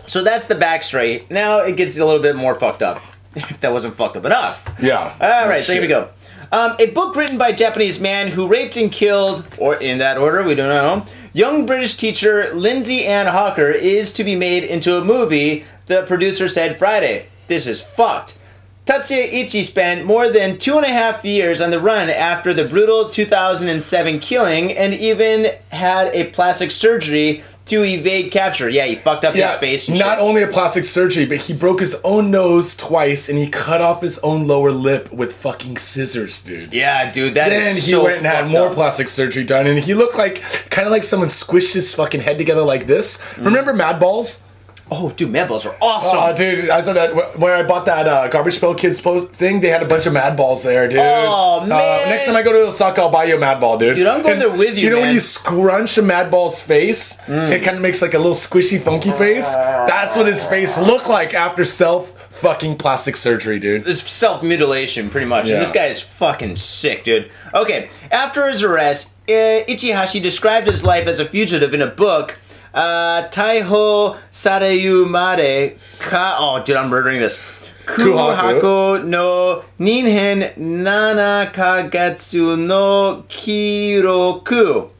so 0.08 0.22
that's 0.22 0.44
the 0.44 0.54
backstory. 0.54 1.28
Now 1.30 1.58
it 1.58 1.76
gets 1.76 1.98
a 1.98 2.04
little 2.04 2.22
bit 2.22 2.36
more 2.36 2.54
fucked 2.54 2.82
up. 2.82 3.02
If 3.36 3.58
that 3.62 3.72
wasn't 3.72 3.96
fucked 3.96 4.16
up 4.16 4.24
enough. 4.24 4.72
Yeah. 4.80 5.12
All 5.20 5.48
right, 5.48 5.62
so 5.64 5.72
here 5.72 5.82
we 5.82 5.88
go. 5.88 6.10
Um, 6.52 6.76
a 6.78 6.86
book 6.90 7.16
written 7.16 7.38
by 7.38 7.48
a 7.48 7.56
Japanese 7.56 8.00
man 8.00 8.28
who 8.28 8.48
raped 8.48 8.76
and 8.76 8.90
killed, 8.90 9.44
or 9.58 9.76
in 9.76 9.98
that 9.98 10.18
order, 10.18 10.42
we 10.42 10.54
don't 10.54 10.68
know, 10.68 11.06
young 11.32 11.66
British 11.66 11.96
teacher 11.96 12.52
Lindsay 12.54 13.06
Ann 13.06 13.26
Hawker 13.26 13.70
is 13.70 14.12
to 14.14 14.24
be 14.24 14.36
made 14.36 14.64
into 14.64 14.96
a 14.96 15.04
movie, 15.04 15.64
the 15.86 16.02
producer 16.02 16.48
said 16.48 16.78
Friday. 16.78 17.26
This 17.46 17.66
is 17.66 17.80
fucked. 17.80 18.38
Tatsuya 18.86 19.32
Ichi 19.32 19.62
spent 19.62 20.04
more 20.04 20.28
than 20.28 20.58
two 20.58 20.76
and 20.76 20.84
a 20.84 20.90
half 20.90 21.24
years 21.24 21.62
on 21.62 21.70
the 21.70 21.80
run 21.80 22.10
after 22.10 22.52
the 22.52 22.64
brutal 22.64 23.08
2007 23.08 24.20
killing 24.20 24.72
and 24.72 24.92
even 24.92 25.52
had 25.70 26.08
a 26.08 26.24
plastic 26.30 26.70
surgery 26.70 27.42
to 27.66 27.82
evade 27.82 28.30
capture. 28.30 28.68
Yeah, 28.68 28.84
he 28.84 28.94
fucked 28.96 29.24
up 29.24 29.34
Yeah, 29.34 29.50
his 29.50 29.58
face. 29.58 29.88
And 29.88 29.98
not 29.98 30.18
shit. 30.18 30.26
only 30.26 30.42
a 30.42 30.48
plastic 30.48 30.84
surgery, 30.84 31.24
but 31.24 31.38
he 31.38 31.54
broke 31.54 31.80
his 31.80 31.94
own 32.04 32.30
nose 32.30 32.76
twice, 32.76 33.28
and 33.28 33.38
he 33.38 33.48
cut 33.48 33.80
off 33.80 34.02
his 34.02 34.18
own 34.18 34.46
lower 34.46 34.70
lip 34.70 35.10
with 35.12 35.32
fucking 35.34 35.78
scissors, 35.78 36.42
dude. 36.42 36.74
Yeah, 36.74 37.10
dude, 37.10 37.34
that 37.34 37.52
is 37.52 37.64
Then 37.64 37.74
he 37.76 37.80
so 37.80 38.04
went 38.04 38.18
and 38.18 38.26
had 38.26 38.48
more 38.48 38.68
up. 38.68 38.74
plastic 38.74 39.08
surgery 39.08 39.44
done, 39.44 39.66
and 39.66 39.78
he 39.78 39.94
looked 39.94 40.16
like 40.18 40.42
kind 40.70 40.86
of 40.86 40.92
like 40.92 41.04
someone 41.04 41.28
squished 41.30 41.72
his 41.72 41.94
fucking 41.94 42.20
head 42.20 42.36
together 42.36 42.62
like 42.62 42.86
this. 42.86 43.18
Mm. 43.36 43.46
Remember 43.46 43.72
Mad 43.72 43.98
Balls? 43.98 44.42
Oh, 44.90 45.10
dude, 45.10 45.30
Mad 45.30 45.48
Balls 45.48 45.64
are 45.64 45.74
awesome. 45.80 46.18
Oh, 46.22 46.34
dude, 46.36 46.68
I 46.68 46.80
saw 46.82 46.92
that 46.92 47.38
where 47.38 47.54
I 47.56 47.62
bought 47.62 47.86
that 47.86 48.06
uh, 48.06 48.28
garbage 48.28 48.60
pail 48.60 48.74
kids 48.74 49.00
post 49.00 49.28
thing. 49.32 49.60
They 49.60 49.68
had 49.70 49.82
a 49.82 49.88
bunch 49.88 50.04
of 50.06 50.12
Mad 50.12 50.36
Balls 50.36 50.62
there, 50.62 50.86
dude. 50.88 51.00
Oh, 51.02 51.60
Uh, 51.62 51.66
man. 51.66 52.08
next 52.10 52.26
time 52.26 52.36
I 52.36 52.42
go 52.42 52.52
to 52.52 52.58
Osaka, 52.66 53.00
I'll 53.00 53.10
buy 53.10 53.24
you 53.24 53.36
a 53.36 53.38
Mad 53.38 53.60
Ball, 53.60 53.78
dude. 53.78 53.96
Dude, 53.96 54.06
I'm 54.06 54.20
going 54.20 54.34
And 54.34 54.42
there 54.42 54.50
with 54.50 54.76
you, 54.78 54.84
You 54.84 54.90
know 54.90 54.96
when 54.96 55.06
man. 55.06 55.12
Mm. 55.12 55.14
you 55.14 55.20
scrunch 55.20 55.96
a 55.98 56.02
Mad 56.02 56.30
Ball's 56.30 56.60
face, 56.60 57.18
it 57.28 57.62
kind 57.62 57.76
of 57.76 57.82
makes 57.82 58.02
like 58.02 58.12
a 58.14 58.18
little 58.18 58.34
squishy, 58.34 58.80
funky 58.80 59.10
face. 59.12 59.46
That's 59.54 60.16
what 60.16 60.26
his 60.26 60.44
face 60.44 60.76
looked 60.78 61.08
like 61.08 61.32
after 61.32 61.64
self 61.64 62.10
fucking 62.34 62.76
plastic 62.76 63.16
surgery, 63.16 63.58
dude. 63.58 63.88
It's 63.88 64.08
self 64.08 64.42
mutilation, 64.42 65.08
pretty 65.08 65.26
much. 65.26 65.48
Yeah. 65.48 65.54
And 65.54 65.62
this 65.64 65.72
guy 65.72 65.86
is 65.86 66.00
fucking 66.02 66.56
sick, 66.56 67.04
dude. 67.04 67.30
Okay, 67.54 67.88
after 68.12 68.48
his 68.50 68.62
arrest, 68.62 69.12
uh, 69.28 69.32
Ichihashi 69.32 70.20
described 70.22 70.66
his 70.66 70.84
life 70.84 71.06
as 71.06 71.20
a 71.20 71.24
fugitive 71.24 71.72
in 71.72 71.80
a 71.80 71.86
book. 71.86 72.38
Uh, 72.74 73.28
Taiho 73.28 74.16
Sareyu 74.32 75.08
Mare 75.08 75.76
Ka. 76.00 76.36
Oh, 76.40 76.60
dude, 76.64 76.76
I'm 76.76 76.88
murdering 76.90 77.20
this. 77.20 77.40
Kuhaku 77.86 79.04
no 79.04 79.62
Ninhen 79.78 80.56
Nana 80.56 81.50
Kagetsu 81.52 82.58
no 82.58 83.24
Kiroku. 83.28 84.90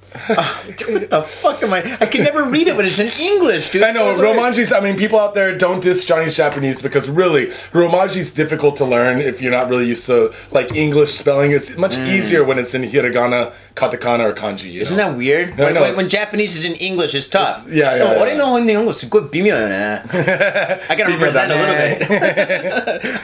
Dude, 0.77 0.93
what 0.93 1.11
the 1.11 1.23
fuck 1.23 1.63
am 1.65 1.73
I? 1.73 1.99
I 2.01 2.07
can 2.07 2.23
never 2.23 2.45
read 2.49 2.69
it 2.69 2.77
when 2.77 2.87
it's 2.87 3.01
in 3.01 3.11
English, 3.21 3.71
dude. 3.71 3.83
I 3.83 3.91
know 3.91 4.17
Romaji's. 4.17 4.73
I 4.73 4.79
mean, 4.79 4.97
people 4.97 5.19
out 5.19 5.35
there 5.35 5.57
don't 5.59 5.83
diss 5.83 6.05
Johnny's 6.05 6.37
Japanese 6.37 6.81
because 6.81 7.11
really, 7.11 7.47
Romaji's 7.73 8.33
difficult 8.33 8.77
to 8.77 8.85
learn 8.85 9.21
if 9.21 9.43
you're 9.43 9.51
not 9.51 9.69
really 9.69 9.87
used 9.87 10.07
to 10.07 10.33
like 10.53 10.73
English 10.73 11.11
spelling. 11.11 11.51
It's 11.51 11.77
much 11.77 11.97
mm. 11.97 12.07
easier 12.07 12.45
when 12.45 12.61
it's 12.61 12.75
in 12.75 12.83
hiragana, 12.83 13.53
katakana, 13.75 14.21
or 14.21 14.33
kanji. 14.35 14.81
Isn't 14.81 14.97
know? 14.97 15.11
that 15.11 15.19
weird? 15.19 15.59
When, 15.59 15.75
when, 15.75 15.97
when, 15.97 16.09
Japanese 16.09 16.55
is 16.55 16.65
in 16.65 16.75
English, 16.75 17.15
it's 17.15 17.27
tough. 17.27 17.67
It's, 17.67 17.75
yeah, 17.75 17.97
yeah. 17.97 18.03
Oh, 18.05 18.15
no, 18.15 18.25
yeah. 18.25 18.35
I 18.35 18.37
know 18.37 18.57
in 18.57 18.69
English. 18.69 19.03
I 19.05 19.09
gotta 20.97 21.13
represent 21.13 21.51
a 21.51 21.57
little 21.57 21.75
bit. 21.75 22.11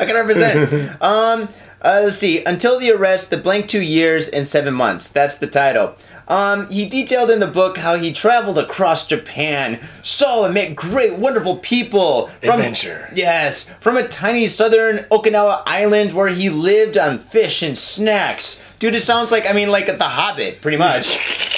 I 0.00 0.04
gotta 0.06 0.18
represent. 0.18 1.02
Um, 1.02 1.48
uh, 1.82 2.02
let's 2.04 2.18
see. 2.18 2.44
Until 2.44 2.78
the 2.78 2.90
arrest, 2.90 3.30
the 3.30 3.38
blank 3.38 3.68
two 3.68 3.80
years 3.80 4.28
and 4.28 4.46
seven 4.46 4.74
months. 4.74 5.08
That's 5.08 5.36
the 5.38 5.46
title. 5.46 5.94
Um, 6.30 6.70
he 6.70 6.88
detailed 6.88 7.28
in 7.32 7.40
the 7.40 7.48
book 7.48 7.76
how 7.76 7.96
he 7.96 8.12
traveled 8.12 8.56
across 8.56 9.04
Japan, 9.04 9.80
saw 10.02 10.44
and 10.44 10.54
met 10.54 10.76
great, 10.76 11.16
wonderful 11.16 11.56
people. 11.56 12.28
From, 12.40 12.60
Adventure. 12.60 13.10
Yes, 13.12 13.68
from 13.80 13.96
a 13.96 14.06
tiny 14.06 14.46
southern 14.46 14.98
Okinawa 15.10 15.64
island 15.66 16.12
where 16.12 16.28
he 16.28 16.48
lived 16.48 16.96
on 16.96 17.18
fish 17.18 17.64
and 17.64 17.76
snacks. 17.76 18.64
Dude, 18.80 18.94
it 18.94 19.02
sounds 19.02 19.30
like 19.30 19.46
I 19.48 19.52
mean, 19.52 19.70
like 19.70 19.86
The 19.86 20.04
Hobbit, 20.04 20.60
pretty 20.62 20.78
much. 20.78 21.06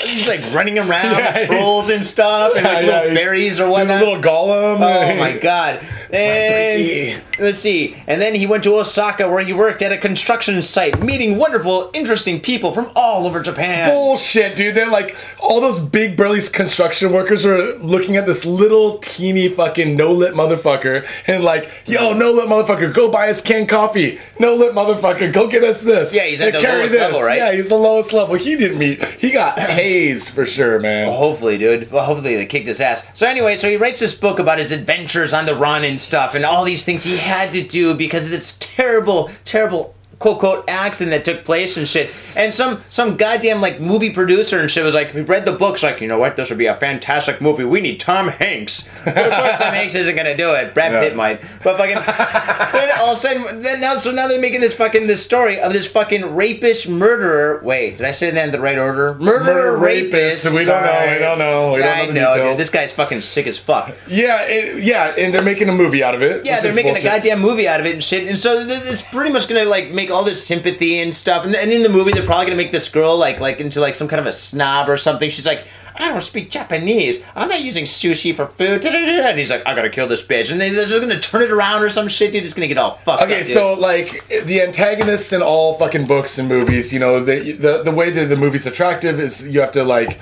He's 0.03 0.27
like 0.27 0.41
running 0.53 0.79
around 0.79 0.91
Yeah, 1.17 1.39
with 1.39 1.49
trolls 1.49 1.89
and 1.89 2.05
stuff, 2.05 2.55
and 2.57 2.65
like 2.65 2.85
Yeah, 2.87 3.01
little 3.03 3.15
fairies 3.17 3.61
or 3.61 3.71
whatnot. 3.71 4.01
little 4.01 4.21
Gollum. 4.21 4.77
Oh 4.81 5.17
my 5.19 5.39
god. 5.41 5.81
And 6.13 7.23
let's 7.39 7.59
see. 7.59 7.97
And 8.07 8.21
then 8.21 8.35
he 8.35 8.47
went 8.47 8.65
to 8.65 8.75
Osaka 8.75 9.29
where 9.31 9.43
he 9.43 9.53
worked 9.53 9.81
at 9.83 9.93
a 9.93 9.99
construction 9.99 10.61
site, 10.63 11.01
meeting 11.03 11.39
wonderful, 11.39 11.91
interesting 11.95 12.41
people 12.41 12.73
from 12.73 12.91
all 12.97 13.27
over 13.27 13.41
Japan. 13.41 13.89
Bullshit, 13.91 14.57
dude. 14.57 14.75
They're 14.75 14.91
like 14.91 15.17
all 15.41 15.61
those 15.61 15.79
big 15.79 16.17
burly 16.17 16.41
construction 16.43 17.13
workers 17.13 17.47
are 17.47 17.77
looking 17.79 18.17
at 18.17 18.27
this 18.27 18.45
little 18.45 18.99
teeny 18.99 19.49
fucking 19.49 19.97
no 19.97 20.13
lip 20.13 20.35
motherfucker 20.35 21.07
and 21.27 21.45
like, 21.45 21.71
yo, 21.87 22.13
no 22.13 22.33
lip 22.33 22.47
motherfucker, 22.49 22.93
go 22.93 23.11
buy 23.11 23.31
us 23.31 23.41
canned 23.41 23.69
coffee. 23.69 24.19
No 24.39 24.55
lip 24.57 24.73
motherfucker, 24.75 25.33
go 25.33 25.47
get 25.49 25.63
us 25.65 25.83
this. 25.83 26.13
Yeah, 26.15 26.25
he's 26.25 26.41
the 26.41 26.51
carry 26.53 26.81
lowest 26.81 26.95
level, 27.13 27.27
right? 27.27 27.39
Yeah, 27.39 27.53
he's 27.53 27.69
the 27.69 27.77
lowest 27.77 28.13
level. 28.13 28.35
He 28.35 28.57
didn't 28.57 28.79
meet. 28.79 29.03
He 29.05 29.31
got 29.31 29.59
hazed 29.59 30.31
for 30.31 30.45
sure, 30.45 30.79
man. 30.79 31.09
Hopefully, 31.09 31.59
dude. 31.59 31.91
Well, 31.91 32.05
hopefully 32.05 32.37
they 32.37 32.47
kicked 32.47 32.67
his 32.67 32.81
ass. 32.81 33.07
So 33.15 33.27
anyway, 33.27 33.57
so 33.57 33.69
he 33.69 33.77
writes 33.77 34.01
this 34.01 34.15
book 34.15 34.39
about 34.39 34.59
his 34.59 34.73
adventures 34.73 35.33
on 35.33 35.47
the 35.47 35.55
run 35.55 35.85
and 35.85 36.01
stuff, 36.01 36.35
and 36.35 36.45
all 36.45 36.65
these 36.65 36.85
things 36.85 37.05
he 37.05 37.17
had 37.17 37.53
to 37.53 37.63
do 37.63 37.95
because 37.95 38.25
of 38.25 38.31
this 38.31 38.57
terrible, 38.61 39.31
terrible 39.45 39.95
quote 40.23 40.39
quote 40.39 40.65
accident 40.71 41.11
that 41.11 41.25
took 41.25 41.45
place 41.45 41.77
and 41.77 41.87
shit. 41.87 42.11
And 42.37 42.55
some 42.55 42.81
some 42.89 43.17
goddamn 43.17 43.61
like 43.61 43.81
movie 43.81 44.11
producer 44.11 44.59
and 44.59 44.71
shit 44.71 44.85
was 44.85 44.95
like, 44.95 45.13
we 45.13 45.21
read 45.23 45.45
the 45.45 45.53
books, 45.53 45.83
like, 45.83 46.01
you 46.01 46.09
know 46.09 46.19
what, 46.19 46.37
this 46.37 46.49
would 46.49 46.59
be 46.59 46.67
a 46.67 46.77
fantastic 46.77 47.41
movie. 47.41 47.65
We 47.65 47.81
need 47.81 48.01
Tom 48.01 48.29
Hanks. 48.29 48.89
But 49.05 49.17
of 49.19 49.33
course, 49.33 49.59
Tom 49.59 49.75
Hanks 49.75 49.95
isn't 49.95 50.17
gonna 50.17 50.37
do 50.37 50.55
it. 50.55 50.73
Brad 50.73 50.93
Yeah. 50.93 51.01
Pitt 51.01 51.17
might. 51.17 51.41
But 51.63 51.77
fucking, 51.77 51.97
then 51.97 52.91
all 53.01 53.13
of 53.13 53.19
a 53.19 53.21
sudden, 53.21 53.63
then 53.63 53.81
now 53.81 53.99
so 53.99 54.13
now 54.13 54.29
they're 54.29 54.41
making 54.41 54.61
this 54.61 54.75
fucking 54.75 55.07
this 55.09 55.25
story 55.25 55.61
of 55.61 55.73
this 55.73 55.87
fucking 55.87 56.35
rapist 56.35 56.89
murderer. 56.89 57.61
Wait, 57.63 57.97
did 57.99 58.07
I 58.07 58.11
say 58.13 58.31
that 58.31 58.45
in 58.45 58.53
the 58.53 58.61
right 58.61 58.79
order? 58.79 59.15
Murderer, 59.15 59.45
Murder 59.55 59.77
rapist. 59.79 60.45
rapist. 60.45 60.57
We 60.57 60.65
don't 60.65 60.83
know. 60.85 61.13
We 61.13 61.19
don't 61.19 61.39
know. 61.39 61.73
We 61.73 61.81
don't 61.81 61.89
I 61.89 62.07
know 62.07 62.13
know, 62.13 62.51
dude. 62.51 62.59
This 62.59 62.71
guy's 62.71 62.93
fucking 62.93 63.21
sick 63.23 63.47
as 63.47 63.59
fuck. 63.59 63.95
Yeah, 64.09 64.43
it, 64.43 64.83
yeah, 64.85 65.15
and 65.19 65.35
they're 65.35 65.43
making 65.43 65.69
a 65.69 65.73
movie 65.73 66.03
out 66.05 66.15
of 66.15 66.23
it. 66.23 66.47
Yeah, 66.47 66.61
they're 66.61 66.75
making 66.75 66.93
bullshit. 66.95 67.05
a 67.13 67.17
goddamn 67.17 67.41
movie 67.41 67.67
out 67.67 67.81
of 67.81 67.87
it 67.87 67.95
and 67.95 68.05
shit. 68.05 68.29
And 68.29 68.39
so 68.39 68.65
th- 68.67 68.83
it's 68.85 69.03
pretty 69.03 69.33
much 69.33 69.49
gonna 69.49 69.65
like 69.65 69.91
make 69.91 70.11
all 70.13 70.23
this 70.25 70.47
sympathy 70.47 71.01
and 71.01 71.15
stuff. 71.15 71.45
And, 71.45 71.55
and 71.57 71.71
in 71.71 71.83
the 71.83 71.89
movie, 71.89 72.13
they're 72.13 72.25
probably 72.25 72.47
gonna 72.47 72.57
make 72.57 72.73
this 72.73 72.89
girl 72.89 73.17
like 73.17 73.41
like 73.41 73.61
into 73.61 73.81
like 73.81 73.95
some 73.95 74.09
kind 74.09 74.21
of 74.21 74.27
a 74.27 74.33
snob 74.33 74.89
or 74.89 74.97
something. 74.97 75.31
She's 75.31 75.47
like. 75.47 75.65
I 75.95 76.09
don't 76.11 76.23
speak 76.23 76.51
Japanese. 76.51 77.23
I'm 77.37 77.51
not 77.51 77.61
using 77.61 77.85
sushi 77.85 78.35
for 78.35 78.47
food. 78.47 78.83
And 78.87 79.39
he's 79.39 79.51
like, 79.51 79.69
I 79.69 79.75
gotta 79.75 79.91
kill 79.91 80.09
this 80.09 80.23
bitch. 80.23 80.51
And 80.51 80.59
they, 80.59 80.71
they're 80.71 80.87
just 80.87 81.03
gonna 81.03 81.21
turn 81.21 81.43
it 81.43 81.51
around 81.51 81.83
or 81.83 81.91
some 81.91 82.09
shit, 82.09 82.33
dude. 82.33 82.45
It's 82.45 82.55
gonna 82.55 82.67
get 82.67 82.79
all 82.79 82.97
fucked 83.05 83.25
Okay, 83.25 83.41
up. 83.41 83.47
so 83.47 83.75
like 83.75 84.27
the 84.47 84.63
antagonists 84.63 85.35
in 85.35 85.43
all 85.43 85.75
fucking 85.75 86.07
books 86.07 86.39
and 86.39 86.49
movies, 86.49 86.95
you 86.95 86.99
know, 86.99 87.23
the 87.23 87.53
the 87.53 87.83
the 87.83 87.91
way 87.91 88.09
that 88.09 88.25
the 88.31 88.37
movie's 88.39 88.65
attractive 88.65 89.21
is 89.21 89.47
you 89.47 89.61
have 89.61 89.73
to 89.73 89.85
like 89.85 90.19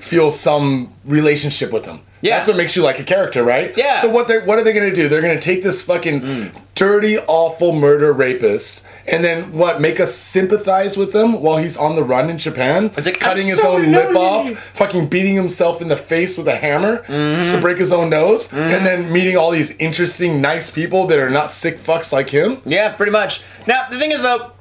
feel 0.00 0.30
some 0.30 0.90
relationship 1.04 1.70
with 1.70 1.84
them. 1.84 2.00
Yeah. 2.22 2.36
That's 2.36 2.48
what 2.48 2.56
makes 2.56 2.74
you 2.74 2.82
like 2.82 2.98
a 2.98 3.04
character, 3.04 3.44
right? 3.44 3.76
Yeah. 3.76 3.98
Mm. 3.98 4.00
So 4.00 4.08
what 4.08 4.26
they 4.26 4.38
what 4.38 4.58
are 4.58 4.64
they 4.64 4.72
gonna 4.72 4.90
do? 4.92 5.10
They're 5.10 5.20
gonna 5.22 5.38
take 5.38 5.62
this 5.62 5.82
fucking 5.82 6.52
dirty, 6.80 7.18
awful 7.18 7.72
murder 7.72 8.10
rapist 8.12 8.84
and 9.06 9.24
then 9.24 9.52
what? 9.52 9.80
Make 9.80 9.98
us 9.98 10.14
sympathize 10.14 10.96
with 10.96 11.14
him 11.14 11.40
while 11.42 11.56
he's 11.56 11.76
on 11.76 11.96
the 11.96 12.04
run 12.04 12.30
in 12.30 12.38
Japan, 12.38 12.92
like, 12.96 13.18
cutting 13.18 13.46
his 13.46 13.58
so 13.58 13.72
own 13.72 13.90
lip 13.90 14.14
off, 14.14 14.50
fucking 14.74 15.08
beating 15.08 15.34
himself 15.34 15.82
in 15.82 15.88
the 15.88 15.96
face 15.96 16.38
with 16.38 16.46
a 16.48 16.54
hammer 16.56 16.98
Mm-hmm. 17.08 17.52
to 17.54 17.60
break 17.60 17.78
his 17.78 17.92
own 17.92 18.10
nose, 18.10 18.52
and 18.52 18.86
then 18.86 19.12
meeting 19.12 19.36
all 19.36 19.50
these 19.50 19.72
interesting, 19.78 20.40
nice 20.40 20.70
people 20.70 21.06
that 21.08 21.18
are 21.18 21.30
not 21.30 21.50
sick 21.50 21.78
fucks 21.78 22.12
like 22.12 22.30
him. 22.30 22.60
Yeah, 22.64 22.92
pretty 22.92 23.10
much. 23.12 23.42
Now 23.66 23.88
the 23.90 23.98
thing 23.98 24.12
is 24.12 24.22
though, 24.22 24.52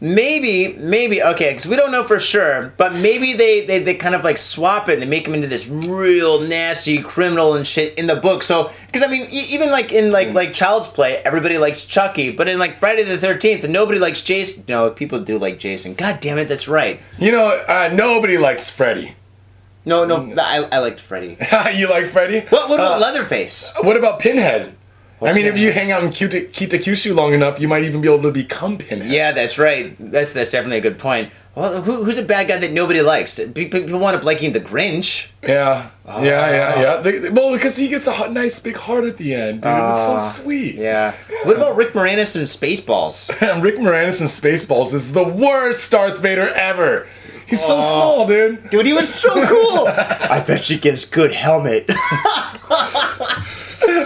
maybe, 0.00 0.72
maybe 0.78 1.22
okay, 1.22 1.50
because 1.50 1.66
we 1.66 1.76
don't 1.76 1.92
know 1.92 2.04
for 2.04 2.18
sure, 2.20 2.72
but 2.76 2.94
maybe 2.94 3.32
they, 3.34 3.64
they 3.66 3.78
they 3.80 3.94
kind 3.94 4.14
of 4.14 4.24
like 4.24 4.38
swap 4.38 4.88
it 4.88 4.94
and 4.94 5.02
they 5.02 5.06
make 5.06 5.26
him 5.26 5.34
into 5.34 5.46
this 5.48 5.68
real 5.68 6.40
nasty 6.40 7.02
criminal 7.02 7.54
and 7.54 7.66
shit 7.66 7.98
in 7.98 8.06
the 8.06 8.16
book. 8.16 8.42
So 8.42 8.70
because 8.86 9.02
I 9.02 9.06
mean, 9.08 9.26
e- 9.30 9.46
even 9.50 9.70
like 9.70 9.92
in 9.92 10.10
like 10.10 10.32
like 10.32 10.54
Child's 10.54 10.88
Play, 10.88 11.16
everybody 11.18 11.58
likes 11.58 11.84
Chucky, 11.84 12.30
but 12.30 12.48
in 12.48 12.58
like 12.58 12.78
Friday 12.78 13.04
the 13.04 13.18
Thirteenth, 13.18 13.68
nobody 13.68 13.98
likes 13.98 14.22
Jason. 14.22 14.64
No, 14.68 14.90
people 14.90 15.20
do 15.20 15.38
like 15.38 15.58
Jason. 15.58 15.94
God 15.94 16.20
damn 16.20 16.38
it, 16.38 16.48
that's 16.48 16.68
right. 16.68 17.00
You 17.18 17.32
know, 17.32 17.48
uh, 17.48 17.90
nobody 17.92 18.38
likes 18.38 18.70
Freddy. 18.70 19.14
No, 19.84 20.04
no, 20.04 20.34
I, 20.38 20.68
I 20.70 20.78
liked 20.80 21.00
Freddy. 21.00 21.38
you 21.74 21.88
like 21.88 22.08
Freddy? 22.10 22.40
What 22.50 22.68
what 22.68 22.78
about 22.80 22.98
Uh, 22.98 23.06
Leatherface? 23.06 23.72
What 23.80 23.96
about 23.96 24.18
Pinhead? 24.20 24.74
I 25.22 25.32
mean, 25.32 25.46
if 25.46 25.58
you 25.58 25.70
hang 25.72 25.92
out 25.92 26.02
in 26.02 26.10
Kita- 26.10 26.50
Kitakyushu 26.50 27.14
long 27.14 27.34
enough, 27.34 27.60
you 27.60 27.68
might 27.68 27.84
even 27.84 28.00
be 28.00 28.08
able 28.08 28.22
to 28.22 28.30
become 28.30 28.78
Pinhead. 28.78 29.10
Yeah, 29.10 29.32
that's 29.32 29.58
right. 29.58 29.94
That's 29.98 30.32
that's 30.32 30.50
definitely 30.50 30.78
a 30.78 30.80
good 30.80 30.98
point. 30.98 31.30
Well, 31.54 31.82
who, 31.82 32.04
who's 32.04 32.16
a 32.16 32.22
bad 32.22 32.46
guy 32.46 32.58
that 32.58 32.70
nobody 32.72 33.02
likes? 33.02 33.34
Pe- 33.34 33.48
People 33.48 33.98
wind 33.98 34.16
up 34.16 34.22
liking 34.22 34.52
the 34.52 34.60
Grinch. 34.60 35.28
Yeah, 35.42 35.90
ah. 36.06 36.22
yeah, 36.22 36.50
yeah, 36.50 36.80
yeah. 36.80 36.96
They, 37.02 37.18
they- 37.18 37.30
well, 37.30 37.52
because 37.52 37.76
he 37.76 37.88
gets 37.88 38.06
a 38.06 38.12
hot, 38.12 38.32
nice 38.32 38.60
big 38.60 38.76
heart 38.76 39.04
at 39.04 39.16
the 39.16 39.34
end, 39.34 39.62
dude. 39.62 39.70
it's 39.72 39.98
so 39.98 40.14
ah. 40.14 40.18
sweet. 40.18 40.76
Yeah. 40.76 41.14
What 41.42 41.56
about 41.56 41.76
Rick 41.76 41.92
Moranis 41.92 42.36
and 42.36 42.46
Spaceballs? 42.46 43.28
Rick 43.62 43.76
Moranis 43.76 44.20
in 44.20 44.28
Spaceballs 44.28 44.94
is 44.94 45.12
the 45.12 45.24
worst 45.24 45.90
Darth 45.90 46.18
Vader 46.18 46.48
ever. 46.50 47.08
He's 47.48 47.64
so 47.64 47.78
ah. 47.78 47.80
small, 47.80 48.26
dude. 48.28 48.70
Dude, 48.70 48.86
he 48.86 48.92
was 48.92 49.12
so 49.12 49.28
cool. 49.48 49.88
I 49.88 50.42
bet 50.46 50.64
she 50.64 50.78
gives 50.78 51.04
good 51.04 51.32
helmet. 51.32 51.90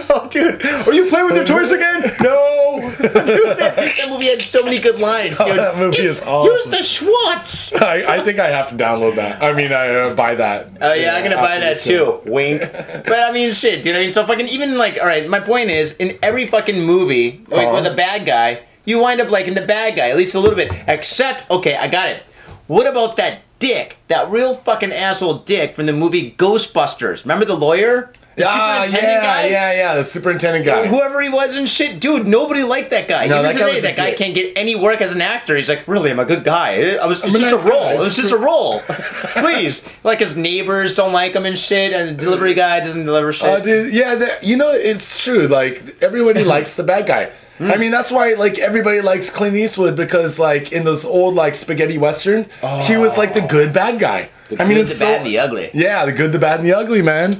oh, 0.09 0.27
dude, 0.29 0.65
are 0.65 0.93
you 0.93 1.05
playing 1.09 1.25
with 1.27 1.35
your 1.35 1.45
toys 1.45 1.71
again? 1.71 2.01
No. 2.21 2.91
dude, 3.01 3.11
that, 3.57 3.75
that 3.75 4.07
movie 4.09 4.25
had 4.25 4.41
so 4.41 4.63
many 4.63 4.79
good 4.79 4.99
lines, 4.99 5.37
dude. 5.37 5.47
that 5.57 5.77
movie 5.77 5.97
It's- 5.99 6.17
is 6.17 6.23
awesome. 6.23 6.53
Use 6.53 6.65
the 6.65 6.83
Schwartz. 6.83 7.73
I, 7.75 8.15
I 8.17 8.23
think 8.23 8.39
I 8.39 8.49
have 8.49 8.69
to 8.69 8.75
download 8.75 9.15
that. 9.15 9.41
I 9.41 9.53
mean, 9.53 9.71
I 9.73 9.89
uh, 9.89 10.13
buy 10.15 10.35
that. 10.35 10.69
Oh 10.81 10.93
yeah, 10.93 11.15
I'm 11.15 11.23
gonna 11.23 11.35
buy 11.37 11.59
that 11.59 11.79
too. 11.79 12.21
Wink. 12.25 12.61
But 12.61 13.11
I 13.19 13.31
mean, 13.31 13.51
shit, 13.51 13.83
dude. 13.83 13.95
I 13.95 13.99
mean, 13.99 14.11
so 14.11 14.25
fucking 14.25 14.47
even 14.49 14.77
like, 14.77 14.97
all 14.99 15.05
right. 15.07 15.27
My 15.29 15.39
point 15.39 15.69
is, 15.69 15.93
in 15.97 16.17
every 16.21 16.47
fucking 16.47 16.81
movie, 16.83 17.45
like 17.47 17.67
Uh-huh. 17.67 17.75
with 17.81 17.91
a 17.91 17.95
bad 17.95 18.25
guy, 18.25 18.63
you 18.85 18.99
wind 18.99 19.19
up 19.21 19.29
liking 19.31 19.53
the 19.55 19.65
bad 19.65 19.95
guy 19.95 20.09
at 20.09 20.17
least 20.17 20.35
a 20.35 20.39
little 20.39 20.55
bit. 20.55 20.71
Except, 20.87 21.49
okay, 21.49 21.75
I 21.75 21.87
got 21.87 22.09
it. 22.09 22.23
What 22.67 22.87
about 22.87 23.15
that 23.17 23.41
dick? 23.59 23.97
That 24.07 24.29
real 24.29 24.55
fucking 24.55 24.91
asshole 24.91 25.39
dick 25.39 25.73
from 25.75 25.85
the 25.85 25.93
movie 25.93 26.31
Ghostbusters. 26.37 27.23
Remember 27.23 27.45
the 27.45 27.55
lawyer? 27.55 28.11
The 28.35 28.43
Ah, 28.45 28.83
yeah, 28.83 28.91
guy? 29.21 29.47
yeah, 29.47 29.71
yeah. 29.73 29.95
The 29.95 30.03
superintendent 30.03 30.65
guy. 30.65 30.87
Whoever 30.87 31.21
he 31.21 31.29
was 31.29 31.55
and 31.55 31.69
shit, 31.69 32.01
dude, 32.01 32.27
nobody 32.27 32.63
liked 32.63 32.89
that 32.89 33.07
guy. 33.07 33.27
No, 33.27 33.39
Even 33.39 33.43
that 33.43 33.53
today, 33.53 33.79
a 33.79 33.81
that 33.83 33.95
guy 33.95 34.09
dick. 34.09 34.17
can't 34.17 34.35
get 34.35 34.57
any 34.57 34.75
work 34.75 34.99
as 34.99 35.15
an 35.15 35.21
actor. 35.21 35.55
He's 35.55 35.69
like, 35.69 35.87
really, 35.87 36.11
I'm 36.11 36.19
a 36.19 36.25
good 36.25 36.43
guy. 36.43 36.95
I 36.97 37.05
was, 37.05 37.23
it's 37.23 37.31
just 37.31 37.41
nice 37.53 37.65
a 37.65 37.69
role. 37.69 37.79
guy. 37.79 37.93
It 37.93 37.99
was 37.99 38.15
just 38.17 38.33
a 38.33 38.37
role. 38.37 38.81
Please, 39.35 39.87
like 40.03 40.19
his 40.19 40.35
neighbors 40.35 40.95
don't 40.95 41.13
like 41.13 41.33
him 41.33 41.45
and 41.45 41.57
shit, 41.57 41.93
and 41.93 42.09
the 42.17 42.21
delivery 42.21 42.53
guy 42.53 42.79
doesn't 42.81 43.05
deliver 43.05 43.31
shit. 43.31 43.47
Oh, 43.47 43.61
dude, 43.61 43.93
yeah, 43.93 44.15
the, 44.15 44.29
you 44.41 44.57
know 44.57 44.71
it's 44.71 45.23
true. 45.23 45.47
Like 45.47 46.01
everybody 46.03 46.43
likes 46.55 46.75
the 46.75 46.83
bad 46.83 47.05
guy. 47.07 47.31
Hmm. 47.57 47.71
I 47.71 47.77
mean, 47.77 47.91
that's 47.91 48.11
why 48.11 48.33
like 48.33 48.59
everybody 48.59 48.99
likes 48.99 49.29
Clint 49.29 49.55
Eastwood 49.55 49.95
because 49.95 50.39
like 50.39 50.73
in 50.73 50.83
those 50.83 51.05
old 51.05 51.35
like 51.35 51.55
spaghetti 51.55 51.97
western, 51.97 52.47
he 52.83 52.97
was 52.97 53.17
like 53.17 53.33
the 53.33 53.41
good 53.47 53.71
bad 53.71 53.97
guy. 53.99 54.29
The 54.49 54.61
I 54.61 54.65
mean, 54.65 54.75
good, 54.75 54.81
it's 54.81 54.89
the 54.91 54.95
so, 54.97 55.05
bad, 55.05 55.17
and 55.19 55.25
the 55.27 55.39
ugly. 55.39 55.71
yeah, 55.73 56.03
the 56.05 56.11
good, 56.11 56.31
the 56.33 56.39
bad, 56.39 56.59
and 56.59 56.67
the 56.67 56.73
ugly, 56.73 57.01
man. 57.01 57.31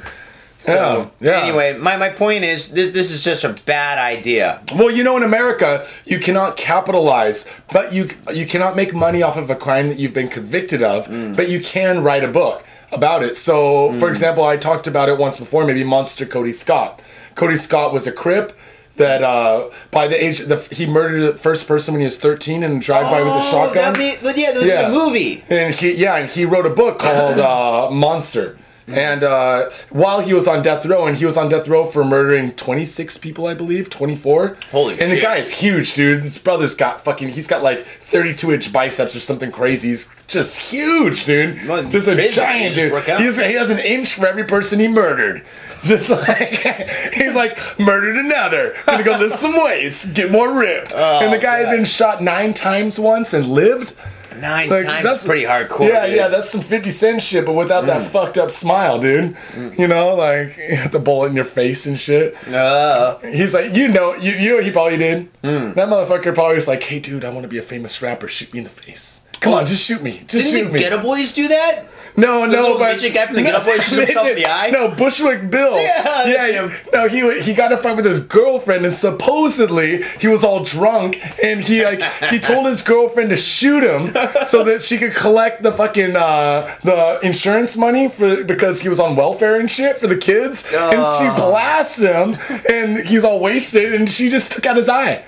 So, 0.65 1.11
yeah, 1.19 1.31
yeah. 1.31 1.41
anyway, 1.43 1.77
my, 1.77 1.95
my 1.97 2.09
point 2.09 2.43
is, 2.43 2.71
this 2.71 2.91
this 2.91 3.11
is 3.11 3.23
just 3.23 3.43
a 3.43 3.55
bad 3.65 3.97
idea. 3.99 4.61
Well, 4.75 4.89
you 4.91 5.03
know, 5.03 5.15
in 5.17 5.23
America, 5.23 5.85
you 6.05 6.19
cannot 6.19 6.57
capitalize, 6.57 7.49
but 7.71 7.93
you 7.93 8.09
you 8.33 8.45
cannot 8.45 8.75
make 8.75 8.93
money 8.93 9.21
off 9.21 9.37
of 9.37 9.49
a 9.49 9.55
crime 9.55 9.89
that 9.89 9.99
you've 9.99 10.13
been 10.13 10.29
convicted 10.29 10.81
of, 10.83 11.07
Mm. 11.07 11.35
but 11.35 11.49
you 11.49 11.59
can 11.59 12.03
write 12.03 12.23
a 12.23 12.27
book 12.27 12.63
about 12.91 13.23
it. 13.23 13.35
So, 13.35 13.93
for 13.93 14.09
example, 14.09 14.43
I 14.43 14.57
talked 14.57 14.87
about 14.87 15.09
it 15.09 15.17
once 15.17 15.37
before, 15.37 15.65
maybe 15.65 15.83
Monster 15.83 16.25
Kody 16.25 16.53
Scott. 16.53 17.01
Kody 17.35 17.57
Scott 17.59 17.93
was 17.93 18.07
a 18.07 18.11
crip 18.11 18.53
that 18.97 19.21
uh, 19.23 19.69
by 19.91 20.07
the 20.07 20.15
age 20.25 20.39
the, 20.39 20.57
he 20.71 20.85
murdered 20.85 21.33
the 21.33 21.37
first 21.37 21.67
person 21.67 21.93
when 21.93 21.99
he 22.01 22.05
was 22.05 22.17
13 22.17 22.63
in 22.63 22.77
a 22.77 22.79
drive-by 22.79 23.19
with 23.19 23.27
a 23.27 23.31
Oh, 23.31 23.51
shotgun. 23.51 23.93
That 23.93 23.99
mean, 23.99 24.15
yeah, 24.37 24.51
there 24.53 24.61
was 24.61 24.69
Yeah. 24.71 24.87
a 24.87 24.91
movie. 24.91 25.43
And 25.49 25.75
he, 25.75 25.91
yeah, 25.95 26.15
and 26.15 26.29
he 26.29 26.45
wrote 26.45 26.65
a 26.65 26.69
book 26.69 26.99
called 26.99 27.37
uh, 27.53 27.91
Monster. 27.91 28.57
And 28.87 29.23
uh, 29.23 29.71
while 29.89 30.21
he 30.21 30.33
was 30.33 30.47
on 30.47 30.61
death 30.61 30.85
row, 30.85 31.07
and 31.07 31.17
he 31.17 31.25
was 31.25 31.37
on 31.37 31.49
death 31.49 31.67
row 31.67 31.85
for 31.85 32.03
murdering 32.03 32.51
26 32.51 33.17
people, 33.17 33.47
I 33.47 33.55
believe, 33.55 33.89
24. 33.89 34.57
Holy 34.71 34.99
And 34.99 35.11
the 35.11 35.19
guy 35.19 35.37
is 35.37 35.51
huge, 35.51 35.95
dude. 35.95 36.21
His 36.21 36.37
brother's 36.37 36.75
got 36.75 37.03
fucking, 37.03 37.29
he's 37.29 37.47
got 37.47 37.63
like 37.63 37.83
32 37.85 38.53
inch 38.53 38.71
biceps 38.71 39.15
or 39.15 39.19
something 39.19 39.51
crazy. 39.51 39.89
He's 39.89 40.11
just 40.27 40.57
huge, 40.59 41.25
dude. 41.25 41.67
Well, 41.67 41.83
just 41.89 42.07
a 42.07 42.15
basically, 42.15 42.45
giant 42.47 42.75
dude. 42.75 42.91
work 42.91 43.09
out. 43.09 43.19
He 43.19 43.25
has, 43.25 43.37
he 43.37 43.53
has 43.53 43.69
an 43.71 43.79
inch 43.79 44.13
for 44.13 44.27
every 44.27 44.43
person 44.43 44.79
he 44.79 44.87
murdered. 44.87 45.43
Just 45.85 46.09
like, 46.09 46.49
he's 47.13 47.35
like, 47.35 47.59
murdered 47.79 48.17
another. 48.17 48.75
Gonna 48.87 49.03
go 49.03 49.19
lift 49.19 49.37
some 49.37 49.53
weights, 49.55 50.03
get 50.07 50.31
more 50.31 50.51
ripped. 50.51 50.91
and 50.95 51.31
the 51.31 51.37
guy 51.37 51.61
Oh, 51.61 51.65
had 51.67 51.75
been 51.75 51.85
shot 51.85 52.23
nine 52.23 52.55
times 52.55 52.99
once 52.99 53.33
and 53.33 53.47
lived. 53.47 53.93
Nine 54.39 54.69
Like, 54.69 54.85
times 54.85 55.03
that's- 55.03 55.25
pretty 55.25 55.43
hardcore. 55.43 55.87
Yeah, 55.89 56.05
dude. 56.07 56.15
yeah, 56.15 56.27
that's 56.27 56.49
some 56.49 56.61
50 56.61 56.91
Cent 56.91 57.23
shit, 57.23 57.45
but 57.45 57.53
without 57.53 57.85
that 57.85 58.01
mm. 58.01 58.05
fucked 58.05 58.37
up 58.37 58.51
smile, 58.51 58.99
dude. 58.99 59.35
Mm. 59.53 59.77
You 59.79 59.87
know, 59.87 60.15
like 60.15 60.55
the 60.91 60.99
bullet 60.99 61.27
in 61.29 61.35
your 61.35 61.45
face 61.45 61.85
and 61.85 61.99
shit. 61.99 62.35
Uh, 62.47 63.17
He's 63.19 63.53
like, 63.53 63.75
you 63.75 63.87
know, 63.87 64.15
you, 64.15 64.33
you 64.33 64.49
know 64.49 64.55
what 64.55 64.65
he 64.65 64.71
probably 64.71 64.97
did? 64.97 65.31
Mm. 65.41 65.75
That 65.75 65.89
motherfucker 65.89 66.33
probably 66.33 66.55
was 66.55 66.67
like, 66.67 66.83
hey, 66.83 66.99
dude, 66.99 67.23
I 67.25 67.29
want 67.29 67.43
to 67.43 67.47
be 67.47 67.57
a 67.57 67.61
famous 67.61 68.01
rapper. 68.01 68.27
Shoot 68.27 68.53
me 68.53 68.59
in 68.59 68.63
the 68.65 68.69
face. 68.69 69.21
Come 69.39 69.53
on, 69.53 69.65
just 69.65 69.83
shoot 69.83 70.01
me. 70.01 70.23
Just 70.27 70.31
didn't 70.31 70.51
shoot 70.51 70.65
the 70.67 70.73
me. 70.73 70.79
Geto 70.79 71.01
Boys 71.03 71.31
do 71.33 71.47
that? 71.49 71.85
No, 72.17 72.45
no, 72.45 72.77
but 72.77 72.93
midget 72.95 73.13
guy 73.13 73.25
from 73.25 73.35
the 73.35 73.41
Geto 73.43 73.65
Boys 73.65 73.83
shoot 73.83 74.05
himself 74.05 74.27
in 74.27 74.35
the 74.35 74.45
eye? 74.45 74.69
No, 74.71 74.87
Bushwick 74.87 75.49
Bill. 75.51 75.75
Yeah, 75.75 76.25
yeah. 76.47 76.67
him. 76.67 76.71
No, 76.93 77.07
he 77.09 77.41
he 77.41 77.53
got 77.53 77.71
in 77.73 77.77
a 77.77 77.81
fight 77.81 77.95
with 77.97 78.05
his 78.05 78.21
girlfriend, 78.21 78.85
and 78.85 78.93
supposedly 78.93 80.03
he 80.19 80.27
was 80.27 80.43
all 80.43 80.63
drunk, 80.63 81.19
and 81.43 81.61
he 81.61 81.83
like 81.83 82.01
he 82.29 82.39
told 82.39 82.67
his 82.67 82.81
girlfriend 82.83 83.29
to 83.31 83.37
shoot 83.37 83.83
him 83.83 84.13
so 84.47 84.63
that 84.63 84.81
she 84.81 84.97
could 84.97 85.13
collect 85.13 85.61
the 85.63 85.71
fucking 85.73 86.15
uh, 86.15 86.73
the 86.83 87.19
insurance 87.21 87.75
money 87.75 88.07
for 88.07 88.43
because 88.43 88.81
he 88.81 88.87
was 88.89 88.99
on 88.99 89.15
welfare 89.15 89.59
and 89.59 89.69
shit 89.69 89.97
for 89.97 90.07
the 90.07 90.17
kids, 90.17 90.63
and 90.71 90.93
she 91.17 91.25
Oh. 91.27 91.35
blasts 91.35 91.97
him, 91.97 92.37
and 92.69 92.99
he's 93.07 93.23
all 93.25 93.39
wasted, 93.39 93.93
and 93.93 94.09
she 94.11 94.29
just 94.29 94.51
took 94.53 94.65
out 94.65 94.77
his 94.77 94.87
eye. 94.87 95.23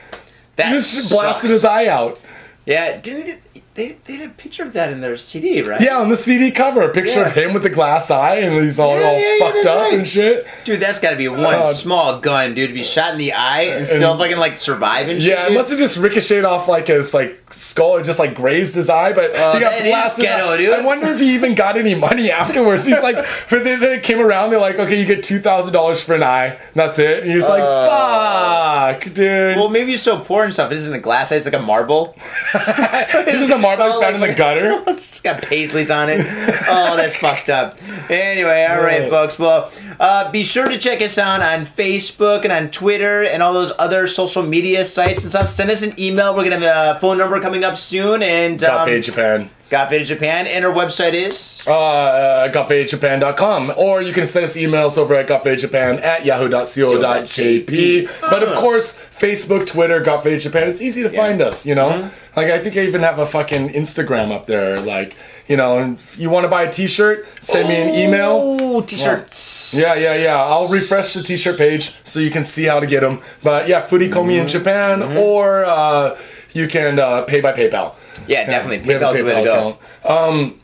That 0.55 0.71
Just 0.71 1.11
blasted 1.11 1.49
his 1.49 1.65
eye 1.65 1.87
out. 1.87 2.19
Yeah, 2.65 2.99
didn't 2.99 3.39
they, 3.77 3.95
they 4.05 4.15
had 4.15 4.29
a 4.29 4.33
picture 4.33 4.63
of 4.63 4.73
that 4.73 4.91
in 4.91 4.99
their 5.01 5.15
CD, 5.17 5.61
right? 5.61 5.79
Yeah, 5.79 5.99
on 5.99 6.09
the 6.09 6.17
CD 6.17 6.51
cover, 6.51 6.81
a 6.81 6.91
picture 6.91 7.23
of 7.23 7.31
him 7.33 7.53
with 7.53 7.61
the 7.63 7.69
glass 7.69 8.09
eye, 8.11 8.37
and 8.37 8.55
he's 8.63 8.79
all, 8.79 8.99
Yeah, 8.99 9.05
all 9.05 9.13
yeah, 9.19 9.35
yeah, 9.35 9.51
fucked 9.51 9.65
up 9.67 9.77
right. 9.83 9.93
and 9.93 10.07
shit. 10.07 10.45
Dude, 10.65 10.79
that's 10.79 10.99
got 10.99 11.11
to 11.11 11.15
be 11.15 11.27
one 11.27 11.43
Uh, 11.45 11.71
small 11.73 12.19
gun, 12.19 12.55
dude, 12.55 12.69
to 12.69 12.73
be 12.73 12.83
shot 12.83 13.11
in 13.13 13.19
the 13.19 13.33
eye 13.33 13.61
and 13.61 13.87
still 13.87 14.17
fucking 14.17 14.37
like 14.37 14.59
survive 14.59 15.07
and 15.09 15.21
shit. 15.21 15.31
Yeah, 15.31 15.47
it 15.47 15.53
must 15.53 15.69
have 15.69 15.77
just 15.79 15.95
ricocheted 15.97 16.43
off 16.43 16.67
like 16.67 16.87
his 16.87 17.13
like 17.13 17.39
skull, 17.53 17.97
it 17.97 18.03
just 18.03 18.17
like 18.19 18.33
grazed 18.35 18.73
his 18.75 18.89
eye, 18.89 19.13
but 19.13 19.31
Oh, 19.35 19.53
he 19.53 19.59
got 19.59 19.79
blasted. 19.83 20.23
ghetto, 20.23 20.57
dude. 20.57 20.73
I 20.73 20.83
wonder 20.83 21.07
if 21.13 21.19
he 21.19 21.35
even 21.35 21.53
got 21.55 21.77
any 21.77 21.93
money 21.95 22.31
afterwards. 22.41 22.85
He's 22.87 22.99
like, 23.01 23.15
but 23.49 23.63
they, 23.63 23.75
they 23.75 23.99
came 23.99 24.19
around, 24.19 24.49
they're 24.49 24.59
like, 24.59 24.79
okay, 24.79 24.99
you 24.99 25.05
get 25.05 25.23
two 25.23 25.39
thousand 25.39 25.71
dollars 25.73 26.01
for 26.03 26.15
an 26.15 26.23
eye, 26.23 26.47
and 26.47 26.59
that's 26.73 26.97
it. 26.97 27.21
And 27.23 27.31
he's 27.31 27.47
like, 27.47 27.61
fuck, 27.61 29.13
dude. 29.13 29.55
Well, 29.57 29.69
maybe 29.69 29.91
he's 29.91 30.01
so 30.01 30.19
poor 30.19 30.43
and 30.43 30.53
stuff. 30.53 30.69
This 30.71 30.79
isn't 30.79 30.95
a 30.95 30.99
glass 30.99 31.31
eye; 31.31 31.35
it's 31.35 31.45
like 31.45 31.53
a 31.53 31.59
marble. 31.59 32.15
this 32.53 33.41
is 33.41 33.49
a 33.49 33.57
marble 33.75 34.01
found 34.01 34.15
in 34.15 34.21
the 34.21 34.33
gutter. 34.33 34.83
it's 34.87 35.19
got 35.21 35.41
paisleys 35.41 35.93
on 35.95 36.09
it. 36.09 36.25
Oh, 36.69 36.97
that's 36.97 37.15
fucked 37.15 37.47
up. 37.49 37.77
Anyway, 38.09 38.65
all 38.69 38.81
right, 38.83 39.01
Right. 39.01 39.09
folks. 39.09 39.39
Well, 39.39 39.71
uh, 40.01 40.29
be 40.31 40.43
sure 40.43 40.67
to 40.67 40.77
check 40.77 41.01
us 41.01 41.17
out 41.17 41.41
on 41.41 41.65
Facebook 41.65 42.43
and 42.43 42.51
on 42.51 42.69
Twitter 42.71 43.23
and 43.23 43.41
all 43.41 43.53
those 43.53 43.71
other 43.79 44.05
social 44.07 44.43
media 44.43 44.83
sites 44.83 45.23
and 45.23 45.31
stuff. 45.31 45.47
Send 45.47 45.69
us 45.69 45.81
an 45.81 45.97
email. 45.97 46.35
We're 46.35 46.43
gonna 46.43 46.59
have 46.59 46.97
a 46.97 46.99
phone 46.99 47.17
number 47.17 47.39
coming 47.39 47.63
up 47.63 47.77
soon, 47.77 48.21
and 48.21 48.59
Got 48.59 48.81
um, 48.81 48.85
Fade 48.87 49.03
Japan. 49.03 49.49
Got 49.69 49.89
Faded 49.89 50.07
Japan, 50.07 50.47
and 50.47 50.63
our 50.63 50.71
website 50.73 51.13
is. 51.13 51.61
Uh, 51.67 51.71
uh, 51.73 52.51
gotfadejapan.com 52.53 53.73
or 53.75 54.01
you 54.01 54.13
can 54.13 54.25
send 54.25 54.45
us 54.45 54.55
emails 54.55 54.97
over 54.97 55.13
at 55.15 55.27
gotfadejapan 55.27 56.01
at 56.01 56.23
yahoo.co.jp 56.25 58.07
but 58.21 58.41
of 58.43 58.55
course 58.55 58.95
facebook 58.95 59.67
twitter 59.67 60.01
gotfadejapan 60.01 60.67
it's 60.67 60.81
easy 60.81 61.03
to 61.03 61.09
find 61.09 61.41
us 61.41 61.65
you 61.65 61.75
know 61.75 61.87
Mm-hmm. 61.89 62.39
like 62.39 62.47
i 62.47 62.59
think 62.59 62.77
i 62.77 62.81
even 62.81 63.01
have 63.01 63.19
a 63.19 63.25
fucking 63.25 63.69
instagram 63.69 64.31
up 64.31 64.45
there 64.45 64.79
like 64.79 65.15
you 65.47 65.57
know 65.57 65.79
and 65.79 65.97
if 65.97 66.17
you 66.17 66.29
want 66.29 66.43
to 66.43 66.47
buy 66.49 66.63
a 66.63 66.71
t-shirt 66.71 67.25
send 67.41 67.67
me 67.67 67.75
an 67.75 68.07
email 68.07 68.31
Oh, 68.41 68.81
t-shirts. 68.81 69.73
yeah, 69.77 69.95
yeah, 69.95 70.15
yeah. 70.15 70.35
I'll 70.37 70.67
refresh 70.67 71.13
the 71.13 71.23
t-shirt 71.23 71.57
page 71.57 71.95
so 72.03 72.19
you 72.19 72.29
can 72.31 72.43
see 72.43 72.65
how 72.65 72.79
to 72.79 72.85
get 72.85 73.01
them. 73.01 73.21
But 73.43 73.67
yeah, 73.67 73.81
Furikomi 73.85 74.11
Mm-hmm. 74.11 74.41
in 74.41 74.47
Japan, 74.47 75.03
or 75.17 75.65
uh, 75.65 76.17
you 76.53 76.67
can 76.67 76.99
uh, 76.99 77.23
pay 77.23 77.41
by 77.41 77.53
PayPal. 77.53 77.95
Yeah, 78.27 78.45
definitely. 78.45 78.87
We 78.87 78.93
have 78.93 79.01
a 79.01 79.05
PayPal's 79.05 79.17
the 79.17 79.23
way 79.23 79.35
to 79.35 79.43
go. 79.43 79.53
account. 79.53 79.79
Um, 80.05 80.59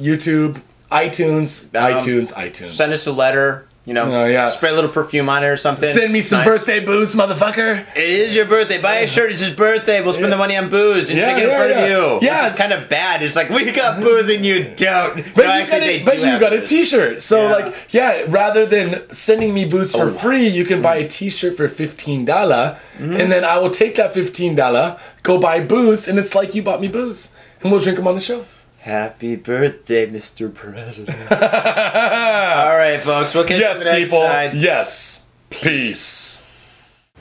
YouTube, 0.00 0.60
iTunes, 0.90 1.74
Um, 1.74 1.98
iTunes, 2.00 2.32
iTunes. 2.34 2.66
Send 2.66 2.92
us 2.92 3.06
a 3.06 3.12
letter. 3.12 3.66
You 3.84 3.94
know, 3.94 4.04
Oh, 4.04 4.26
yeah. 4.26 4.48
spray 4.50 4.70
a 4.70 4.74
little 4.74 4.88
perfume 4.90 5.28
on 5.28 5.42
it 5.42 5.48
or 5.48 5.56
something. 5.56 5.92
Send 5.92 6.12
me 6.12 6.20
some 6.20 6.38
Nice. 6.38 6.46
birthday 6.46 6.78
booze, 6.84 7.16
motherfucker. 7.16 7.84
It 7.96 8.10
is 8.10 8.36
your 8.36 8.44
birthday. 8.44 8.80
Buy 8.80 8.96
a 8.98 9.08
shirt. 9.08 9.32
It's 9.32 9.40
his 9.40 9.50
birthday. 9.50 10.00
We'll 10.00 10.12
spend 10.12 10.32
the 10.32 10.36
money 10.36 10.56
on 10.56 10.68
booze 10.70 11.10
and 11.10 11.18
Yeah, 11.18 11.24
drink 11.32 11.38
it 11.38 11.44
in 11.44 11.50
yeah, 11.50 11.56
front 11.56 11.70
yeah. 11.72 11.84
of 11.84 12.22
you. 12.22 12.28
Yeah, 12.28 12.46
it's 12.46 12.56
kind 12.56 12.72
of 12.72 12.88
bad. 12.88 13.22
It's 13.24 13.34
like 13.34 13.50
we 13.50 13.68
got 13.72 14.00
booze 14.00 14.28
and 14.28 14.46
you 14.46 14.72
don't. 14.76 15.16
But 15.34 15.36
No, 15.36 15.54
you 15.54 15.62
actually, 15.62 15.80
got, 15.80 15.88
a, 15.88 16.04
but 16.04 16.18
you 16.18 16.38
got 16.38 16.52
a 16.52 16.64
t-shirt. 16.64 17.20
So 17.22 17.42
Yeah. 17.48 17.52
like, 17.56 17.74
yeah, 17.90 18.22
rather 18.28 18.66
than 18.66 19.02
sending 19.12 19.52
me 19.52 19.64
booze 19.66 19.90
for 19.92 20.10
Oh. 20.10 20.12
free, 20.12 20.46
you 20.46 20.64
can 20.64 20.80
buy 20.80 20.96
a 20.96 21.08
t-shirt 21.08 21.56
for 21.56 21.66
$15 21.68 22.24
mm-hmm. 22.24 23.16
and 23.16 23.32
then 23.32 23.44
I 23.44 23.58
will 23.58 23.70
take 23.70 23.96
that 23.96 24.14
$15, 24.14 24.54
dollars, 24.54 24.92
go 25.24 25.38
buy 25.38 25.58
booze, 25.58 26.06
and 26.06 26.20
it's 26.20 26.36
like 26.36 26.54
you 26.54 26.62
bought 26.62 26.80
me 26.80 26.86
booze. 26.86 27.30
And 27.62 27.72
we'll 27.72 27.80
drink 27.80 27.96
them 27.98 28.06
on 28.06 28.14
the 28.14 28.20
show. 28.20 28.44
Happy 28.82 29.36
birthday, 29.36 30.08
Mr. 30.08 30.52
President. 30.52 31.16
All 31.30 32.76
right, 32.76 32.98
folks. 32.98 33.32
We'll 33.32 33.44
catch 33.44 33.60
yes, 33.60 33.78
you 33.78 33.84
the 33.84 33.92
next 33.92 34.10
people. 34.10 34.26
Side. 34.26 34.54
Yes. 34.54 35.28
Peace. 35.50 37.14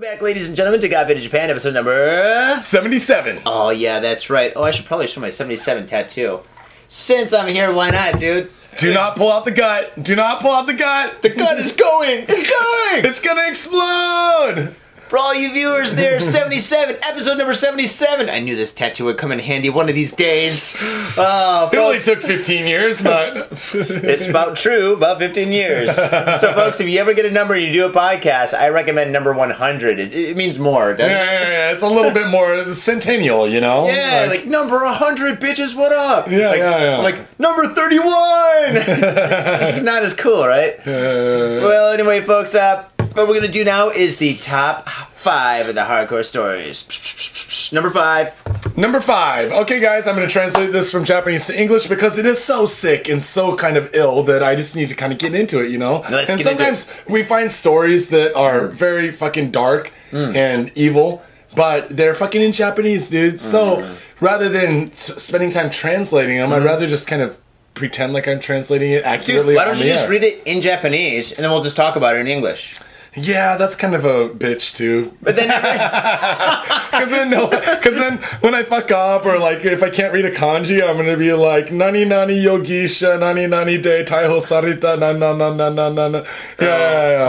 Back, 0.00 0.20
ladies 0.20 0.48
and 0.48 0.54
gentlemen, 0.54 0.78
to 0.82 0.88
Fit 0.90 1.16
in 1.16 1.22
Japan, 1.22 1.48
episode 1.48 1.72
number. 1.72 2.58
77. 2.60 3.40
Oh, 3.46 3.70
yeah, 3.70 3.98
that's 3.98 4.28
right. 4.28 4.52
Oh, 4.54 4.62
I 4.62 4.70
should 4.70 4.84
probably 4.84 5.06
show 5.06 5.22
my 5.22 5.30
77 5.30 5.86
tattoo. 5.86 6.40
Since 6.88 7.32
I'm 7.32 7.48
here, 7.48 7.72
why 7.72 7.88
not, 7.88 8.18
dude? 8.18 8.52
Do 8.78 8.92
not 8.92 9.16
pull 9.16 9.32
out 9.32 9.46
the 9.46 9.52
gut. 9.52 10.02
Do 10.02 10.14
not 10.14 10.42
pull 10.42 10.50
out 10.50 10.66
the 10.66 10.74
gut. 10.74 11.22
The 11.22 11.30
gut 11.30 11.56
is 11.56 11.72
going! 11.72 12.26
It's 12.28 12.42
going! 12.42 13.06
It's 13.06 13.22
gonna 13.22 13.48
explode. 13.48 14.74
For 15.08 15.18
all 15.18 15.32
you 15.36 15.52
viewers 15.52 15.94
there, 15.94 16.18
77, 16.18 16.96
episode 17.08 17.38
number 17.38 17.54
77. 17.54 18.28
I 18.28 18.40
knew 18.40 18.56
this 18.56 18.72
tattoo 18.72 19.04
would 19.04 19.16
come 19.16 19.30
in 19.30 19.38
handy 19.38 19.70
one 19.70 19.88
of 19.88 19.94
these 19.94 20.10
days. 20.10 20.74
Oh, 21.16 21.70
It 21.72 21.76
only 21.78 21.98
folks, 22.00 22.06
took 22.06 22.22
15 22.22 22.66
years, 22.66 23.02
but 23.02 23.36
it's 23.72 24.26
about 24.26 24.56
true, 24.56 24.94
about 24.94 25.18
15 25.18 25.52
years. 25.52 25.94
So, 25.94 26.52
folks, 26.56 26.80
if 26.80 26.88
you 26.88 26.98
ever 26.98 27.14
get 27.14 27.24
a 27.24 27.30
number 27.30 27.54
and 27.54 27.62
you 27.64 27.72
do 27.72 27.86
a 27.86 27.92
podcast, 27.92 28.52
I 28.52 28.68
recommend 28.70 29.12
number 29.12 29.32
100. 29.32 30.00
It, 30.00 30.12
it 30.12 30.36
means 30.36 30.58
more, 30.58 30.92
doesn't 30.94 31.08
yeah, 31.08 31.22
it? 31.22 31.40
yeah, 31.40 31.50
yeah, 31.50 31.72
it's 31.72 31.82
a 31.82 31.86
little 31.88 32.10
bit 32.10 32.26
more 32.26 32.74
centennial, 32.74 33.48
you 33.48 33.60
know? 33.60 33.86
Yeah, 33.86 34.26
like, 34.28 34.44
number 34.46 34.82
100, 34.82 35.38
bitches, 35.40 35.76
what 35.76 35.92
up? 35.92 36.28
Yeah, 36.28 36.48
like, 36.48 36.58
yeah, 36.58 36.78
yeah. 36.80 36.96
Like, 36.98 37.38
number 37.38 37.68
31! 37.68 38.74
this 38.74 39.76
is 39.76 39.82
not 39.84 40.02
as 40.02 40.14
cool, 40.14 40.44
right? 40.48 40.80
Uh, 40.80 41.62
Well, 41.62 41.92
anyway, 41.92 42.22
folks, 42.22 42.56
uh, 42.56 42.88
what 43.16 43.28
we're 43.28 43.34
gonna 43.34 43.48
do 43.48 43.64
now 43.64 43.88
is 43.88 44.18
the 44.18 44.34
top 44.34 44.88
five 44.88 45.68
of 45.68 45.74
the 45.74 45.80
hardcore 45.80 46.24
stories. 46.24 47.72
Number 47.72 47.90
five. 47.90 48.76
Number 48.76 49.00
five. 49.00 49.50
Okay, 49.50 49.80
guys, 49.80 50.06
I'm 50.06 50.14
going 50.14 50.26
to 50.26 50.32
translate 50.32 50.70
this 50.70 50.92
from 50.92 51.04
Japanese 51.04 51.46
to 51.46 51.60
English 51.60 51.86
because 51.86 52.18
it 52.18 52.26
is 52.26 52.42
so 52.42 52.66
sick 52.66 53.08
and 53.08 53.24
so 53.24 53.56
kind 53.56 53.76
of 53.76 53.90
ill 53.94 54.22
that 54.24 54.42
I 54.42 54.54
just 54.54 54.76
need 54.76 54.88
to 54.88 54.94
kind 54.94 55.12
of 55.12 55.18
get 55.18 55.34
into 55.34 55.64
it, 55.64 55.70
you 55.70 55.78
know? 55.78 56.04
Let's 56.10 56.30
and 56.30 56.38
get 56.38 56.40
into 56.40 56.44
sometimes 56.44 56.92
we 57.08 57.22
find 57.24 57.50
stories 57.50 58.10
that 58.10 58.36
are 58.36 58.68
very 58.68 59.10
fucking 59.10 59.50
dark 59.50 59.92
mm. 60.12 60.36
and 60.36 60.70
evil, 60.76 61.22
but 61.56 61.88
they're 61.90 62.14
fucking 62.14 62.42
in 62.42 62.52
Japanese, 62.52 63.08
dude. 63.08 63.40
So 63.40 63.78
mm-hmm. 63.78 64.24
rather 64.24 64.48
than 64.48 64.92
s- 64.92 65.22
spending 65.22 65.50
time 65.50 65.70
translating 65.70 66.36
them, 66.36 66.52
I'd 66.52 66.58
mm-hmm. 66.58 66.66
rather 66.66 66.86
just 66.86 67.08
kind 67.08 67.22
of 67.22 67.36
pretend 67.74 68.12
like 68.12 68.28
I'm 68.28 68.40
translating 68.40 68.92
it 68.92 68.98
Dude, 68.98 69.06
accurately. 69.06 69.54
why 69.56 69.64
don't 69.64 69.78
you 69.78 69.84
just 69.84 70.04
air. 70.04 70.10
read 70.10 70.22
it 70.22 70.42
in 70.46 70.60
Japanese 70.60 71.32
and 71.32 71.44
then 71.44 71.50
we'll 71.50 71.62
just 71.62 71.76
talk 71.76 71.96
about 71.96 72.16
it 72.16 72.20
in 72.20 72.26
English? 72.26 72.76
Yeah, 73.18 73.56
that's 73.56 73.76
kind 73.76 73.94
of 73.94 74.04
a 74.04 74.28
bitch 74.28 74.76
too. 74.76 75.10
But 75.22 75.36
then, 75.36 75.48
Because 75.48 77.10
then, 77.16 77.30
no, 77.30 77.48
because 77.48 77.94
then 77.94 78.18
when 78.40 78.54
I 78.54 78.62
fuck 78.62 78.90
up 78.90 79.24
or 79.24 79.38
like 79.38 79.64
if 79.64 79.82
I 79.82 79.88
can't 79.88 80.12
read 80.12 80.26
a 80.26 80.30
kanji, 80.30 80.86
I'm 80.86 80.96
gonna 80.98 81.16
be 81.16 81.32
like 81.32 81.72
nani 81.72 82.04
nani 82.04 82.34
yogisha 82.44 83.18
nani 83.18 83.46
nani 83.46 83.78
de 83.78 84.04
taiho 84.04 84.40
sarita 84.42 84.98
na 84.98 85.12
na 85.12 85.32
na 85.34 85.50
na 85.50 85.70
na 85.70 85.88
na. 85.88 86.08
na." 86.08 86.18
Yeah, 86.60 87.10
yeah, 87.10 87.28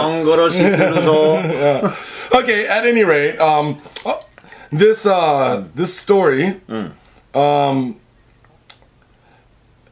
yeah. 1.53 1.95
Okay. 2.33 2.67
At 2.67 2.85
any 2.85 3.05
rate, 3.05 3.39
um, 3.39 3.81
oh, 4.05 4.19
this 4.69 5.05
uh, 5.05 5.63
this 5.73 5.97
story, 5.97 6.59
um, 7.33 7.95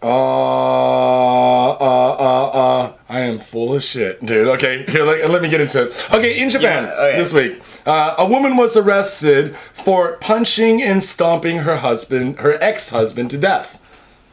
uh, 0.04 1.70
uh, 1.70 1.72
uh, 1.80 2.50
uh, 2.50 2.92
I 3.08 3.20
am 3.22 3.38
full 3.38 3.76
of 3.76 3.84
shit, 3.84 4.26
dude. 4.26 4.48
Okay, 4.48 4.84
here, 4.88 5.04
let, 5.04 5.30
let 5.30 5.42
me 5.44 5.50
get 5.50 5.62
into 5.62 5.84
it. 5.84 6.08
Okay, 6.12 6.40
in 6.40 6.50
Japan 6.50 6.86
Yeah, 6.86 6.92
okay. 6.94 7.18
this 7.20 7.34
week, 7.34 7.62
uh, 7.86 8.16
a 8.18 8.26
woman 8.26 8.58
was 8.58 8.76
arrested 8.76 9.56
for 9.74 10.14
punching 10.18 10.82
and 10.82 11.04
stomping 11.04 11.60
her 11.60 11.78
husband, 11.78 12.40
her 12.40 12.58
ex-husband, 12.64 13.30
to 13.30 13.38
death. 13.38 13.80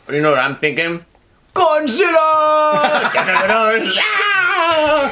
you 0.09 0.23
know 0.23 0.31
what 0.31 0.39
I'm 0.39 0.57
thinking? 0.57 1.05
Godzilla! 1.55 3.13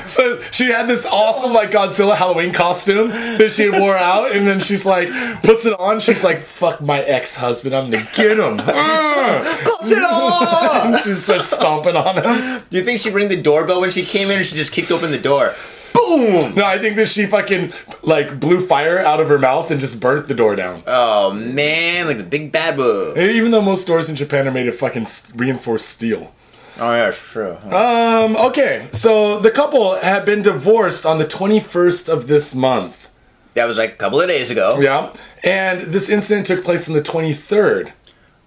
So 0.06 0.42
she 0.50 0.66
had 0.66 0.88
this 0.88 1.04
awesome 1.06 1.52
like 1.52 1.70
Godzilla 1.70 2.16
Halloween 2.16 2.52
costume 2.52 3.10
that 3.10 3.52
she 3.52 3.68
wore 3.68 3.96
out, 3.96 4.34
and 4.34 4.46
then 4.46 4.58
she's 4.58 4.86
like 4.86 5.08
puts 5.42 5.66
it 5.66 5.78
on. 5.78 6.00
She's 6.00 6.24
like, 6.24 6.40
"Fuck 6.40 6.80
my 6.80 7.00
ex-husband, 7.00 7.74
I'm 7.74 7.90
gonna 7.90 8.08
get 8.14 8.38
him." 8.38 8.56
Godzilla! 9.20 10.84
and 10.86 10.98
she 11.02 11.14
starts 11.14 11.46
stomping 11.46 11.96
on 11.96 12.16
him. 12.16 12.62
Do 12.70 12.76
you 12.76 12.84
think 12.84 13.00
she 13.00 13.10
rang 13.10 13.28
the 13.28 13.40
doorbell 13.40 13.80
when 13.80 13.90
she 13.90 14.04
came 14.04 14.30
in 14.30 14.40
or 14.40 14.44
she 14.44 14.56
just 14.56 14.72
kicked 14.72 14.90
open 14.90 15.10
the 15.10 15.18
door? 15.18 15.54
Boom! 15.92 16.54
No, 16.54 16.64
I 16.64 16.78
think 16.78 16.96
that 16.96 17.08
she 17.08 17.26
fucking 17.26 17.72
like 18.02 18.38
blew 18.38 18.64
fire 18.64 18.98
out 18.98 19.20
of 19.20 19.28
her 19.28 19.38
mouth 19.38 19.70
and 19.70 19.80
just 19.80 20.00
burnt 20.00 20.28
the 20.28 20.34
door 20.34 20.54
down. 20.56 20.82
Oh 20.86 21.32
man, 21.32 22.06
like 22.06 22.16
the 22.16 22.22
big 22.24 22.52
bad 22.52 22.76
wolf. 22.78 23.16
Even 23.16 23.50
though 23.50 23.60
most 23.60 23.86
doors 23.86 24.08
in 24.08 24.16
Japan 24.16 24.46
are 24.46 24.52
made 24.52 24.68
of 24.68 24.76
fucking 24.76 25.06
reinforced 25.34 25.88
steel. 25.88 26.32
Oh 26.78 26.94
yeah, 26.94 27.10
true. 27.10 27.56
Um, 27.70 28.36
okay, 28.36 28.88
so 28.92 29.38
the 29.38 29.50
couple 29.50 29.96
had 29.96 30.24
been 30.24 30.42
divorced 30.42 31.04
on 31.04 31.18
the 31.18 31.26
21st 31.26 32.08
of 32.08 32.26
this 32.26 32.54
month. 32.54 33.10
That 33.54 33.66
was 33.66 33.76
like 33.76 33.94
a 33.94 33.96
couple 33.96 34.20
of 34.20 34.28
days 34.28 34.50
ago. 34.50 34.78
Yeah. 34.80 35.12
And 35.42 35.92
this 35.92 36.08
incident 36.08 36.46
took 36.46 36.64
place 36.64 36.88
on 36.88 36.94
the 36.94 37.02
23rd. 37.02 37.92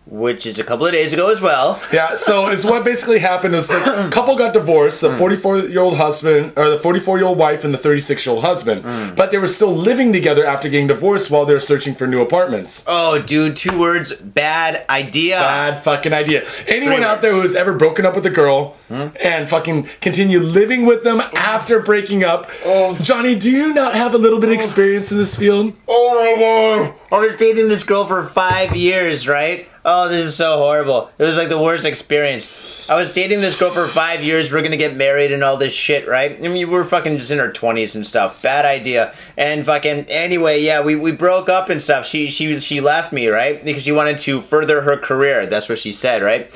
Which 0.05 0.45
is 0.45 0.59
a 0.59 0.65
couple 0.65 0.85
of 0.85 0.91
days 0.91 1.13
ago 1.13 1.31
as 1.31 1.39
well. 1.39 1.81
Yeah, 1.93 2.15
so 2.15 2.47
it's 2.47 2.65
what 2.65 2.83
basically 2.83 3.19
happened 3.19 3.55
was 3.55 3.69
the 3.69 4.09
couple 4.11 4.35
got 4.35 4.53
divorced, 4.53 4.99
the 4.99 5.09
mm. 5.09 5.17
44 5.17 5.59
year 5.59 5.79
old 5.79 5.95
husband, 5.95 6.53
or 6.57 6.69
the 6.69 6.77
44 6.77 7.19
year 7.19 7.27
old 7.27 7.37
wife 7.37 7.63
and 7.63 7.73
the 7.73 7.77
36 7.77 8.25
year 8.25 8.35
old 8.35 8.43
husband. 8.43 8.83
Mm. 8.83 9.15
But 9.15 9.31
they 9.31 9.37
were 9.37 9.47
still 9.47 9.73
living 9.73 10.11
together 10.11 10.45
after 10.45 10.67
getting 10.67 10.87
divorced 10.87 11.31
while 11.31 11.45
they 11.45 11.53
were 11.53 11.59
searching 11.59 11.95
for 11.95 12.05
new 12.05 12.21
apartments. 12.21 12.83
Oh, 12.85 13.21
dude, 13.21 13.55
two 13.55 13.79
words, 13.79 14.11
bad 14.13 14.85
idea. 14.89 15.37
Bad 15.37 15.81
fucking 15.81 16.11
idea. 16.11 16.45
Anyone 16.67 16.97
Three 16.97 17.05
out 17.05 17.21
there 17.21 17.31
who 17.31 17.41
has 17.41 17.55
ever 17.55 17.73
broken 17.73 18.05
up 18.05 18.13
with 18.13 18.25
a 18.25 18.29
girl 18.29 18.75
hmm? 18.89 19.07
and 19.21 19.47
fucking 19.47 19.87
continue 20.01 20.39
living 20.39 20.85
with 20.85 21.03
them 21.03 21.21
after 21.33 21.79
breaking 21.79 22.25
up, 22.25 22.49
oh. 22.65 22.97
Johnny, 23.01 23.35
do 23.35 23.49
you 23.49 23.73
not 23.73 23.95
have 23.95 24.13
a 24.13 24.17
little 24.17 24.39
bit 24.39 24.49
of 24.49 24.57
oh. 24.57 24.59
experience 24.59 25.13
in 25.13 25.17
this 25.17 25.35
field? 25.35 25.73
Oh 25.87 26.35
my 26.35 26.41
god. 26.41 26.95
I 27.11 27.19
was 27.19 27.35
dating 27.37 27.69
this 27.69 27.83
girl 27.83 28.05
for 28.05 28.25
five 28.25 28.75
years, 28.75 29.27
right? 29.27 29.69
Oh, 29.85 30.07
this 30.07 30.25
is 30.27 30.35
so 30.35 30.57
horrible. 30.57 31.11
It 31.17 31.23
was 31.23 31.35
like 31.35 31.49
the 31.49 31.61
worst 31.61 31.83
experience. 31.85 32.89
I 32.89 32.95
was 32.95 33.11
dating 33.11 33.41
this 33.41 33.59
girl 33.59 33.69
for 33.69 33.85
five 33.85 34.23
years. 34.23 34.49
We're 34.51 34.61
gonna 34.61 34.77
get 34.77 34.95
married 34.95 35.33
and 35.33 35.43
all 35.43 35.57
this 35.57 35.73
shit, 35.73 36.07
right? 36.07 36.31
I 36.31 36.47
mean, 36.47 36.69
we're 36.69 36.85
fucking 36.85 37.17
just 37.17 37.31
in 37.31 37.39
our 37.41 37.51
twenties 37.51 37.93
and 37.95 38.05
stuff. 38.05 38.41
Bad 38.41 38.65
idea. 38.65 39.13
And 39.35 39.65
fucking 39.65 40.05
anyway, 40.05 40.61
yeah, 40.61 40.81
we, 40.81 40.95
we 40.95 41.11
broke 41.11 41.49
up 41.49 41.69
and 41.69 41.81
stuff. 41.81 42.05
She 42.05 42.29
she 42.29 42.59
she 42.61 42.79
left 42.79 43.11
me, 43.11 43.27
right? 43.27 43.63
Because 43.63 43.83
she 43.83 43.91
wanted 43.91 44.19
to 44.19 44.39
further 44.41 44.81
her 44.81 44.95
career. 44.95 45.47
That's 45.47 45.67
what 45.67 45.79
she 45.79 45.91
said, 45.91 46.21
right? 46.21 46.49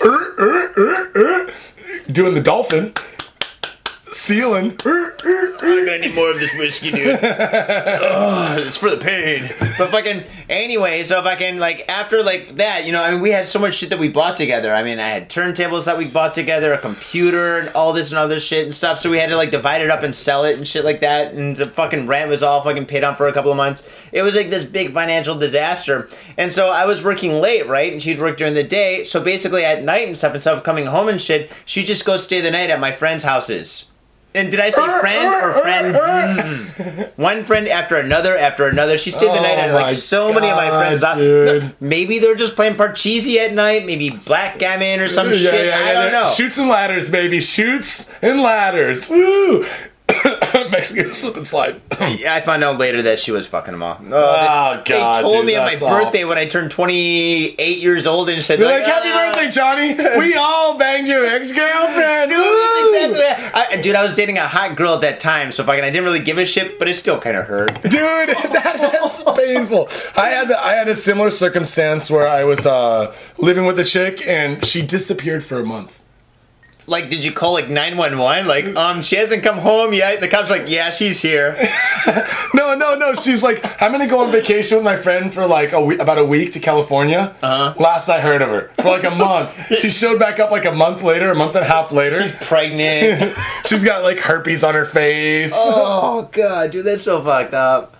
Doing 2.11 2.34
the 2.34 2.41
dolphin. 2.41 2.93
Sealing. 4.13 4.78
I'm 4.86 5.86
gonna 5.86 5.99
need 5.99 6.15
more 6.15 6.32
of 6.32 6.39
this 6.39 6.53
whiskey, 6.55 6.91
dude. 6.91 7.19
Ugh, 7.21 8.59
it's 8.59 8.78
for 8.78 8.89
the 8.89 8.97
pain. 8.97 9.49
But 9.78 9.91
fucking 9.91 10.23
anyway, 10.50 11.04
so 11.04 11.20
if 11.20 11.26
I 11.26 11.36
can 11.36 11.60
like 11.60 11.86
after 11.89 12.24
like 12.24 12.56
that, 12.56 12.86
you 12.86 12.91
know, 12.91 13.02
I 13.02 13.12
mean, 13.12 13.22
we 13.22 13.32
had 13.32 13.48
so 13.48 13.60
much 13.60 13.76
shit 13.76 13.89
that 13.89 14.00
we 14.00 14.10
bought 14.10 14.38
together. 14.38 14.74
I 14.74 14.84
mean, 14.84 15.00
I 15.00 15.10
had 15.10 15.30
turntables 15.30 15.86
that 15.86 15.98
we 15.98 16.08
bought 16.08 16.36
together, 16.36 16.74
a 16.74 16.78
computer, 16.78 17.60
and 17.60 17.70
all 17.70 17.93
this 17.93 18.12
and 18.12 18.20
other 18.20 18.39
shit 18.39 18.66
and 18.66 18.74
stuff. 18.74 19.00
So 19.00 19.10
we 19.10 19.18
had 19.20 19.30
to 19.30 19.38
like 19.38 19.52
divide 19.52 19.82
it 19.82 19.89
up 19.89 20.04
and 20.04 20.14
sell 20.14 20.43
it 20.45 20.58
and 20.58 20.68
shit 20.68 20.86
like 20.86 21.02
that. 21.02 21.34
And 21.34 21.56
the 21.56 21.66
fucking 21.66 22.08
rent 22.08 22.30
was 22.30 22.43
all 22.43 22.64
fucking 22.64 22.86
paid 22.86 23.04
on 23.04 23.16
for 23.16 23.28
a 23.28 23.34
couple 23.34 23.52
of 23.52 23.58
months. 23.58 23.88
It 24.12 24.22
was 24.22 24.36
like 24.36 24.50
this 24.50 24.64
big 24.64 24.93
financial 24.93 25.36
disaster. 25.36 26.10
And 26.38 26.52
so 26.52 26.72
I 26.72 26.86
was 26.86 27.04
working 27.04 27.34
late, 27.34 27.68
right? 27.68 27.91
And 27.91 28.02
she'd 28.02 28.20
work 28.20 28.38
during 28.38 28.54
the 28.54 28.64
day. 28.64 29.04
So 29.04 29.22
basically 29.24 29.66
at 29.66 29.84
night 29.84 30.08
and 30.08 30.18
stuff, 30.18 30.36
instead 30.36 30.58
of 30.58 30.64
coming 30.64 30.86
home 30.86 31.08
and 31.08 31.22
shit, 31.22 31.52
she'd 31.66 31.86
just 31.86 32.06
go 32.06 32.18
stay 32.18 32.41
the 32.41 32.52
night 32.52 32.70
at 32.70 32.80
my 32.80 32.91
friends' 32.91 33.24
houses. 33.24 33.89
And 34.38 34.51
did 34.51 34.59
I 34.59 34.69
say 34.69 34.81
uh, 34.83 34.99
friend 34.99 35.27
uh, 35.27 35.45
or 35.47 35.51
uh, 35.51 35.61
friends? 35.61 36.73
One 37.17 37.43
friend 37.43 37.67
after 37.67 37.97
another 37.97 38.38
after 38.38 38.67
another. 38.67 38.97
She 38.97 39.11
stayed 39.11 39.27
the 39.29 39.39
Oh 39.39 39.41
night 39.41 39.57
at 39.57 39.71
oh 39.71 39.73
like 39.73 39.93
so 39.95 40.31
many 40.33 40.47
of 40.49 40.55
my 40.55 40.69
friends. 40.69 41.01
dude. 41.17 41.75
Maybe 41.81 42.19
they're 42.19 42.35
just 42.35 42.55
playing 42.55 42.75
Parcheesi 42.75 43.38
at 43.38 43.53
night. 43.53 43.85
Maybe 43.85 44.09
backgammon 44.11 44.99
or 44.99 45.07
some 45.09 45.27
Yeah, 45.29 45.33
shit. 45.33 45.65
yeah, 45.67 45.75
I 45.77 45.91
yeah, 45.91 45.93
don't 46.03 46.11
know. 46.11 46.31
Shoots 46.33 46.57
and 46.57 46.69
ladders, 46.69 47.09
baby. 47.09 47.39
Shoots 47.39 48.11
and 48.21 48.41
ladders. 48.41 49.09
Woo! 49.09 49.65
Mexican 50.72 51.12
slip 51.14 51.38
and 51.38 51.45
slide. 51.47 51.82
Yeah, 51.99 52.36
I 52.36 52.41
found 52.41 52.64
out 52.64 52.78
later 52.78 53.01
that 53.03 53.20
she 53.20 53.32
was 53.32 53.47
fucking 53.47 53.74
him 53.74 53.84
off. 53.84 53.99
Oh, 54.01 54.05
Oh, 54.14 54.82
they, 54.86 54.91
God, 54.93 55.18
They 55.18 55.22
told 55.22 55.36
dude, 55.38 55.45
me 55.45 55.55
on 55.55 55.64
my 55.66 55.70
that's 55.72 55.82
awful. 55.82 56.05
birthday 56.05 56.24
when 56.26 56.38
I 56.38 56.45
turned 56.45 56.72
28 56.72 57.80
years 57.80 58.08
old 58.08 58.30
and 58.30 58.41
shit. 58.41 58.60
They're 58.60 58.68
they're 58.68 58.80
like, 58.80 58.88
happy 58.88 59.10
"Ah." 59.12 59.34
birthday, 59.34 59.51
Johnny. 59.51 60.18
We 60.20 60.36
all 60.36 60.78
banged 60.78 61.08
your 61.08 61.26
ex 61.26 61.51
girlfriend. 61.51 62.30
Dude, 62.32 62.39
that's. 63.16 63.20
I, 63.53 63.82
dude, 63.82 63.95
I 63.95 64.03
was 64.03 64.16
dating 64.16 64.38
a 64.38 64.47
hot 64.47 64.76
girl 64.76 64.93
at 64.95 65.01
that 65.01 65.20
time, 65.20 65.51
so 65.51 65.64
fucking 65.64 65.84
I 65.84 65.89
didn't 65.89 66.05
really 66.05 66.22
give 66.24 66.38
a 66.38 66.45
shit, 66.45 66.80
but 66.80 66.88
it 66.88 66.95
still 66.95 67.20
kind 67.20 67.36
of 67.38 67.45
hurt. 67.45 67.74
Dude, 67.84 67.91
that, 67.93 68.49
that 68.53 69.05
is 69.05 69.24
painful. 69.38 69.89
I 70.16 70.30
had 70.30 70.51
I 70.51 70.74
had 70.74 70.88
a 70.88 70.95
similar 70.95 71.30
circumstance 71.30 72.10
where 72.10 72.28
I 72.28 72.43
was 72.43 72.66
uh, 72.66 73.14
living 73.38 73.66
with 73.66 73.80
a 73.80 73.84
chick 73.84 74.26
and 74.28 74.64
she 74.66 74.82
disappeared 74.86 75.43
for 75.43 75.60
a 75.60 75.66
month. 75.66 75.97
Like, 76.89 77.09
did 77.09 77.25
you 77.25 77.33
call 77.33 77.51
like 77.53 77.67
nine 77.69 77.97
one 77.97 78.17
one? 78.17 78.47
Like, 78.47 78.75
um, 78.77 79.01
she 79.01 79.17
hasn't 79.17 79.43
come 79.43 79.57
home 79.57 79.93
yet. 79.93 80.21
The 80.21 80.27
cops 80.29 80.49
like, 80.49 80.69
yeah, 80.69 80.89
she's 80.91 81.21
here. 81.21 81.69
No, 82.53 82.73
no, 82.75 82.95
no. 82.95 83.13
She's 83.13 83.43
like, 83.43 83.63
I'm 83.81 83.91
gonna 83.91 84.07
go 84.07 84.21
on 84.21 84.31
vacation 84.31 84.77
with 84.77 84.83
my 84.85 84.95
friend 84.95 85.31
for 85.33 85.45
like 85.45 85.73
a 85.73 85.81
week, 85.81 85.99
about 85.99 86.17
a 86.17 86.23
week 86.23 86.53
to 86.53 86.59
California. 86.61 87.35
Uh-huh. 87.43 87.73
Last 87.77 88.07
I 88.07 88.21
heard 88.21 88.41
of 88.41 88.47
her, 88.49 88.71
for 88.77 88.83
like 88.85 89.03
a 89.03 89.11
month. 89.11 89.53
She 89.77 89.89
showed 89.91 90.17
back 90.17 90.39
up 90.39 90.49
like 90.49 90.63
a 90.65 90.71
month 90.71 91.03
later, 91.03 91.29
a 91.29 91.35
month 91.35 91.55
and 91.55 91.65
a 91.65 91.67
half 91.67 91.91
later. 91.91 92.21
She's 92.23 92.35
pregnant. 92.38 93.38
She's 93.65 93.83
got 93.83 94.01
like 94.03 94.19
herpes 94.19 94.63
on 94.63 94.75
her 94.75 94.85
face. 94.85 95.51
oh 95.53 96.29
god, 96.31 96.71
dude, 96.71 96.85
that's 96.85 97.03
so 97.03 97.21
fucked 97.21 97.53
up. 97.53 97.95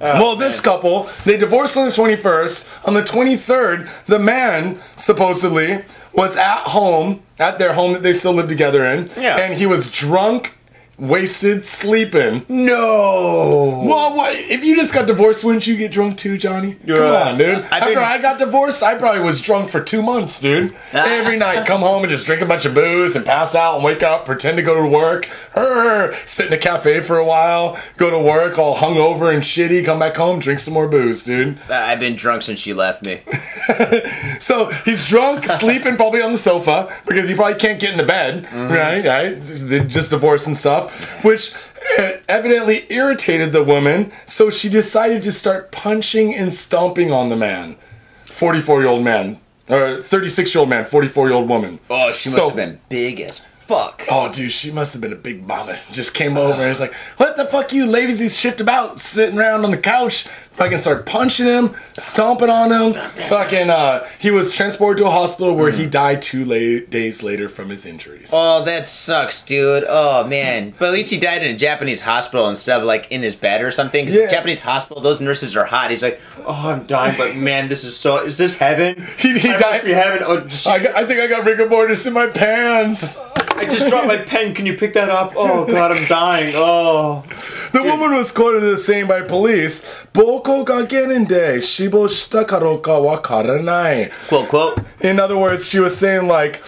well, 0.00 0.36
this 0.36 0.58
couple, 0.58 1.08
they 1.24 1.36
divorced 1.36 1.76
on 1.76 1.86
the 1.86 1.94
21st. 1.94 2.88
On 2.88 2.94
the 2.94 3.02
23rd, 3.02 3.88
the 4.06 4.18
man 4.18 4.80
supposedly 4.96 5.84
was 6.12 6.36
at 6.36 6.62
home, 6.68 7.22
at 7.38 7.58
their 7.58 7.72
home 7.74 7.92
that 7.94 8.02
they 8.02 8.12
still 8.12 8.32
live 8.34 8.48
together 8.48 8.84
in, 8.84 9.10
Yeah. 9.16 9.36
and 9.38 9.54
he 9.54 9.66
was 9.66 9.90
drunk, 9.90 10.54
wasted, 11.02 11.66
sleeping. 11.66 12.46
No. 12.48 13.82
Well, 13.84 14.16
what, 14.16 14.34
if 14.36 14.64
you 14.64 14.76
just 14.76 14.94
got 14.94 15.06
divorced, 15.06 15.42
wouldn't 15.42 15.66
you 15.66 15.76
get 15.76 15.90
drunk 15.90 16.16
too, 16.16 16.38
Johnny? 16.38 16.76
Come 16.86 17.02
on, 17.02 17.38
dude. 17.38 17.56
I've 17.56 17.82
After 17.82 18.00
I 18.00 18.18
got 18.18 18.38
divorced, 18.38 18.82
I 18.82 18.94
probably 18.94 19.20
was 19.20 19.40
drunk 19.40 19.68
for 19.68 19.82
two 19.82 20.00
months, 20.00 20.40
dude. 20.40 20.74
Ah. 20.92 21.04
Every 21.04 21.36
night, 21.36 21.66
come 21.66 21.80
home 21.80 22.04
and 22.04 22.10
just 22.10 22.24
drink 22.26 22.40
a 22.40 22.46
bunch 22.46 22.64
of 22.64 22.74
booze 22.74 23.16
and 23.16 23.26
pass 23.26 23.54
out 23.54 23.76
and 23.76 23.84
wake 23.84 24.02
up, 24.02 24.24
pretend 24.24 24.56
to 24.58 24.62
go 24.62 24.80
to 24.80 24.86
work, 24.86 25.28
Err, 25.56 26.16
sit 26.24 26.46
in 26.46 26.52
a 26.52 26.58
cafe 26.58 27.00
for 27.00 27.18
a 27.18 27.24
while, 27.24 27.78
go 27.96 28.08
to 28.08 28.18
work 28.18 28.58
all 28.58 28.76
hungover 28.76 29.34
and 29.34 29.42
shitty, 29.42 29.84
come 29.84 29.98
back 29.98 30.16
home, 30.16 30.38
drink 30.38 30.60
some 30.60 30.74
more 30.74 30.86
booze, 30.86 31.24
dude. 31.24 31.58
I've 31.68 31.98
been 31.98 32.14
drunk 32.14 32.42
since 32.42 32.60
she 32.60 32.72
left 32.72 33.04
me. 33.04 33.20
So 34.42 34.70
he's 34.84 35.06
drunk, 35.06 35.44
sleeping 35.60 35.96
probably 35.96 36.20
on 36.20 36.32
the 36.32 36.38
sofa 36.38 36.92
because 37.06 37.28
he 37.28 37.34
probably 37.34 37.58
can't 37.58 37.80
get 37.80 37.92
in 37.92 37.96
the 37.96 38.04
bed, 38.04 38.44
mm-hmm. 38.44 38.72
right? 38.72 39.06
Right? 39.06 39.88
Just 39.88 40.10
divorced 40.10 40.48
and 40.48 40.56
stuff, 40.56 40.91
which 41.22 41.52
uh, 41.98 42.12
evidently 42.28 42.86
irritated 42.90 43.52
the 43.52 43.62
woman. 43.62 44.12
So 44.26 44.50
she 44.50 44.68
decided 44.68 45.22
to 45.22 45.32
start 45.32 45.72
punching 45.72 46.34
and 46.34 46.52
stomping 46.52 47.10
on 47.10 47.28
the 47.28 47.36
man, 47.36 47.76
forty-four-year-old 48.24 49.02
man, 49.04 49.38
or 49.68 50.00
thirty-six-year-old 50.02 50.68
man, 50.68 50.84
forty-four-year-old 50.84 51.48
woman. 51.48 51.78
Oh, 51.90 52.10
she 52.12 52.28
must 52.28 52.38
So- 52.38 52.48
have 52.48 52.56
been 52.56 52.80
big 52.88 53.20
as 53.20 53.42
fuck. 53.66 54.04
Oh, 54.10 54.30
dude, 54.32 54.50
she 54.52 54.70
must 54.70 54.92
have 54.92 55.02
been 55.02 55.12
a 55.12 55.16
big 55.16 55.46
mama. 55.46 55.78
Just 55.92 56.14
came 56.14 56.36
over 56.36 56.60
and 56.60 56.68
was 56.70 56.80
like, 56.80 56.94
"What 57.16 57.36
the 57.36 57.44
fuck, 57.46 57.72
you 57.72 57.86
ladies? 57.86 58.36
shift 58.36 58.60
about, 58.60 59.00
sitting 59.00 59.38
around 59.38 59.64
on 59.64 59.70
the 59.70 59.78
couch." 59.78 60.26
Fucking 60.56 60.80
start 60.80 61.06
punching 61.06 61.46
him, 61.46 61.74
stomping 61.94 62.50
on 62.50 62.70
him. 62.70 62.92
Fucking, 63.30 63.70
uh, 63.70 64.06
he 64.18 64.30
was 64.30 64.52
transported 64.52 64.98
to 64.98 65.06
a 65.06 65.10
hospital 65.10 65.54
where 65.56 65.70
he 65.70 65.86
died 65.86 66.20
two 66.20 66.44
la- 66.44 66.84
days 66.90 67.22
later 67.22 67.48
from 67.48 67.70
his 67.70 67.86
injuries. 67.86 68.28
Oh, 68.34 68.62
that 68.64 68.86
sucks, 68.86 69.40
dude. 69.40 69.84
Oh 69.88 70.26
man, 70.26 70.74
but 70.78 70.88
at 70.88 70.92
least 70.92 71.08
he 71.10 71.18
died 71.18 71.42
in 71.42 71.54
a 71.54 71.58
Japanese 71.58 72.02
hospital 72.02 72.50
instead 72.50 72.78
of 72.78 72.84
like 72.86 73.10
in 73.10 73.22
his 73.22 73.34
bed 73.34 73.62
or 73.62 73.70
something. 73.70 74.04
Because 74.04 74.20
Yeah. 74.20 74.28
Japanese 74.28 74.60
hospital, 74.60 75.02
those 75.02 75.22
nurses 75.22 75.56
are 75.56 75.64
hot. 75.64 75.88
He's 75.88 76.02
like, 76.02 76.20
oh, 76.44 76.68
I'm 76.68 76.84
dying, 76.84 77.14
but 77.16 77.34
man, 77.34 77.70
this 77.70 77.82
is 77.82 77.96
so. 77.96 78.18
Is 78.18 78.36
this 78.36 78.54
heaven? 78.54 79.08
He- 79.16 79.38
he 79.38 79.48
I 79.48 79.56
died- 79.56 79.72
Must 79.76 79.84
be 79.86 79.92
heaven. 79.94 80.18
Oh, 80.22 80.46
I, 80.70 80.78
got- 80.80 80.94
I 80.96 81.06
think 81.06 81.18
I 81.18 81.28
got 81.28 81.46
rigor 81.46 81.66
mortis 81.66 82.04
in 82.04 82.12
my 82.12 82.26
pants. 82.26 83.16
I 83.56 83.66
just 83.66 83.88
dropped 83.88 84.06
my 84.06 84.16
pen. 84.16 84.54
Can 84.54 84.66
you 84.66 84.74
pick 84.76 84.92
that 84.94 85.08
up? 85.08 85.32
Oh 85.36 85.64
god, 85.64 85.92
I'm 85.92 86.04
dying. 86.06 86.54
Oh. 86.56 87.24
The 87.72 87.82
woman 87.82 88.14
was 88.14 88.30
quoted 88.32 88.64
as 88.64 88.84
saying 88.84 89.06
by 89.06 89.22
police, 89.22 89.82
"Boko 90.12 90.64
ga 90.64 90.86
gerende, 90.86 91.58
shibo 91.58 92.06
shita 92.08 92.46
karo 92.46 92.78
ka 92.78 92.98
wakaranai." 93.00 94.12
Quote 94.28 94.48
quote. 94.48 94.78
In 95.00 95.20
other 95.20 95.36
words, 95.36 95.68
she 95.68 95.80
was 95.80 95.96
saying 95.96 96.26
like, 96.26 96.62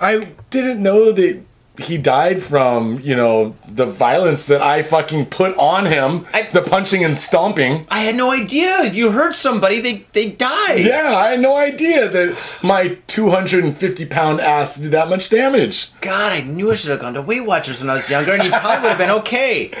I 0.00 0.28
didn't 0.50 0.82
know 0.82 1.12
that 1.12 1.42
he 1.78 1.96
died 1.98 2.42
from, 2.42 3.00
you 3.00 3.14
know, 3.16 3.54
the 3.68 3.86
violence 3.86 4.46
that 4.46 4.60
I 4.62 4.82
fucking 4.82 5.26
put 5.26 5.56
on 5.56 5.86
him, 5.86 6.26
I- 6.34 6.48
the 6.52 6.62
punching 6.62 7.04
and 7.04 7.16
stomping. 7.16 7.86
I 7.90 8.00
had 8.00 8.14
no 8.16 8.30
idea. 8.32 8.80
If 8.82 8.94
you 8.94 9.10
hurt 9.12 9.34
somebody, 9.34 9.80
they 9.80 10.04
they 10.12 10.30
die. 10.30 10.74
Yeah, 10.74 11.14
I 11.16 11.30
had 11.30 11.40
no 11.40 11.56
idea 11.56 12.08
that 12.08 12.36
my 12.62 12.98
250 13.06 14.06
pound 14.06 14.40
ass 14.40 14.76
did 14.76 14.90
that 14.92 15.08
much 15.08 15.28
damage. 15.30 15.90
God, 16.00 16.32
I 16.32 16.40
knew 16.42 16.70
I 16.72 16.74
should 16.74 16.90
have 16.90 17.00
gone 17.00 17.14
to 17.14 17.22
Weight 17.22 17.46
Watchers 17.46 17.80
when 17.80 17.90
I 17.90 17.94
was 17.94 18.08
younger, 18.10 18.32
and 18.32 18.42
you 18.44 18.50
probably 18.50 18.82
would 18.82 18.88
have 18.90 18.98
been 18.98 19.10
okay. 19.22 19.70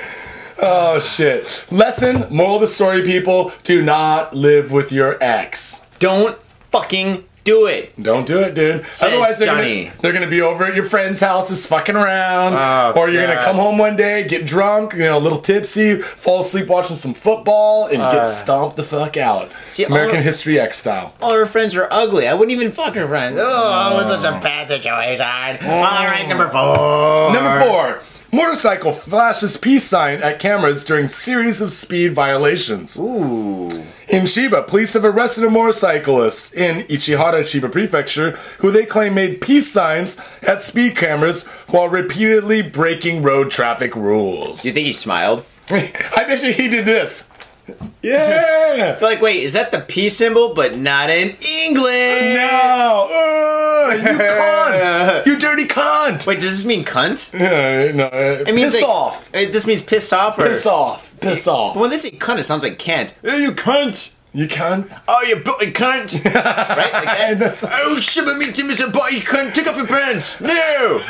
Oh 0.60 0.98
shit. 0.98 1.64
Lesson, 1.70 2.26
moral 2.30 2.56
of 2.56 2.62
the 2.62 2.66
story, 2.66 3.02
people, 3.04 3.52
do 3.62 3.80
not 3.80 4.34
live 4.34 4.72
with 4.72 4.90
your 4.90 5.16
ex. 5.22 5.86
Don't 6.00 6.36
fucking 6.72 7.27
do 7.48 7.66
it. 7.66 8.02
Don't 8.02 8.26
do 8.26 8.40
it, 8.40 8.54
dude. 8.54 8.84
Otherwise, 9.00 9.38
they're 9.38 9.46
Johnny. 9.46 9.84
gonna, 9.86 9.96
they're 10.00 10.12
gonna 10.12 10.28
be 10.28 10.42
over 10.42 10.64
at 10.66 10.74
your 10.74 10.84
friend's 10.84 11.20
house, 11.20 11.48
just 11.48 11.66
fucking 11.68 11.96
around, 11.96 12.54
Oh, 12.54 13.00
or 13.00 13.08
you're 13.08 13.26
gonna 13.26 13.42
come 13.42 13.56
home 13.56 13.78
one 13.78 13.96
day, 13.96 14.24
get 14.24 14.46
drunk, 14.46 14.92
you 14.92 15.00
know, 15.00 15.16
a 15.16 15.20
little 15.20 15.40
tipsy, 15.40 16.00
fall 16.00 16.40
asleep 16.40 16.66
watching 16.66 16.96
some 16.96 17.14
football, 17.14 17.86
and 17.86 17.96
get 17.96 18.24
uh. 18.24 18.28
stomped 18.28 18.76
the 18.76 18.84
fuck 18.84 19.16
out. 19.16 19.50
See, 19.64 19.84
American 19.84 20.22
History 20.22 20.60
X 20.60 20.78
style. 20.78 21.14
All 21.22 21.34
her 21.34 21.46
friends 21.46 21.74
are 21.74 21.88
ugly. 21.90 22.28
I 22.28 22.34
wouldn't 22.34 22.52
even 22.52 22.72
fuck 22.72 22.94
her 22.94 23.08
friends. 23.08 23.38
Oh, 23.40 23.92
it 23.92 23.94
was 23.94 24.06
such 24.06 24.24
a 24.24 24.36
oh. 24.36 24.40
bad 24.40 24.68
situation. 24.68 25.58
Oh. 25.62 25.70
All 25.70 26.06
right, 26.06 26.28
number 26.28 26.48
four. 26.48 27.32
Number 27.32 27.64
four. 27.64 28.02
Motorcycle 28.30 28.92
flashes 28.92 29.56
peace 29.56 29.84
sign 29.84 30.22
at 30.22 30.38
cameras 30.38 30.84
during 30.84 31.08
series 31.08 31.62
of 31.62 31.72
speed 31.72 32.12
violations. 32.12 32.98
Ooh. 32.98 33.68
In 34.06 34.24
Chiba, 34.24 34.66
police 34.66 34.92
have 34.92 35.04
arrested 35.04 35.44
a 35.44 35.50
motorcyclist 35.50 36.52
in 36.52 36.86
Ichihara, 36.88 37.40
Chiba 37.40 37.72
Prefecture, 37.72 38.32
who 38.58 38.70
they 38.70 38.84
claim 38.84 39.14
made 39.14 39.40
peace 39.40 39.72
signs 39.72 40.20
at 40.42 40.62
speed 40.62 40.94
cameras 40.94 41.46
while 41.68 41.88
repeatedly 41.88 42.60
breaking 42.60 43.22
road 43.22 43.50
traffic 43.50 43.96
rules. 43.96 44.60
Do 44.60 44.68
you 44.68 44.74
think 44.74 44.86
he 44.86 44.92
smiled? 44.92 45.46
I 45.70 46.24
bet 46.26 46.42
you 46.42 46.52
he 46.52 46.68
did 46.68 46.84
this. 46.84 47.27
Yeah! 48.02 48.96
Like, 49.02 49.20
wait, 49.20 49.42
is 49.42 49.52
that 49.54 49.72
the 49.72 49.80
peace 49.80 50.16
symbol, 50.16 50.54
but 50.54 50.76
not 50.76 51.10
in 51.10 51.30
English? 51.64 52.34
no! 52.36 53.08
Uh, 53.10 53.94
you 53.94 54.02
cunt! 54.18 55.26
You 55.26 55.38
dirty 55.38 55.64
cunt! 55.66 56.26
Wait, 56.26 56.40
does 56.40 56.52
this 56.52 56.64
mean 56.64 56.84
cunt? 56.84 57.28
Uh, 57.34 57.92
no, 57.94 58.06
uh, 58.06 58.44
It 58.46 58.54
means 58.54 58.72
piss 58.72 58.82
like- 58.82 58.88
off! 58.90 59.28
uh, 59.34 59.38
This 59.50 59.66
means 59.66 59.82
piss 59.82 60.12
off, 60.12 60.38
or 60.38 60.46
Piss 60.48 60.64
off! 60.66 61.14
Piss 61.20 61.48
off! 61.48 61.76
When 61.76 61.90
they 61.90 61.98
say 61.98 62.12
cunt, 62.12 62.38
it 62.38 62.44
sounds 62.44 62.62
like 62.62 62.78
can't. 62.78 63.12
Hey, 63.22 63.42
you 63.42 63.52
cunt! 63.52 64.14
You 64.34 64.46
can. 64.46 64.88
Oh, 65.08 65.22
you 65.22 65.36
bloody 65.36 65.72
cunt! 65.72 66.22
right? 66.34 67.34
That? 67.38 67.58
Oh, 67.88 67.98
shiver 67.98 68.36
me 68.36 68.52
timbers 68.52 68.78
and 68.80 68.92
body 68.92 69.20
cunt! 69.20 69.54
Take 69.54 69.66
off 69.66 69.76
your 69.76 69.86
pants! 69.86 70.38
No! 70.40 70.50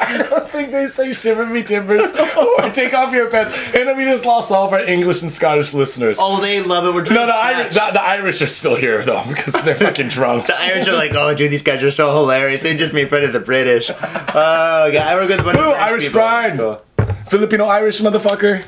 I 0.00 0.24
don't 0.28 0.50
think 0.50 0.70
they 0.70 0.86
say 0.86 1.12
shiver 1.12 1.46
me 1.46 1.62
timbers 1.62 2.10
or 2.36 2.70
take 2.70 2.92
off 2.92 3.14
your 3.14 3.30
pants. 3.30 3.52
And 3.74 3.96
we 3.96 4.04
just 4.04 4.24
lost 4.26 4.50
all 4.50 4.66
of 4.66 4.72
our 4.72 4.80
English 4.84 5.22
and 5.22 5.32
Scottish 5.32 5.72
listeners. 5.72 6.18
Oh, 6.20 6.40
they 6.40 6.60
love 6.60 6.84
it. 6.84 6.94
We're 6.94 7.00
no, 7.00 7.06
drinking 7.06 7.26
the, 7.28 7.34
Irish, 7.34 7.74
the, 7.74 7.90
the 7.92 8.02
Irish 8.02 8.42
are 8.42 8.46
still 8.46 8.76
here 8.76 9.04
though 9.04 9.24
because 9.26 9.54
they're 9.64 9.74
fucking 9.74 10.08
drunk. 10.08 10.46
The 10.46 10.56
Irish 10.58 10.86
are 10.88 10.94
like, 10.94 11.12
oh, 11.14 11.34
dude, 11.34 11.50
these 11.50 11.62
guys 11.62 11.82
are 11.82 11.90
so 11.90 12.12
hilarious. 12.12 12.62
They 12.62 12.76
just 12.76 12.92
made 12.92 13.08
fun 13.08 13.24
of 13.24 13.32
the 13.32 13.40
British. 13.40 13.90
Oh, 13.90 14.90
yeah, 14.92 15.08
I 15.08 15.14
work 15.14 15.28
with 15.30 15.40
a 15.40 15.42
bunch 15.42 15.58
Ooh, 15.58 15.70
of 15.70 15.76
Irish 15.76 16.04
people. 16.04 16.20
pride. 16.20 16.56
Cool. 16.56 16.82
Filipino 17.28 17.66
Irish 17.66 18.00
motherfucker. 18.00 18.64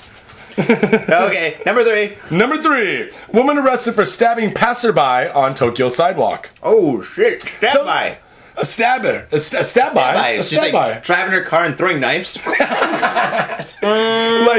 Okay, 1.29 1.61
number 1.67 1.85
three. 1.85 2.17
Number 2.37 2.57
three, 2.61 3.11
woman 3.33 3.59
arrested 3.59 3.95
for 3.95 4.05
stabbing 4.07 4.53
passerby 4.55 5.01
on 5.33 5.55
Tokyo 5.55 5.89
sidewalk. 5.89 6.51
Oh 6.63 7.03
shit! 7.03 7.43
Stab 7.43 7.73
So- 7.73 7.85
by. 7.85 8.19
A 8.55 8.67
stabber, 8.67 9.27
a, 9.33 9.39
st- 9.41 9.63
a 9.63 9.65
stab 9.65 9.95
by, 9.95 10.03
Stab 10.03 10.15
by. 10.15 10.29
a 10.29 10.37
She's 10.43 10.49
stab 10.59 10.63
like 10.65 10.73
by. 10.75 10.99
driving 11.01 11.33
her 11.33 11.43
car 11.43 11.65
and 11.65 11.75
throwing 11.79 12.01
knives. 12.01 12.37
like 12.47 12.61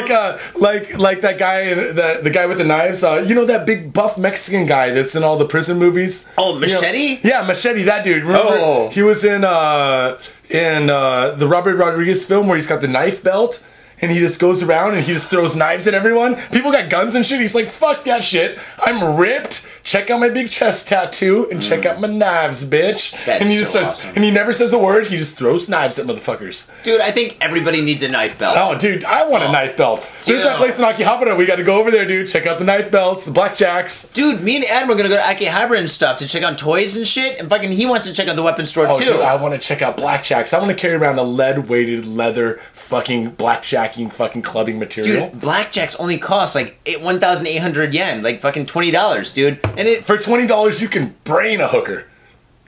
uh 0.09 0.39
like 0.55 0.97
like 0.97 1.21
that 1.21 1.37
guy 1.37 1.73
the 1.75 2.19
the 2.23 2.29
guy 2.31 2.47
with 2.47 2.57
the 2.57 2.63
knives 2.63 3.03
uh 3.03 3.17
you 3.25 3.35
know 3.35 3.45
that 3.45 3.65
big 3.67 3.93
buff 3.93 4.17
mexican 4.17 4.65
guy 4.65 4.89
that's 4.91 5.15
in 5.15 5.23
all 5.23 5.37
the 5.37 5.45
prison 5.45 5.77
movies 5.77 6.27
Oh, 6.37 6.55
You 6.55 6.61
know- 6.67 6.81
Machete? 6.81 7.19
yeah 7.23 7.43
machete 7.43 7.83
that 7.83 8.03
dude 8.03 8.23
remember 8.23 8.53
Oh. 8.53 8.89
he 8.89 9.01
was 9.03 9.23
in 9.23 9.43
uh 9.43 10.19
in 10.49 10.89
uh 10.89 11.31
the 11.31 11.47
robert 11.47 11.75
rodriguez 11.77 12.25
film 12.25 12.47
where 12.47 12.55
he's 12.57 12.67
got 12.67 12.81
the 12.81 12.87
knife 12.87 13.23
belt 13.23 13.63
and 14.03 14.11
he 14.11 14.19
just 14.19 14.39
goes 14.39 14.61
around 14.61 14.95
and 14.95 15.03
he 15.05 15.13
just 15.13 15.29
throws 15.29 15.55
knives 15.55 15.87
at 15.87 15.93
everyone. 15.93 16.35
People 16.51 16.71
got 16.73 16.89
guns 16.89 17.15
and 17.15 17.25
shit. 17.25 17.39
He's 17.39 17.55
like 17.55 17.69
fuck 17.69 18.03
that 18.03 18.21
shit. 18.23 18.59
I'm 18.79 19.15
ripped 19.15 19.65
check 19.83 20.09
out 20.09 20.19
my 20.19 20.29
big 20.29 20.49
chest 20.49 20.87
tattoo 20.87 21.47
and 21.51 21.61
check 21.61 21.81
mm. 21.81 21.85
out 21.87 21.99
my 21.99 22.07
knives, 22.07 22.63
bitch. 22.63 23.11
That's 23.25 23.41
and 23.41 23.49
he 23.49 23.57
just 23.57 23.73
so 23.73 23.83
says, 23.83 23.93
awesome. 23.95 24.13
and 24.15 24.23
he 24.23 24.31
never 24.31 24.53
says 24.53 24.73
a 24.73 24.79
word. 24.79 25.07
He 25.07 25.17
just 25.17 25.37
throws 25.37 25.67
knives 25.67 25.99
at 25.99 26.05
motherfuckers. 26.05 26.69
Dude, 26.83 27.01
I 27.01 27.11
think 27.11 27.37
everybody 27.41 27.81
needs 27.81 28.01
a 28.01 28.07
knife 28.07 28.39
belt. 28.39 28.57
Oh, 28.57 28.77
dude, 28.77 29.03
I 29.03 29.25
want 29.27 29.43
a 29.43 29.47
Oh. 29.47 29.51
knife 29.51 29.75
belt. 29.77 30.09
There's 30.25 30.43
that 30.43 30.57
place 30.57 30.79
in 30.79 30.85
Akihabara. 30.85 31.37
We 31.37 31.45
got 31.45 31.57
to 31.57 31.63
go 31.63 31.79
over 31.79 31.91
there, 31.91 32.05
dude. 32.05 32.27
Check 32.27 32.47
out 32.47 32.59
the 32.59 32.65
knife 32.65 32.89
belts, 32.89 33.25
the 33.25 33.31
blackjacks. 33.31 34.11
Dude, 34.13 34.41
me 34.41 34.55
and 34.55 34.65
Adam 34.65 34.89
are 34.89 34.95
gonna 34.95 35.09
go 35.09 35.17
to 35.17 35.21
Akihabara 35.21 35.77
and 35.77 35.89
stuff 35.89 36.17
to 36.19 36.27
check 36.27 36.43
out 36.43 36.57
toys 36.57 36.95
and 36.95 37.07
shit, 37.07 37.39
and 37.39 37.49
fucking 37.49 37.71
he 37.71 37.85
wants 37.85 38.05
to 38.07 38.13
check 38.13 38.27
out 38.27 38.35
the 38.35 38.43
weapon 38.43 38.65
store 38.65 38.85
too. 38.85 38.91
Oh, 38.93 38.99
too. 38.99 39.05
dude, 39.05 39.21
I 39.21 39.35
want 39.35 39.53
to 39.53 39.59
check 39.59 39.81
out 39.81 39.97
blackjacks. 39.97 40.53
I 40.53 40.59
want 40.59 40.69
to 40.69 40.77
carry 40.77 40.95
around 40.95 41.19
a 41.19 41.23
lead-weighted 41.23 42.05
leather 42.05 42.61
fucking 42.73 43.33
blackjacking 43.33 44.13
fucking 44.13 44.41
clubbing 44.41 44.79
material. 44.79 45.29
Dude, 45.29 45.39
blackjacks 45.41 45.95
only 45.99 46.17
cost 46.17 46.55
like 46.55 46.77
1,800 46.85 47.93
yen, 47.93 48.21
like 48.21 48.39
fucking 48.39 48.65
twenty 48.65 48.91
dollars, 48.91 49.33
dude. 49.33 49.59
And 49.77 49.87
it 49.87 50.05
For 50.05 50.17
twenty 50.17 50.47
dollars, 50.47 50.81
you 50.81 50.87
can 50.87 51.15
brain 51.23 51.61
a 51.61 51.67
hooker. 51.67 52.05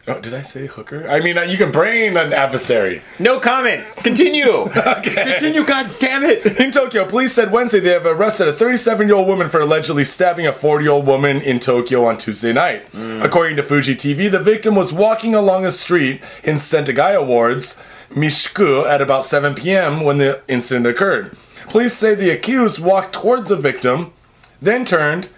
Oh, 0.08 0.20
did 0.20 0.36
I 0.36 0.44
say 0.44 0.68
hooker? 0.68 1.08
I 1.08 1.20
mean, 1.20 1.36
uh, 1.36 1.42
you 1.42 1.58
can 1.58 1.72
brain 1.72 2.16
an 2.16 2.32
adversary. 2.32 3.02
no 3.18 3.40
comment. 3.40 3.84
Continue. 3.98 4.70
Continue. 5.04 5.66
God 5.66 5.90
damn 5.98 6.24
it. 6.24 6.46
In 6.60 6.72
Tokyo, 6.72 7.06
police 7.08 7.34
said 7.34 7.52
Wednesday 7.52 7.80
they 7.80 7.90
have 7.90 8.06
arrested 8.06 8.48
a 8.48 8.54
37 8.54 9.08
year 9.08 9.16
old 9.18 9.28
woman 9.28 9.50
for 9.50 9.62
allegedly 9.62 10.04
stabbing 10.04 10.46
a 10.46 10.54
40 10.54 10.84
year 10.84 10.92
old 10.94 11.08
woman 11.08 11.42
in 11.42 11.60
Tokyo 11.60 12.06
on 12.06 12.20
Tuesday 12.20 12.54
night. 12.54 12.86
According 12.94 13.56
to 13.58 13.64
Fuji 13.64 13.96
TV, 13.96 14.30
the 14.30 14.40
victim 14.40 14.76
was 14.76 14.94
walking 14.94 15.34
along 15.34 15.66
a 15.66 15.72
street 15.72 16.22
in 16.44 16.58
Sentagaya 16.58 17.26
wards, 17.26 17.82
Mishku, 18.12 18.86
at 18.88 19.02
about 19.02 19.26
7 19.26 19.56
p.m. 19.56 20.02
when 20.02 20.20
the 20.20 20.42
incident 20.48 20.86
occurred. 20.86 21.36
Police 21.70 21.96
say 21.96 22.14
the 22.14 22.30
accused 22.30 22.80
walked 22.80 23.14
towards 23.14 23.50
the 23.50 23.56
victim, 23.56 24.14
then 24.62 24.86
turned, 24.86 25.30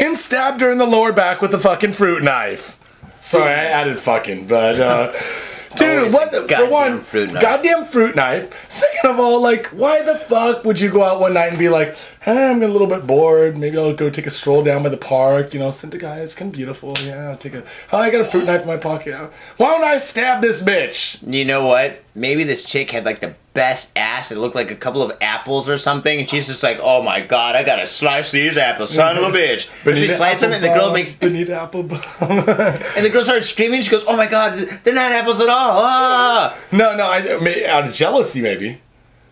and 0.00 0.16
stabbed 0.16 0.60
her 0.60 0.70
in 0.70 0.78
the 0.78 0.86
lower 0.86 1.12
back 1.12 1.40
with 1.42 1.52
a 1.54 1.58
fucking 1.58 1.92
fruit 1.92 2.22
knife. 2.22 2.74
Sorry, 3.20 3.50
I 3.52 3.64
added 3.64 3.98
fucking, 3.98 4.46
but 4.46 4.78
uh, 4.80 5.12
dude, 5.76 5.98
Always 5.98 6.14
what 6.14 6.28
a 6.28 6.40
the, 6.40 6.42
for 6.42 6.46
goddamn 6.48 6.70
one, 6.70 7.00
fruit 7.00 7.32
knife. 7.32 7.42
goddamn 7.42 7.84
fruit 7.84 8.14
knife. 8.16 8.70
Second 8.70 9.10
of 9.10 9.18
all, 9.20 9.42
like, 9.42 9.66
why 9.66 10.02
the 10.02 10.14
fuck 10.16 10.64
would 10.64 10.80
you 10.80 10.90
go 10.90 11.02
out 11.02 11.20
one 11.20 11.34
night 11.34 11.48
and 11.48 11.58
be 11.58 11.68
like, 11.68 11.96
hey, 12.28 12.50
I'm 12.50 12.62
a 12.62 12.68
little 12.68 12.86
bit 12.86 13.06
bored. 13.06 13.56
Maybe 13.56 13.78
I'll 13.78 13.94
go 13.94 14.10
take 14.10 14.26
a 14.26 14.30
stroll 14.30 14.62
down 14.62 14.82
by 14.82 14.90
the 14.90 14.96
park. 14.96 15.54
You 15.54 15.60
know, 15.60 15.68
Sentagaya 15.68 16.22
is 16.22 16.34
kind 16.34 16.52
of 16.52 16.56
beautiful. 16.56 16.94
Yeah, 17.02 17.30
I'll 17.30 17.36
take 17.36 17.54
a. 17.54 17.64
Oh, 17.92 17.98
I 17.98 18.10
got 18.10 18.20
a 18.20 18.24
fruit 18.24 18.46
knife 18.46 18.62
in 18.62 18.66
my 18.66 18.76
pocket. 18.76 19.14
Why 19.56 19.70
don't 19.70 19.84
I 19.84 19.98
stab 19.98 20.42
this 20.42 20.62
bitch? 20.62 21.26
You 21.26 21.44
know 21.44 21.64
what? 21.64 22.02
Maybe 22.14 22.44
this 22.44 22.64
chick 22.64 22.90
had 22.90 23.04
like 23.04 23.20
the 23.20 23.34
best 23.54 23.96
ass. 23.96 24.30
It 24.30 24.38
looked 24.38 24.54
like 24.54 24.70
a 24.70 24.76
couple 24.76 25.02
of 25.02 25.16
apples 25.20 25.68
or 25.68 25.78
something, 25.78 26.20
and 26.20 26.28
she's 26.28 26.46
just 26.46 26.62
like, 26.62 26.78
"Oh 26.82 27.02
my 27.02 27.20
god, 27.20 27.56
I 27.56 27.64
gotta 27.64 27.86
slice 27.86 28.30
these 28.30 28.58
apples, 28.58 28.94
son 28.94 29.16
of 29.16 29.24
a 29.24 29.36
bitch!" 29.36 29.70
But 29.84 29.96
she 29.96 30.08
slices 30.08 30.42
them, 30.42 30.52
and 30.52 30.62
the 30.62 30.68
girl 30.68 30.92
makes, 30.92 31.14
apple 31.14 31.84
Applebum. 31.84 32.96
and 32.96 33.06
the 33.06 33.10
girl 33.10 33.22
starts 33.22 33.48
screaming. 33.48 33.80
She 33.80 33.90
goes, 33.90 34.04
"Oh 34.06 34.16
my 34.16 34.26
god, 34.26 34.80
they're 34.84 34.94
not 34.94 35.12
apples 35.12 35.40
at 35.40 35.48
all!" 35.48 35.82
Ah! 35.82 36.58
no, 36.72 36.94
no, 36.96 37.08
I, 37.08 37.38
may- 37.38 37.66
out 37.66 37.88
of 37.88 37.94
jealousy, 37.94 38.42
maybe. 38.42 38.80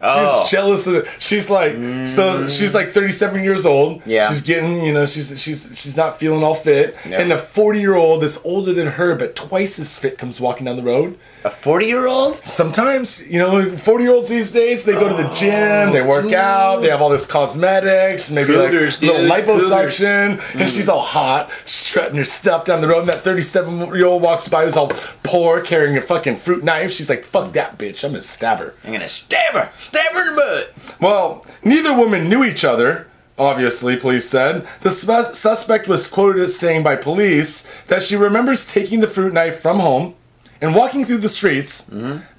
Oh. 0.01 0.43
She's 0.43 0.51
jealous 0.51 0.87
of. 0.87 1.09
She's 1.19 1.49
like, 1.51 1.73
so 2.07 2.49
she's 2.49 2.75
like 2.75 2.91
37 2.91 3.43
years 3.43 3.65
old. 3.65 4.03
Yeah. 4.07 4.29
She's 4.29 4.43
getting, 4.43 4.83
you 4.85 4.93
know, 4.93 5.07
she's 5.07 5.41
she's 5.41 5.71
she's 5.79 5.97
not 5.97 6.19
feeling 6.19 6.43
all 6.43 6.55
fit. 6.55 6.97
And 7.07 7.33
a 7.33 7.39
40 7.39 7.81
year 7.81 7.95
old 7.95 8.23
that's 8.23 8.39
older 8.45 8.73
than 8.73 8.87
her 8.87 9.15
but 9.15 9.35
twice 9.35 9.79
as 9.79 9.99
fit 9.99 10.19
comes 10.19 10.41
walking 10.41 10.67
down 10.67 10.77
the 10.77 10.83
road. 10.83 11.19
A 11.47 11.51
forty-year-old? 11.51 12.45
Sometimes, 12.45 13.25
you 13.25 13.39
know, 13.39 13.71
40 13.77 14.03
year 14.03 14.13
olds 14.13 14.29
these 14.29 14.51
days, 14.51 14.83
they 14.83 14.95
go 14.95 15.09
to 15.09 15.15
the 15.15 15.31
oh, 15.31 15.35
gym, 15.37 15.93
they 15.93 16.03
work 16.03 16.25
dude. 16.25 16.35
out, 16.35 16.81
they 16.81 16.89
have 16.89 17.01
all 17.01 17.09
this 17.09 17.25
cosmetics, 17.25 18.33
maybe 18.33 18.49
Cougars, 18.49 19.01
like 19.01 19.13
little 19.13 19.29
dude, 19.29 19.47
liposuction, 19.47 20.61
and 20.61 20.69
she's 20.69 20.87
hmm. 20.87 20.91
all 20.91 21.03
hot, 21.03 21.53
strutting 21.65 22.17
her 22.17 22.25
stuff 22.25 22.65
down 22.65 22.81
the 22.81 22.89
road. 22.89 22.99
And 22.99 23.09
that 23.11 23.23
37 23.23 23.95
year 23.95 24.07
old 24.07 24.23
walks 24.23 24.49
by 24.49 24.65
who's 24.65 24.77
all 24.77 24.89
poor, 25.23 25.61
carrying 25.61 25.97
a 25.97 26.03
fucking 26.03 26.39
fruit 26.39 26.65
knife. 26.65 26.91
She's 26.91 27.09
like, 27.09 27.23
fuck 27.23 27.53
that 27.53 27.79
bitch, 27.79 28.03
I'm 28.03 28.11
gonna 28.11 28.23
stab 28.23 28.59
her. 28.59 28.75
I'm 28.83 28.93
gonna 28.93 29.09
stab 29.09 29.55
her, 29.55 29.71
stab 29.79 30.13
her 30.15 30.29
in 30.29 30.35
the 30.35 30.43
butt. 30.75 31.01
Well, 31.01 31.47
neither 31.63 31.95
woman 31.95 32.29
knew 32.29 32.43
each 32.43 32.65
other. 32.65 33.07
Obviously, 33.39 33.95
police 33.95 34.29
said. 34.29 34.67
The 34.81 34.91
sus- 34.91 35.39
suspect 35.39 35.87
was 35.87 36.09
quoted 36.09 36.43
as 36.43 36.59
saying 36.59 36.83
by 36.83 36.97
police 36.97 37.71
that 37.87 38.03
she 38.03 38.17
remembers 38.17 38.67
taking 38.67 38.99
the 38.99 39.07
fruit 39.07 39.33
knife 39.33 39.61
from 39.61 39.79
home 39.79 40.17
and 40.61 40.75
walking 40.75 41.05
through 41.05 41.19
the 41.19 41.29
streets, 41.29 41.91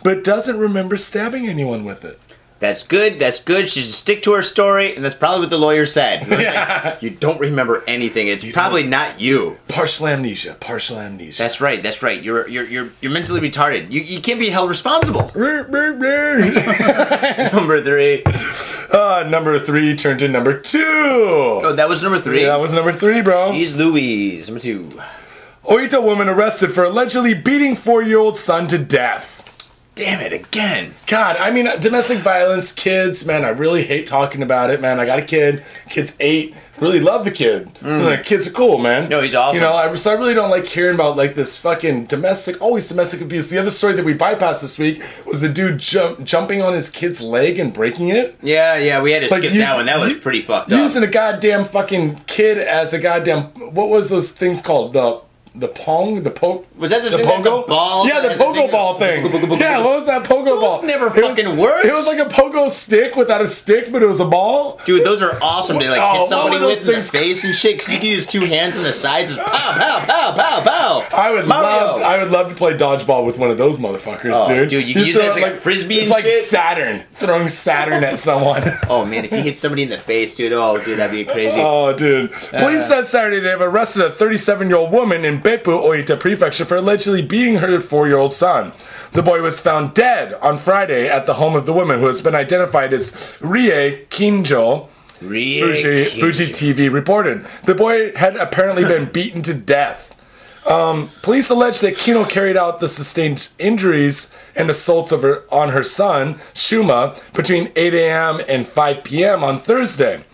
but 0.04 0.24
doesn't 0.24 0.58
remember 0.60 0.98
stabbing 0.98 1.48
anyone 1.48 1.84
with 1.86 2.04
it. 2.06 2.20
That's 2.60 2.82
good. 2.82 3.20
That's 3.20 3.40
good. 3.44 3.70
She 3.70 3.82
should 3.82 3.90
stick 3.94 4.24
to 4.24 4.34
her 4.34 4.42
story, 4.42 4.96
and 4.96 5.06
that's 5.06 5.14
probably 5.14 5.42
what 5.42 5.52
the 5.52 5.60
lawyer 5.60 5.86
said. 5.86 6.24
You, 6.28 6.38
what 6.38 6.48
I'm? 6.48 6.98
You 7.02 7.12
don't 7.12 7.40
remember 7.40 7.84
anything. 7.88 8.30
It's 8.30 8.44
probably 8.52 8.82
not 8.82 9.22
you. 9.22 9.58
Partial 9.68 10.08
amnesia. 10.08 10.56
Partial 10.60 10.98
amnesia. 10.98 11.38
That's 11.38 11.62
right. 11.62 11.84
That's 11.84 12.02
right. 12.02 12.20
You're 12.20 12.48
you're 12.48 12.66
you're 12.66 12.90
you're 13.00 13.12
mentally 13.12 13.42
retarded. 13.48 13.92
You 13.92 14.02
you 14.02 14.22
can't 14.22 14.40
be 14.40 14.50
held 14.50 14.70
responsible. 14.70 15.32
Number 17.54 17.82
three. 17.84 18.24
uh, 18.92 19.24
number 19.30 19.60
three 19.60 19.96
turned 19.96 20.20
to 20.20 20.28
number 20.28 20.60
two. 20.60 20.82
Oh, 20.84 21.74
that 21.74 21.88
was 21.88 22.02
number 22.02 22.20
three. 22.20 22.46
that 22.46 22.60
was 22.60 22.74
number 22.74 22.92
three, 22.92 23.22
bro. 23.22 23.52
She's 23.54 23.76
Louise. 23.76 24.48
Number 24.50 24.60
two. 24.60 24.90
Oita 25.68 26.02
woman 26.02 26.30
arrested 26.30 26.74
for 26.74 26.86
allegedly 26.86 27.34
beating 27.34 27.76
four-year-old 27.76 28.38
son 28.38 28.68
to 28.68 28.78
death. 28.78 29.36
Damn 29.96 30.22
it 30.22 30.32
again. 30.32 30.94
God, 31.08 31.38
I 31.38 31.50
mean, 31.50 31.68
domestic 31.82 32.20
violence, 32.20 32.72
kids, 32.72 33.26
man, 33.26 33.44
I 33.44 33.50
really 33.50 33.84
hate 33.84 34.06
talking 34.06 34.44
about 34.44 34.70
it, 34.70 34.80
man. 34.80 35.00
I 35.00 35.06
got 35.06 35.18
a 35.20 35.26
kid, 35.26 35.66
kid's 35.90 36.16
eight, 36.20 36.56
really 36.80 37.00
love 37.00 37.26
the 37.26 37.32
kid. 37.32 37.74
Mm. 37.82 38.06
Like, 38.06 38.24
kids 38.24 38.48
are 38.48 38.52
cool, 38.52 38.78
man. 38.78 39.10
No, 39.10 39.22
he's 39.22 39.34
awesome. 39.34 39.56
You 39.56 39.62
know, 39.62 39.74
I, 39.74 39.94
so 39.96 40.12
I 40.12 40.14
really 40.14 40.36
don't 40.36 40.52
like 40.52 40.68
hearing 40.68 40.94
about 40.94 41.18
like 41.18 41.34
this 41.34 41.58
fucking 41.58 42.06
domestic, 42.06 42.62
always 42.62 42.88
domestic 42.88 43.22
abuse. 43.22 43.50
The 43.50 43.58
other 43.58 43.72
story 43.72 43.94
that 43.94 44.06
we 44.06 44.14
bypassed 44.14 44.62
this 44.62 44.78
week 44.78 45.02
was 45.26 45.42
the 45.42 45.50
dude 45.50 45.80
jump, 45.80 46.24
jumping 46.24 46.62
on 46.62 46.74
his 46.74 46.92
kid's 46.92 47.20
leg 47.20 47.58
and 47.58 47.74
breaking 47.74 48.10
it. 48.10 48.38
Yeah, 48.42 48.78
yeah. 48.78 49.02
We 49.02 49.12
had 49.12 49.28
to 49.28 49.34
Like, 49.34 49.42
skip 49.44 49.54
that 49.54 49.76
one. 49.76 49.88
That 49.88 50.00
was 50.00 50.14
pretty 50.14 50.44
fucked 50.44 50.72
up. 50.72 50.80
Using 50.80 51.04
a 51.04 51.08
goddamn 51.08 51.66
fucking 51.66 52.22
kid 52.28 52.60
as 52.60 52.94
a 52.94 53.00
goddamn, 53.00 53.46
what 53.74 53.90
was 53.90 54.10
those 54.10 54.32
things 54.32 54.62
called? 54.62 54.94
The 54.94 55.26
the 55.60 55.68
pong, 55.68 56.24
the 56.24 56.32
poke. 56.32 56.66
Was 56.78 56.92
that 56.92 57.04
the 57.04 57.10
the 57.10 57.18
thing 57.18 57.28
that 57.28 57.36
pogo 57.52 57.62
the 57.64 57.68
ball- 57.68 58.08
Yeah, 58.08 58.20
the 58.22 58.30
pogo 58.36 58.70
ball 58.72 59.00
thing. 59.00 59.26
Yeah, 59.60 59.84
what 59.84 59.98
was 59.98 60.06
that 60.06 60.24
pogo 60.24 60.60
ball? 60.60 60.84
never 60.84 61.08
It 61.08 61.16
was- 61.24 61.38
fucking 61.38 61.58
worked. 61.58 61.86
It 61.86 61.94
was 61.94 62.06
like 62.08 62.20
a 62.20 62.26
pogo 62.26 62.70
stick 62.70 63.16
without 63.16 63.42
a 63.42 63.48
stick, 63.48 63.92
but 63.92 64.02
it 64.04 64.08
was 64.08 64.20
a 64.20 64.26
ball. 64.26 64.80
Dude, 64.86 65.06
those 65.06 65.22
are 65.24 65.38
awesome 65.42 65.80
to 65.80 65.90
like 65.90 66.00
Oh, 66.02 66.20
hit 66.22 66.30
somebody 66.30 66.60
with 66.66 66.88
in 66.88 66.96
the 67.00 67.04
face 67.04 67.44
and 67.44 67.56
shit. 67.56 67.80
Cause 67.80 67.90
you 67.90 67.98
can 68.00 68.08
use 68.08 68.26
two 68.26 68.42
hands 68.42 68.78
on 68.78 68.84
the 68.84 68.94
sides, 68.94 69.36
just 69.36 69.46
pow, 69.46 69.52
pow, 69.78 70.06
pow, 70.06 70.34
pow, 70.36 70.62
pow. 70.62 71.18
I 71.18 71.32
would 71.32 71.48
Mario. 71.48 71.68
love, 71.68 72.02
I 72.02 72.18
would 72.22 72.32
love 72.32 72.50
to 72.50 72.56
play 72.56 72.74
dodgeball 72.76 73.26
with 73.26 73.38
one 73.38 73.50
of 73.50 73.58
those 73.58 73.78
motherfuckers, 73.80 74.32
Oh, 74.34 74.48
dude. 74.48 74.70
dude, 74.70 74.88
you 74.88 74.94
can 74.94 75.06
use 75.06 75.18
as, 75.18 75.36
like, 75.42 75.54
a 75.54 75.58
frisbee 75.58 76.00
It's 76.02 76.10
like 76.10 76.24
shit. 76.24 76.46
Saturn 76.46 77.04
throwing 77.16 77.50
Saturn 77.50 78.04
at 78.04 78.20
someone. 78.20 78.64
Oh 78.90 79.06
man, 79.06 79.26
if 79.26 79.32
you 79.32 79.40
hit 79.40 79.60
somebody 79.60 79.84
in 79.84 79.90
the 79.90 79.98
face, 79.98 80.36
dude, 80.36 80.54
oh 80.54 80.78
dude, 80.84 81.00
that'd 81.00 81.12
be 81.12 81.26
crazy. 81.26 81.60
Oh, 81.60 81.94
dude. 81.94 82.32
Uh. 82.54 82.60
Police 82.60 82.88
said 82.88 83.06
Saturday 83.06 83.40
they 83.40 83.50
have 83.50 83.62
arrested 83.62 84.04
a 84.04 84.10
37 84.12 84.68
year 84.70 84.78
old 84.78 84.92
woman 84.92 85.26
in 85.26 85.40
Beppu, 85.48 85.82
Oita 85.82 86.20
Prefecture 86.20 86.66
for 86.66 86.76
allegedly 86.76 87.22
beating 87.22 87.56
her 87.56 87.80
four 87.80 88.06
year 88.06 88.18
old 88.18 88.34
son. 88.34 88.74
The 89.14 89.24
boy 89.24 89.42
was 89.42 89.62
found 89.62 89.94
dead 89.94 90.34
on 90.34 90.58
Friday 90.58 91.08
at 91.08 91.26
the 91.26 91.36
home 91.36 91.56
of 91.56 91.66
the 91.66 91.72
woman, 91.72 92.02
who 92.02 92.08
has 92.08 92.20
been 92.20 92.36
identified 92.36 92.92
as 92.92 93.34
Rie 93.40 94.06
Kinjo. 94.10 94.90
Rie 95.22 95.62
Fuji, 95.62 96.04
Kinjo. 96.04 96.20
Fuji 96.20 96.46
TV 96.48 96.92
reported. 96.92 97.48
The 97.64 97.76
boy 97.76 98.14
had 98.14 98.36
apparently 98.36 98.84
been 98.84 99.06
beaten 99.14 99.42
to 99.44 99.54
death. 99.54 100.14
Um, 100.68 101.10
police 101.22 101.50
allege 101.50 101.80
that 101.80 101.96
Kinjo 101.96 102.30
carried 102.30 102.58
out 102.58 102.82
the 102.82 102.90
sustained 102.90 103.48
injuries 103.58 104.34
and 104.54 104.70
assaults 104.70 105.14
of 105.14 105.22
her, 105.22 105.46
on 105.50 105.70
her 105.70 105.84
son, 105.84 106.42
Shuma, 106.56 107.18
between 107.32 107.72
8 107.78 107.94
a.m. 107.94 108.42
and 108.50 108.68
5 108.68 109.02
p.m. 109.06 109.46
on 109.46 109.60
Thursday. 109.60 110.26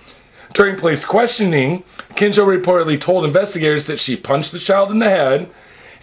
During 0.53 0.75
police 0.75 1.03
questioning, 1.03 1.83
Kinjo 2.11 2.45
reportedly 2.45 2.99
told 3.01 3.25
investigators 3.25 3.87
that 3.87 3.99
she 3.99 4.15
punched 4.15 4.51
the 4.51 4.59
child 4.59 4.91
in 4.91 4.99
the 4.99 5.09
head 5.09 5.49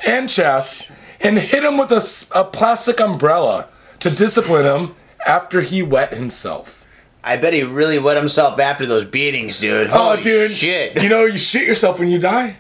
and 0.05 0.29
chest 0.29 0.91
and 1.21 1.39
hit 1.39 1.63
him 1.63 1.77
with 1.79 1.93
a 1.93 2.45
plastic 2.45 3.01
umbrella 3.01 3.69
to 4.01 4.11
discipline 4.11 4.65
him 4.65 4.95
after 5.27 5.61
he 5.61 5.83
wet 5.83 6.13
himself. 6.15 6.85
I 7.23 7.37
bet 7.37 7.53
he 7.53 7.63
really 7.63 7.99
wet 7.99 8.17
himself 8.17 8.59
after 8.59 8.87
those 8.87 9.05
beatings, 9.05 9.61
dude. 9.61 9.89
Oh, 9.89 10.11
Holy 10.11 10.23
dude. 10.23 10.51
shit. 10.51 11.01
You 11.01 11.09
know, 11.11 11.27
you 11.27 11.37
shit 11.39 11.67
yourself 11.67 11.99
when 12.01 12.09
you 12.09 12.19
die. 12.19 12.57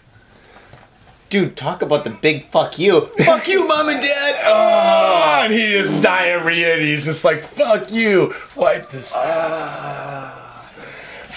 dude, 1.30 1.57
talk 1.57 1.80
about 1.82 2.05
the 2.05 2.11
big 2.11 2.51
fuck 2.51 2.78
you. 2.78 3.07
fuck 3.24 3.49
you, 3.49 3.66
mom 3.66 3.88
and 3.88 4.01
dad. 4.01 4.34
Oh. 4.45 5.16
And 5.41 5.55
he 5.55 5.72
just 5.72 6.03
diarrhea 6.03 6.74
and 6.74 6.82
he's 6.82 7.07
just 7.07 7.24
like, 7.24 7.43
fuck 7.43 7.91
you. 7.91 8.34
Wipe 8.57 8.91
this. 8.91 9.14
Ah. 9.16 10.39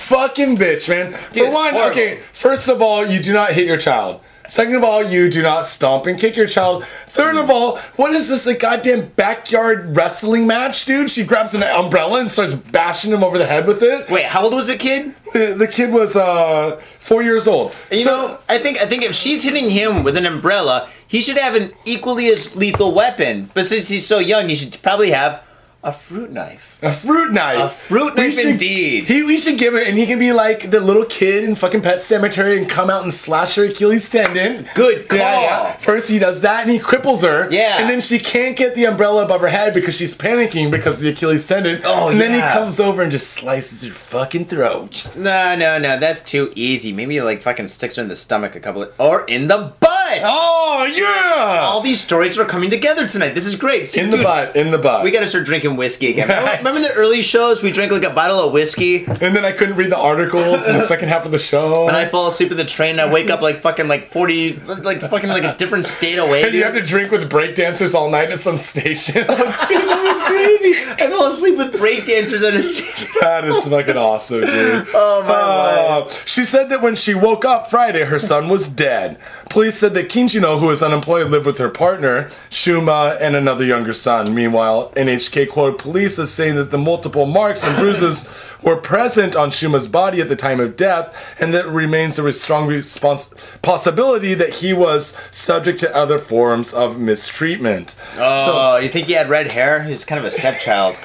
Fucking 0.04 0.58
bitch, 0.58 0.90
man. 0.90 1.14
For 1.14 1.50
one, 1.50 1.74
horrible. 1.74 1.92
okay, 1.92 2.20
first 2.34 2.68
of 2.70 2.82
all, 2.82 3.06
you 3.06 3.22
do 3.22 3.34
not 3.34 3.54
hit 3.54 3.66
your 3.66 3.78
child. 3.78 4.22
Second 4.50 4.76
of 4.76 4.84
all, 4.84 5.02
you 5.02 5.30
do 5.30 5.42
not 5.42 5.66
stomp 5.66 6.06
and 6.06 6.20
kick 6.20 6.36
your 6.36 6.48
child. 6.48 6.84
Third 7.08 7.38
of 7.38 7.50
all, 7.50 7.78
what 7.96 8.14
is 8.14 8.28
this, 8.28 8.46
a 8.46 8.54
goddamn 8.54 9.08
backyard 9.16 9.96
wrestling 9.96 10.46
match, 10.46 10.84
dude? 10.84 11.10
She 11.10 11.24
grabs 11.24 11.54
an 11.56 11.64
umbrella 11.64 12.20
and 12.20 12.30
starts 12.30 12.54
bashing 12.54 13.14
him 13.14 13.24
over 13.24 13.38
the 13.38 13.46
head 13.48 13.66
with 13.66 13.82
it. 13.82 14.10
Wait, 14.10 14.26
how 14.26 14.44
old 14.44 14.54
was 14.54 14.68
the 14.68 14.76
kid? 14.76 15.16
The, 15.32 15.56
the 15.58 15.68
kid 15.68 15.92
was 15.94 16.18
uh, 16.18 16.76
four 17.00 17.24
years 17.24 17.48
old. 17.48 17.74
You 17.90 18.00
So- 18.00 18.28
know, 18.28 18.40
I 18.50 18.58
think 18.60 18.82
I 18.82 18.86
think 18.86 19.04
if 19.04 19.16
she's 19.16 19.44
hitting 19.44 19.70
him 19.70 20.04
with 20.04 20.18
an 20.18 20.26
umbrella, 20.26 20.90
he 21.08 21.22
should 21.22 21.38
have 21.38 21.56
an 21.56 21.72
equally 21.86 22.28
as 22.28 22.54
lethal 22.58 22.94
weapon. 22.94 23.50
But 23.54 23.66
since 23.66 23.88
he's 23.88 24.06
so 24.06 24.20
young, 24.20 24.50
he 24.50 24.56
should 24.56 24.78
probably 24.84 25.12
have 25.12 25.42
a 25.84 25.92
fruit 25.92 26.32
knife. 26.32 26.80
A 26.82 26.92
fruit 26.94 27.32
knife. 27.34 27.60
A 27.60 27.70
fruit 27.70 28.16
knife 28.16 28.36
should- 28.36 28.46
indeed. 28.52 29.08
He, 29.08 29.24
we 29.24 29.38
should 29.38 29.58
give 29.58 29.76
it, 29.76 29.88
and 29.88 29.98
he 29.98 30.06
can 30.06 30.18
be 30.18 30.32
like 30.32 30.72
the 30.72 30.80
little 30.80 31.04
kid 31.06 31.44
in 31.44 31.56
fucking 31.56 31.82
Pet 31.82 31.98
Sematary 32.00 32.58
and 32.58 32.70
come 32.70 32.90
out 32.90 33.04
and 33.04 33.14
slash 33.14 33.56
her 33.56 33.66
Achilles 33.66 34.10
tendon. 34.10 34.68
Good 34.76 35.10
call. 35.10 35.20
Yeah, 35.20 35.42
yeah. 35.42 35.74
First 35.78 36.10
he 36.10 36.20
does 36.20 36.42
that 36.42 36.62
and 36.64 36.72
he 36.72 36.80
cripples 36.80 37.22
her. 37.24 37.52
Yeah. 37.52 37.80
And 37.80 37.90
then 37.90 38.00
she 38.02 38.18
can't 38.20 38.56
get 38.56 38.76
the 38.76 38.86
umbrella 38.86 39.26
above 39.26 39.42
her 39.42 39.48
head 39.50 39.74
because 39.74 39.96
she's 39.98 40.16
panicking 40.16 40.72
because 40.72 40.96
of 40.96 41.02
the 41.02 41.10
Achilles 41.10 41.46
tendon. 41.46 41.82
Oh, 41.84 42.06
yeah. 42.08 42.12
And 42.14 42.22
then 42.22 42.34
he 42.34 42.40
comes 42.40 42.80
over 42.80 43.02
and 43.02 43.12
just 43.12 43.32
slices 43.32 43.84
her 43.84 43.94
fucking 43.94 44.46
throat. 44.46 45.10
No, 45.18 45.56
no, 45.58 45.78
no, 45.80 46.00
that's 46.00 46.22
too 46.22 46.52
easy. 46.56 46.94
Maybe 46.94 47.20
like 47.22 47.42
fucking 47.42 47.68
sticks 47.68 47.98
her 47.98 48.02
in 48.02 48.08
the 48.08 48.16
stomach 48.16 48.56
a 48.56 48.60
couple 48.62 48.84
of, 48.84 48.94
or 49.00 49.26
in 49.26 49.48
the 49.48 49.74
butt. 49.80 49.90
Oh 50.24 50.86
yeah! 50.94 51.62
All 51.62 51.82
these 51.82 52.00
stories 52.00 52.38
are 52.38 52.46
coming 52.46 52.70
together 52.70 53.08
tonight. 53.08 53.34
This 53.34 53.46
is 53.48 53.56
great. 53.56 53.88
See, 53.88 54.00
in 54.02 54.12
the 54.12 54.18
dude, 54.18 54.26
butt, 54.26 54.56
in 54.56 54.70
the 54.72 54.78
butt. 54.78 55.04
We 55.04 55.12
gotta 55.12 55.28
start 55.28 55.46
drinking 55.46 55.73
whiskey 55.78 56.08
again. 56.10 56.28
Remember, 56.34 56.58
remember 56.58 56.80
the 56.82 56.94
early 56.96 57.22
shows? 57.22 57.62
We 57.64 57.72
drank 57.72 57.92
like 57.92 58.04
a 58.04 58.10
bottle 58.14 58.40
of 58.40 58.54
whiskey, 58.54 59.06
and 59.06 59.36
then 59.36 59.46
I 59.46 59.52
couldn't 59.52 59.76
read 59.76 59.92
the 59.92 59.98
articles 59.98 60.66
in 60.68 60.78
the 60.78 60.86
second 60.88 61.10
half 61.10 61.26
of 61.26 61.32
the 61.32 61.40
show. 61.40 61.88
and 61.88 61.96
I 61.96 62.06
fall 62.06 62.28
asleep 62.28 62.52
at 62.52 62.58
the 62.58 62.66
train. 62.66 62.92
And 62.92 63.02
I 63.02 63.12
wake 63.12 63.30
up 63.30 63.42
like 63.42 63.58
fucking 63.58 63.88
like 63.88 64.08
forty, 64.08 64.54
like 64.56 65.02
fucking 65.02 65.30
like 65.30 65.44
a 65.44 65.56
different 65.58 65.86
state 65.86 66.18
away. 66.18 66.44
and 66.44 66.54
you 66.54 66.64
have 66.64 66.74
to 66.74 66.82
drink 66.82 67.12
with 67.12 67.30
breakdancers 67.30 67.94
all 67.94 68.10
night 68.10 68.32
at 68.32 68.40
some 68.40 68.58
station. 68.58 69.16
Dude, 69.28 69.28
that 69.28 70.04
was 70.04 70.22
crazy. 70.28 70.74
I 71.04 71.08
fell 71.10 71.32
asleep 71.32 71.58
with 71.58 71.74
breakdancers 71.74 72.48
at 72.48 72.54
a 72.54 72.62
station. 72.62 73.10
That 73.22 73.46
is 73.46 73.68
fucking 73.68 73.98
awesome, 73.98 74.42
dude. 74.42 74.88
Oh 74.94 75.24
my 75.24 75.34
Uh, 75.34 76.10
she 76.26 76.44
said 76.46 76.70
that 76.70 76.82
when 76.82 76.96
she 76.96 77.14
woke 77.14 77.46
up 77.46 77.70
Friday, 77.70 78.04
her 78.06 78.20
son 78.20 78.50
was 78.50 78.68
dead. 78.68 79.18
Police 79.50 79.78
said 79.78 79.94
that 79.94 80.10
Kinjino, 80.10 80.60
who 80.60 80.70
is 80.72 80.82
unemployed, 80.82 81.30
lived 81.30 81.46
with 81.46 81.58
her 81.60 81.70
partner, 81.70 82.30
Shuma, 82.50 83.18
and 83.20 83.36
another 83.36 83.64
younger 83.64 83.94
son. 83.94 84.34
Meanwhile, 84.34 84.92
NHK 84.96 85.50
quoted 85.50 85.78
police 85.78 86.18
as 86.18 86.32
saying 86.32 86.56
that 86.56 86.72
the 86.72 86.78
multiple 86.78 87.26
marks 87.26 87.66
and 87.66 87.78
bruises 87.78 88.28
were 88.62 88.76
present 88.78 89.36
on 89.36 89.52
Shuma's 89.52 89.88
body 89.88 90.22
at 90.22 90.30
the 90.30 90.36
time 90.36 90.60
of 90.60 90.76
death, 90.76 91.36
and 91.40 91.54
that 91.54 91.68
remains 91.68 92.18
a 92.18 92.34
strong 92.34 92.68
respons- 92.68 93.34
possibility 93.62 94.34
that 94.34 94.56
he 94.56 94.74
was 94.74 95.18
subject 95.30 95.80
to 95.82 95.96
other 95.96 96.18
forms 96.18 96.74
of 96.74 97.00
mistreatment. 97.00 97.96
Oh, 98.16 98.46
so, 98.46 98.78
you 98.78 98.90
think 98.90 99.08
he 99.08 99.14
had 99.14 99.30
red 99.30 99.52
hair? 99.52 99.84
He's 99.84 100.04
kind 100.04 100.20
of 100.20 100.26
a 100.26 100.32
stepchild. 100.32 100.98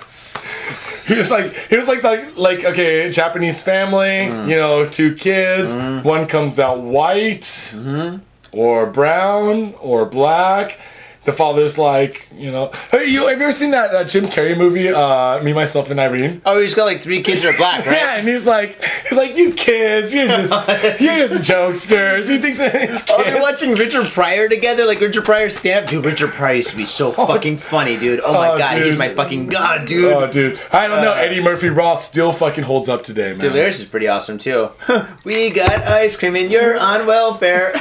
He 1.08 1.14
was 1.14 1.30
like, 1.30 1.54
he 1.70 1.76
was 1.76 1.88
like, 1.88 2.02
like, 2.02 2.36
like, 2.36 2.64
okay, 2.64 3.10
Japanese 3.10 3.62
family, 3.62 4.28
mm. 4.28 4.48
you 4.48 4.56
know, 4.56 4.86
two 4.88 5.14
kids. 5.14 5.72
Mm. 5.72 6.04
One 6.04 6.26
comes 6.26 6.60
out 6.60 6.80
white, 6.80 7.40
mm-hmm. 7.40 8.18
or 8.52 8.86
brown, 8.86 9.74
or 9.80 10.04
black. 10.04 10.78
The 11.28 11.34
father's 11.34 11.76
like, 11.76 12.26
you 12.34 12.50
know, 12.50 12.70
hey, 12.90 13.04
you 13.04 13.26
have 13.26 13.36
you 13.38 13.44
ever 13.44 13.52
seen 13.52 13.72
that 13.72 13.94
uh, 13.94 14.02
Jim 14.04 14.28
Carrey 14.28 14.56
movie, 14.56 14.88
uh, 14.88 15.42
Me, 15.42 15.52
Myself, 15.52 15.90
and 15.90 16.00
Irene? 16.00 16.40
Oh, 16.46 16.58
he's 16.58 16.74
got 16.74 16.86
like 16.86 17.02
three 17.02 17.20
kids 17.22 17.42
that 17.42 17.54
are 17.54 17.56
black, 17.58 17.84
right? 17.84 17.96
Yeah, 17.96 18.14
and 18.14 18.26
he's 18.26 18.46
like, 18.46 18.82
he's 19.06 19.18
like, 19.18 19.36
you 19.36 19.52
kids, 19.52 20.14
you're 20.14 20.26
just, 20.26 20.50
you're 21.02 21.28
just 21.28 21.42
jokesters. 21.44 22.30
He 22.30 22.38
thinks 22.38 22.56
that 22.60 22.72
his 22.74 23.02
kids. 23.02 23.10
Oh, 23.12 23.22
they're 23.22 23.42
watching 23.42 23.74
Richard 23.74 24.06
Pryor 24.06 24.48
together, 24.48 24.86
like 24.86 25.02
Richard 25.02 25.26
Pryor 25.26 25.50
stamp. 25.50 25.90
Dude, 25.90 26.02
Richard 26.06 26.30
Pryor 26.30 26.54
used 26.54 26.70
to 26.70 26.78
be 26.78 26.86
so 26.86 27.12
fucking 27.26 27.58
funny, 27.58 27.98
dude. 27.98 28.20
Oh 28.24 28.32
my 28.32 28.48
Oh, 28.52 28.56
god, 28.58 28.78
he's 28.80 28.96
my 28.96 29.14
fucking 29.14 29.48
god, 29.48 29.86
dude. 29.86 30.10
Oh, 30.14 30.30
dude, 30.30 30.58
I 30.72 30.86
don't 30.86 31.02
know. 31.02 31.12
Eddie 31.12 31.42
Murphy 31.42 31.68
Raw 31.68 31.96
still 31.96 32.32
fucking 32.32 32.64
holds 32.64 32.88
up 32.88 33.02
today, 33.04 33.32
man. 33.32 33.38
Dude, 33.38 33.52
theirs 33.52 33.80
is 33.80 33.86
pretty 33.86 34.08
awesome 34.08 34.38
too. 34.38 34.70
we 35.26 35.50
got 35.50 35.82
ice 35.82 36.16
cream 36.16 36.36
and 36.36 36.50
you're 36.50 36.78
on 36.78 37.06
welfare. 37.06 37.72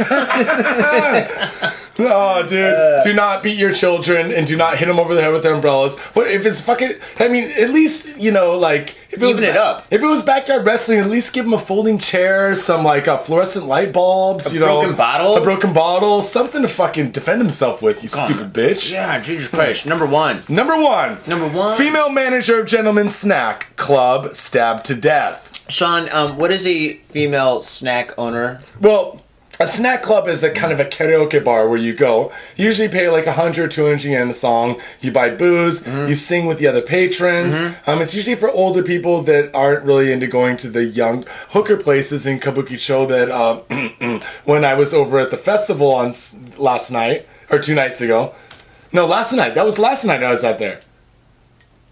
Oh, 2.00 2.46
dude! 2.48 3.04
do 3.04 3.14
not 3.14 3.42
beat 3.44 3.58
your 3.58 3.74
children 3.74 4.32
and 4.32 4.46
do 4.46 4.56
not 4.56 4.78
hit 4.78 4.88
them 4.88 5.00
over 5.00 5.16
the 5.16 5.22
head 5.22 5.34
with 5.34 5.44
their 5.44 5.54
umbrellas. 5.54 5.98
But 6.14 6.28
if 6.28 6.46
it's 6.46 6.62
fucking? 6.62 6.94
I 7.20 7.28
mean, 7.28 7.52
at 7.52 7.72
least 7.72 8.18
you 8.18 8.32
know, 8.32 8.58
like 8.58 8.96
if 9.10 9.20
Even 9.20 9.32
was 9.32 9.42
it 9.42 9.58
up. 9.58 9.86
If 9.90 10.02
it 10.02 10.06
was 10.06 10.22
backyard 10.22 10.66
wrestling, 10.66 11.00
at 11.00 11.10
least 11.10 11.34
give 11.34 11.46
them 11.46 11.54
a 11.54 11.60
folding 11.60 11.98
chair, 11.98 12.56
some 12.56 12.84
like 12.84 13.08
uh, 13.08 13.18
fluorescent 13.18 13.66
light 13.66 13.94
bulbs, 13.94 14.54
you 14.54 14.60
know, 14.60 14.80
broken 14.82 14.96
bottle? 14.96 15.38
a 15.38 15.42
broken 15.42 15.74
bottle, 15.74 16.22
something 16.22 16.62
to 16.62 16.68
fucking 16.68 17.12
defend 17.12 17.42
himself 17.42 17.82
with. 17.82 18.04
You 18.04 18.10
stupid 18.10 18.54
bitch. 18.54 18.92
yeah, 18.92 19.20
Jesus 19.20 19.48
Christ. 19.48 19.86
Number 19.86 20.06
one. 20.06 20.44
Number 20.50 20.80
one. 20.80 21.18
Number 21.26 21.48
one. 21.48 21.78
Female 21.78 22.10
manager 22.10 22.60
of 22.60 22.68
Gentleman's 22.68 23.16
Snack 23.16 23.76
Club 23.76 24.36
stabbed 24.36 24.86
to 24.86 24.96
death. 24.96 25.66
Sean, 25.70 26.08
um, 26.12 26.38
what 26.38 26.52
is 26.52 26.66
a 26.66 26.94
female 27.10 27.62
snack 27.62 28.14
owner? 28.18 28.62
Well, 28.80 29.22
a 29.60 29.68
snack 29.68 30.04
club 30.04 30.28
is 30.28 30.44
a 30.44 30.52
kind 30.52 30.72
of 30.72 30.80
a 30.80 30.86
karaoke 30.86 31.44
bar 31.44 31.68
where 31.68 31.78
you 31.80 31.94
go. 31.94 32.32
You 32.56 32.66
usually 32.66 32.90
pay 32.90 33.10
like 33.10 33.26
100 33.26 33.72
200 33.72 34.04
yen 34.04 34.30
a 34.30 34.34
song. 34.34 34.80
You 35.02 35.12
buy 35.12 35.30
booze. 35.32 35.84
Mm-hmm. 35.84 36.08
You 36.10 36.16
sing 36.16 36.46
with 36.46 36.60
the 36.60 36.68
other 36.68 36.82
patrons. 36.82 37.56
Um, 37.88 38.02
it's 38.02 38.14
usually 38.14 38.36
for 38.36 38.50
older 38.52 38.84
people 38.84 39.24
that 39.24 39.54
aren't 39.56 39.84
really 39.84 40.12
into 40.12 40.28
going 40.28 40.58
to 40.58 40.70
the 40.70 40.86
young 40.86 41.26
hooker 41.50 41.78
places 41.78 42.26
in 42.26 42.40
Kabukicho. 42.40 43.08
That 43.08 43.32
um, 43.32 44.22
when 44.46 44.64
I 44.64 44.76
was 44.76 44.94
over 44.94 45.18
at 45.20 45.32
the 45.32 45.38
festival 45.38 45.92
on 45.94 46.10
s- 46.10 46.36
last 46.58 46.92
night 46.92 47.28
or 47.50 47.58
two 47.60 47.74
nights 47.76 48.00
ago. 48.02 48.36
No, 48.94 49.06
last 49.06 49.34
night. 49.34 49.56
That 49.56 49.66
was 49.66 49.78
last 49.80 50.06
night 50.06 50.24
I 50.24 50.32
was 50.32 50.44
out 50.44 50.60
there. 50.60 50.80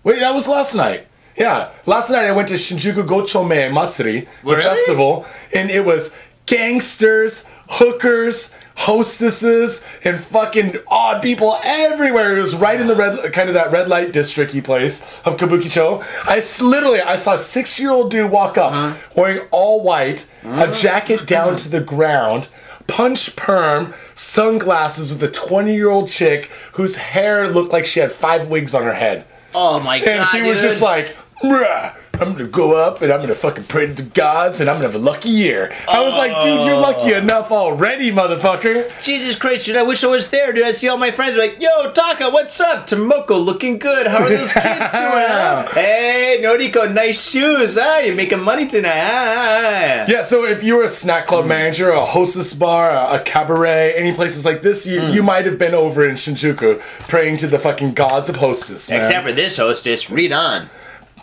Wait, 0.04 0.20
that 0.20 0.34
was 0.36 0.48
last 0.48 0.76
night. 0.76 1.08
Yeah, 1.36 1.72
last 1.86 2.10
night 2.10 2.26
I 2.28 2.32
went 2.32 2.48
to 2.50 2.54
Shinjuku 2.54 3.06
Gochome 3.06 3.74
Matsuri, 3.74 4.22
the 4.22 4.28
Really? 4.52 4.62
festival, 4.64 5.26
and 5.54 5.70
it 5.70 5.84
was 5.84 6.16
gangsters, 6.46 7.46
hookers, 7.70 8.54
hostesses, 8.76 9.84
and 10.04 10.20
fucking 10.20 10.78
odd 10.88 11.22
people 11.22 11.60
everywhere. 11.64 12.38
It 12.38 12.42
was 12.42 12.56
right 12.56 12.80
in 12.80 12.88
the 12.88 12.96
red, 12.96 13.34
kind 13.34 13.50
of 13.50 13.56
that 13.56 13.72
red 13.72 13.88
light 13.88 14.12
districty 14.12 14.64
place 14.64 15.02
of 15.26 15.38
Kabukicho. 15.38 16.06
I 16.26 16.38
s- 16.38 16.62
literally, 16.62 17.02
I 17.02 17.16
saw 17.16 17.34
a 17.34 17.38
six-year-old 17.38 18.12
dude 18.12 18.32
walk 18.32 18.58
up 18.58 18.74
uh-huh. 18.74 18.98
wearing 19.16 19.48
all 19.52 19.82
white, 19.82 20.30
a 20.44 20.50
uh-huh. 20.50 20.74
jacket 20.74 21.26
down 21.26 21.56
to 21.58 21.70
the 21.70 21.82
ground. 21.82 22.50
Punch 22.88 23.36
perm, 23.36 23.96
sunglasses 24.14 25.12
with 25.12 25.24
a 25.24 25.32
20 25.32 25.74
year 25.74 25.90
old 25.90 26.08
chick 26.08 26.52
whose 26.74 26.98
hair 26.98 27.48
looked 27.48 27.74
like 27.74 27.86
she 27.86 28.00
had 28.00 28.12
five 28.12 28.48
wigs 28.48 28.76
on 28.76 28.84
her 28.84 28.94
head. 28.94 29.26
Oh 29.56 29.80
my 29.80 30.00
god. 30.00 30.08
And 30.08 30.30
he 30.30 30.48
was 30.48 30.62
dude. 30.62 30.70
just 30.70 30.82
like, 30.84 31.16
Bruh, 31.42 31.96
I'm 32.22 32.32
gonna 32.34 32.46
go 32.46 32.74
up 32.76 33.02
and 33.02 33.12
I'm 33.12 33.22
gonna 33.22 33.36
fucking 33.36 33.66
pray 33.66 33.88
to 33.88 33.94
the 33.94 34.04
gods 34.04 34.62
and 34.62 34.70
I'm 34.70 34.78
gonna 34.78 34.88
have 34.88 34.96
a 34.96 35.04
lucky 35.04 35.30
year. 35.30 35.76
I 35.88 36.02
was 36.02 36.14
like, 36.14 36.32
dude, 36.44 36.66
you're 36.66 36.78
lucky 36.78 37.14
Oh. 37.14 37.18
enough 37.18 37.52
already, 37.52 38.12
motherfucker. 38.12 38.90
Jesus 39.04 39.36
Christ, 39.38 39.66
dude, 39.66 39.76
I 39.76 39.84
wish 39.84 40.04
I 40.04 40.08
was 40.08 40.30
there, 40.30 40.54
dude. 40.54 40.64
I 40.66 40.72
see 40.72 40.88
all 40.88 40.98
my 40.98 41.12
friends 41.12 41.36
like, 41.36 41.62
yo, 41.62 41.92
Taka, 41.92 42.30
what's 42.30 42.60
up? 42.62 42.88
Tomoko 42.88 43.44
looking 43.44 43.78
good. 43.80 44.08
How 44.08 44.24
are 44.24 44.30
those 44.30 44.52
kids 44.52 44.64
doing? 44.64 44.82
Huh? 45.26 45.68
Hey, 45.74 46.40
Noriko, 46.42 46.92
nice 46.94 47.30
shoes. 47.30 47.78
Ah, 47.80 48.00
you're 48.00 48.16
making 48.16 48.42
money 48.42 48.66
tonight. 48.68 48.92
Ah. 48.96 50.06
Yeah, 50.08 50.22
so 50.24 50.46
if 50.46 50.64
you 50.64 50.76
were 50.76 50.84
a 50.84 50.90
snack 50.90 51.28
club 51.28 51.46
manager, 51.46 51.90
a 51.92 52.06
hostess 52.06 52.54
bar, 52.54 52.92
a, 52.92 53.16
a 53.16 53.20
cabaret, 53.20 53.94
any 53.96 54.14
places 54.14 54.46
like 54.46 54.62
this, 54.62 54.86
you, 54.86 55.00
Mm. 55.00 55.14
you 55.14 55.24
might 55.24 55.46
have 55.46 55.58
been 55.58 55.74
over 55.74 56.08
in 56.08 56.16
Shinjuku 56.16 56.80
praying 57.10 57.38
to 57.38 57.48
the 57.48 57.60
fucking 57.60 57.94
gods 57.94 58.30
of 58.30 58.38
hostess. 58.38 58.90
Man. 58.90 59.00
Except 59.00 59.26
for 59.26 59.32
this 59.34 59.58
hostess, 59.58 60.10
read 60.10 60.32
on. 60.32 60.70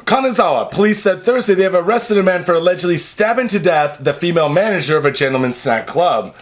Kanazawa, 0.05 0.71
police 0.71 1.03
said 1.03 1.23
Thursday 1.23 1.55
they 1.55 1.63
have 1.63 1.75
arrested 1.75 2.19
a 2.19 2.23
man 2.23 2.45
for 2.45 2.55
allegedly 2.55 2.97
stabbing 2.99 3.49
to 3.49 3.59
death 3.59 3.99
the 4.01 4.13
female 4.13 4.49
manager 4.49 4.97
of 4.97 5.05
a 5.05 5.11
gentleman's 5.11 5.57
snack 5.57 5.87
club. 5.87 6.35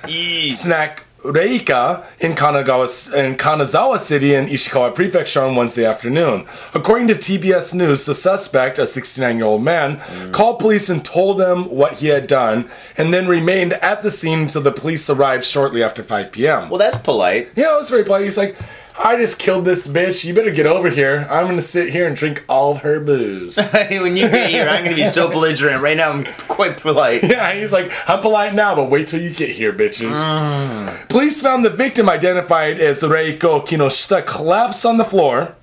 Snack 0.52 1.04
Reika 1.22 2.04
in 2.18 2.34
Kanagawa 2.34 3.12
in 3.12 3.36
Kanazawa 3.36 4.00
City 4.00 4.34
in 4.34 4.46
Ishikawa 4.46 4.94
Prefecture 4.94 5.42
on 5.42 5.54
Wednesday 5.54 5.84
afternoon. 5.84 6.46
According 6.72 7.08
to 7.08 7.14
TBS 7.14 7.74
News, 7.74 8.04
the 8.04 8.14
suspect, 8.14 8.78
a 8.78 8.82
69-year-old 8.82 9.62
man, 9.62 9.98
mm. 9.98 10.32
called 10.32 10.58
police 10.58 10.88
and 10.88 11.04
told 11.04 11.38
them 11.38 11.68
what 11.68 11.98
he 11.98 12.06
had 12.06 12.26
done, 12.26 12.70
and 12.96 13.12
then 13.12 13.28
remained 13.28 13.74
at 13.74 14.02
the 14.02 14.10
scene 14.10 14.40
until 14.40 14.62
the 14.62 14.72
police 14.72 15.10
arrived 15.10 15.44
shortly 15.44 15.82
after 15.82 16.02
5 16.02 16.32
p.m. 16.32 16.70
Well, 16.70 16.78
that's 16.78 16.96
polite. 16.96 17.50
Yeah, 17.54 17.74
it 17.74 17.78
was 17.78 17.90
very 17.90 18.04
polite. 18.04 18.24
He's 18.24 18.38
like, 18.38 18.56
I 19.02 19.16
just 19.16 19.38
killed 19.38 19.64
this 19.64 19.88
bitch. 19.88 20.24
You 20.24 20.34
better 20.34 20.50
get 20.50 20.66
over 20.66 20.90
here. 20.90 21.26
I'm 21.30 21.46
gonna 21.46 21.62
sit 21.62 21.88
here 21.88 22.06
and 22.06 22.14
drink 22.14 22.44
all 22.50 22.72
of 22.72 22.78
her 22.80 23.00
booze. 23.00 23.56
when 23.90 24.14
you 24.18 24.28
get 24.28 24.50
here, 24.50 24.68
I'm 24.68 24.84
to 24.84 24.94
be 24.94 25.06
so 25.06 25.30
belligerent. 25.30 25.82
Right 25.82 25.96
now, 25.96 26.10
I'm 26.10 26.24
quite 26.48 26.76
polite. 26.76 27.24
yeah, 27.24 27.54
he's 27.54 27.72
like, 27.72 27.90
I'm 28.06 28.20
polite 28.20 28.54
now, 28.54 28.74
but 28.74 28.90
wait 28.90 29.08
till 29.08 29.22
you 29.22 29.30
get 29.30 29.50
here, 29.50 29.72
bitches. 29.72 30.12
Mm. 30.12 31.08
Police 31.08 31.40
found 31.40 31.64
the 31.64 31.70
victim 31.70 32.10
identified 32.10 32.78
as 32.78 33.00
Reiko 33.00 33.66
Kinoshita 33.66 34.26
collapsed 34.26 34.84
on 34.84 34.98
the 34.98 35.04
floor 35.04 35.54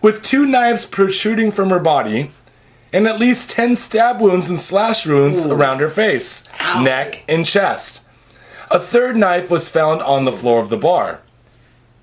with 0.00 0.22
two 0.22 0.46
knives 0.46 0.86
protruding 0.86 1.50
from 1.50 1.70
her 1.70 1.80
body 1.80 2.30
and 2.92 3.08
at 3.08 3.18
least 3.18 3.50
10 3.50 3.74
stab 3.74 4.20
wounds 4.20 4.48
and 4.48 4.58
slash 4.58 5.04
wounds 5.04 5.44
around 5.44 5.80
her 5.80 5.88
face, 5.88 6.44
neck, 6.80 7.24
and 7.28 7.44
chest. 7.44 8.04
A 8.70 8.78
third 8.78 9.16
knife 9.16 9.50
was 9.50 9.68
found 9.68 10.00
on 10.02 10.24
the 10.24 10.32
floor 10.32 10.60
of 10.60 10.68
the 10.68 10.76
bar. 10.76 11.20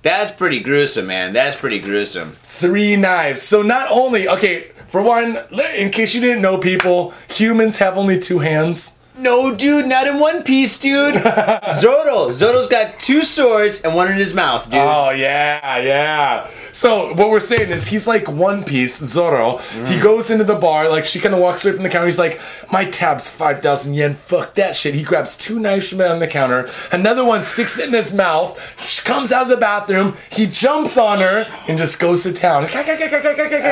That's 0.05 0.29
pretty 0.29 0.59
gruesome, 0.59 1.07
man. 1.07 1.33
That's 1.33 1.55
pretty 1.55 1.79
gruesome. 1.79 2.33
Three 2.43 2.95
knives. 2.95 3.41
So 3.41 3.63
not 3.63 3.89
only, 3.89 4.29
okay, 4.29 4.67
for 4.87 5.01
one, 5.01 5.39
in 5.75 5.89
case 5.89 6.13
you 6.13 6.21
didn't 6.21 6.43
know, 6.43 6.59
people, 6.59 7.11
humans 7.27 7.77
have 7.77 7.97
only 7.97 8.19
two 8.19 8.37
hands. 8.37 8.99
No, 9.17 9.55
dude, 9.55 9.87
not 9.87 10.05
in 10.05 10.19
one 10.19 10.43
piece, 10.43 10.77
dude. 10.77 11.15
Zoro. 11.75 12.31
Zoro's 12.31 12.67
got 12.67 12.99
two 12.99 13.23
swords 13.23 13.81
and 13.81 13.95
one 13.95 14.11
in 14.11 14.17
his 14.17 14.35
mouth, 14.35 14.65
dude. 14.65 14.79
Oh 14.79 15.09
yeah, 15.09 15.79
yeah. 15.79 16.51
So 16.75 17.13
what 17.13 17.29
we're 17.29 17.39
saying 17.39 17.69
is 17.69 17.87
he's 17.87 18.05
like 18.05 18.27
One 18.27 18.65
Piece 18.65 18.97
Zoro. 18.97 19.59
Mm. 19.59 19.87
He 19.87 19.97
goes 19.97 20.29
into 20.29 20.43
the 20.43 20.55
bar, 20.55 20.89
like 20.89 21.05
she 21.05 21.21
kind 21.21 21.33
of 21.33 21.39
walks 21.39 21.63
away 21.63 21.73
from 21.73 21.83
the 21.83 21.89
counter. 21.89 22.05
He's 22.05 22.19
like, 22.19 22.41
"My 22.69 22.83
tab's 22.83 23.29
five 23.29 23.61
thousand 23.61 23.93
yen. 23.93 24.15
Fuck 24.15 24.55
that 24.55 24.75
shit." 24.75 24.93
He 24.93 25.01
grabs 25.01 25.37
two 25.37 25.57
knives 25.57 25.87
from 25.87 26.01
on 26.01 26.19
the 26.19 26.27
counter. 26.27 26.69
Another 26.91 27.23
one 27.23 27.45
sticks 27.45 27.79
it 27.79 27.87
in 27.87 27.93
his 27.93 28.13
mouth. 28.13 28.59
She 28.77 29.01
comes 29.03 29.31
out 29.31 29.43
of 29.43 29.47
the 29.47 29.55
bathroom. 29.55 30.17
He 30.29 30.47
jumps 30.47 30.97
on 30.97 31.19
her 31.19 31.45
and 31.69 31.77
just 31.77 31.97
goes 31.97 32.23
to 32.23 32.33
town. 32.33 32.67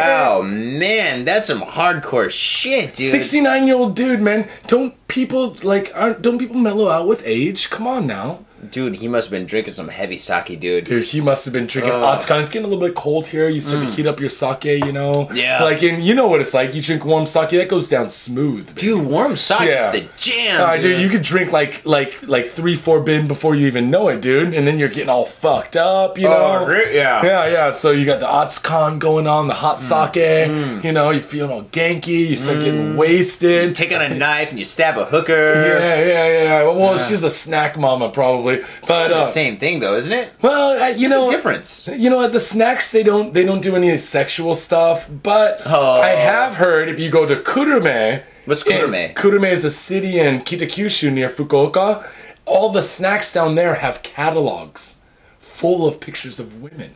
oh 0.06 0.42
man, 0.42 1.26
that's 1.26 1.48
some 1.48 1.62
hardcore 1.62 2.30
shit, 2.30 2.94
dude. 2.94 3.12
Sixty-nine 3.12 3.68
year 3.68 3.76
old 3.76 3.98
dude, 3.98 4.22
man. 4.22 4.48
Don't 4.68 4.96
people 5.10 5.58
like? 5.62 5.92
Aren't 5.94 6.22
don't 6.22 6.38
people 6.38 6.56
mellow 6.56 6.88
out 6.88 7.06
with 7.06 7.22
age? 7.26 7.70
Come 7.70 7.86
on 7.86 8.08
now. 8.08 8.46
Dude, 8.72 8.96
he 8.96 9.08
must 9.08 9.28
have 9.28 9.32
been 9.32 9.46
drinking 9.46 9.74
some 9.74 9.88
heavy 9.90 10.18
sake, 10.18 10.60
dude. 10.60 10.86
Dude, 10.86 11.04
he 11.04 11.22
must 11.22 11.46
have 11.46 11.54
been 11.54 11.68
drinking 11.68 11.94
Ugh. 11.94 12.20
Atsukan. 12.20 12.40
It's 12.42 12.50
getting 12.50 12.66
a 12.66 12.70
little 12.70 12.86
bit 12.86 12.96
cold 12.96 13.28
here. 13.28 13.50
You 13.50 13.62
start 13.62 13.86
to 13.86 13.92
heat 13.92 14.06
up 14.08 14.20
your 14.20 14.30
sake, 14.30 14.64
you 14.66 14.92
know? 14.92 15.28
Mm. 15.32 15.36
Yeah. 15.36 15.64
Like, 15.64 15.82
and 15.84 16.02
you 16.04 16.14
know 16.16 16.28
what 16.28 16.42
it's 16.42 16.54
like. 16.54 16.74
You 16.74 16.82
drink 16.82 17.06
warm 17.06 17.26
sake, 17.26 17.50
that 17.52 17.70
goes 17.70 17.88
down 17.88 18.10
smooth. 18.10 18.68
baby. 18.68 18.82
Dude, 18.82 19.06
warm 19.06 19.36
sake 19.38 19.62
Yeah. 19.70 19.92
is 19.92 20.02
the 20.02 20.08
jam, 20.18 20.62
Uh, 20.62 20.74
dude. 20.74 20.82
dude, 20.82 21.00
you 21.02 21.10
could 21.10 21.22
drink 21.24 21.52
like 21.52 21.82
like 21.86 22.28
like 22.28 22.48
three, 22.48 22.76
four 22.76 23.00
bin 23.02 23.28
before 23.28 23.56
you 23.56 23.68
even 23.68 23.90
know 23.92 24.08
it, 24.10 24.22
dude, 24.22 24.54
and 24.54 24.68
then 24.68 24.80
you're 24.80 24.90
getting 24.90 25.10
all 25.10 25.26
fucked 25.26 25.76
up, 25.76 26.18
you 26.18 26.28
know. 26.28 26.60
Oh, 26.62 26.66
re- 26.66 26.96
yeah. 26.96 27.24
yeah, 27.26 27.46
yeah. 27.48 27.72
So 27.72 27.92
you 27.92 28.06
got 28.06 28.20
the 28.20 28.26
Atsukan 28.28 29.00
going 29.00 29.28
on, 29.28 29.48
the 29.48 29.54
hot 29.54 29.78
Mm. 29.78 29.80
sake. 29.80 30.84
You 30.84 30.92
know, 30.92 31.10
you're 31.12 31.22
feeling 31.22 31.52
all 31.52 31.64
ganky. 31.64 32.28
You 32.30 32.36
start 32.36 32.60
getting 32.60 32.98
wasted. 32.98 33.76
Take 33.76 33.92
out 33.92 34.02
a 34.02 34.14
knife 34.14 34.50
and 34.50 34.60
you 34.60 34.66
stab 34.66 34.98
a 34.98 35.06
hooker. 35.06 35.34
Yeah, 35.80 36.00
yeah, 36.00 36.44
yeah. 36.44 36.64
Well, 36.64 36.98
she's 36.98 37.24
a 37.24 37.30
snack 37.30 37.78
mama 37.78 38.10
probably, 38.10 38.53
but 38.88 39.08
the 39.10 39.16
uh, 39.18 39.26
same 39.26 39.58
thing, 39.58 39.80
though, 39.80 39.96
isn't 39.96 40.12
it? 40.14 40.30
well, 40.42 40.82
uh, 40.82 40.88
you 40.90 41.08
What's 41.08 41.14
know, 41.14 41.26
the 41.28 41.32
difference? 41.36 41.88
You 41.88 42.10
know, 42.10 42.22
at 42.22 42.32
the 42.32 42.40
snacks 42.40 42.92
they 42.92 43.04
don't 43.04 43.34
they 43.34 43.44
don't 43.46 43.62
do 43.62 43.76
any 43.76 43.98
sexual 43.98 44.56
stuff, 44.56 45.10
but 45.24 45.62
Oh. 45.66 46.02
I 46.02 46.10
have 46.10 46.56
heard 46.56 46.90
if 46.90 47.00
you 47.00 47.10
go 47.10 47.26
to 47.26 47.36
Kurume, 47.38 48.22
What's 48.46 48.64
Kurume? 48.64 49.14
Kurume 49.16 49.52
is 49.52 49.64
a 49.66 49.72
city 49.72 50.20
in 50.20 50.42
Kitakyushu 50.42 51.12
near 51.14 51.30
Fukuoka. 51.30 52.06
All 52.46 52.70
the 52.70 52.84
snacks 52.84 53.32
down 53.34 53.56
there 53.56 53.76
have 53.76 54.04
catalogs 54.04 54.98
full 55.40 55.88
of 55.88 56.00
pictures 56.00 56.40
of 56.40 56.62
women. 56.62 56.96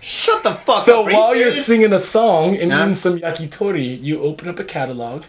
Shut 0.00 0.42
the 0.42 0.52
fuck 0.54 0.84
So 0.84 1.02
up. 1.04 1.10
You 1.10 1.16
while 1.16 1.34
you're 1.34 1.50
singing 1.50 1.92
a 1.92 1.98
song 1.98 2.56
and 2.56 2.70
Huh? 2.72 2.82
eating 2.82 2.94
some 2.94 3.18
yakitori, 3.18 4.00
you 4.02 4.22
open 4.22 4.48
up 4.48 4.58
a 4.58 4.64
catalog. 4.64 5.24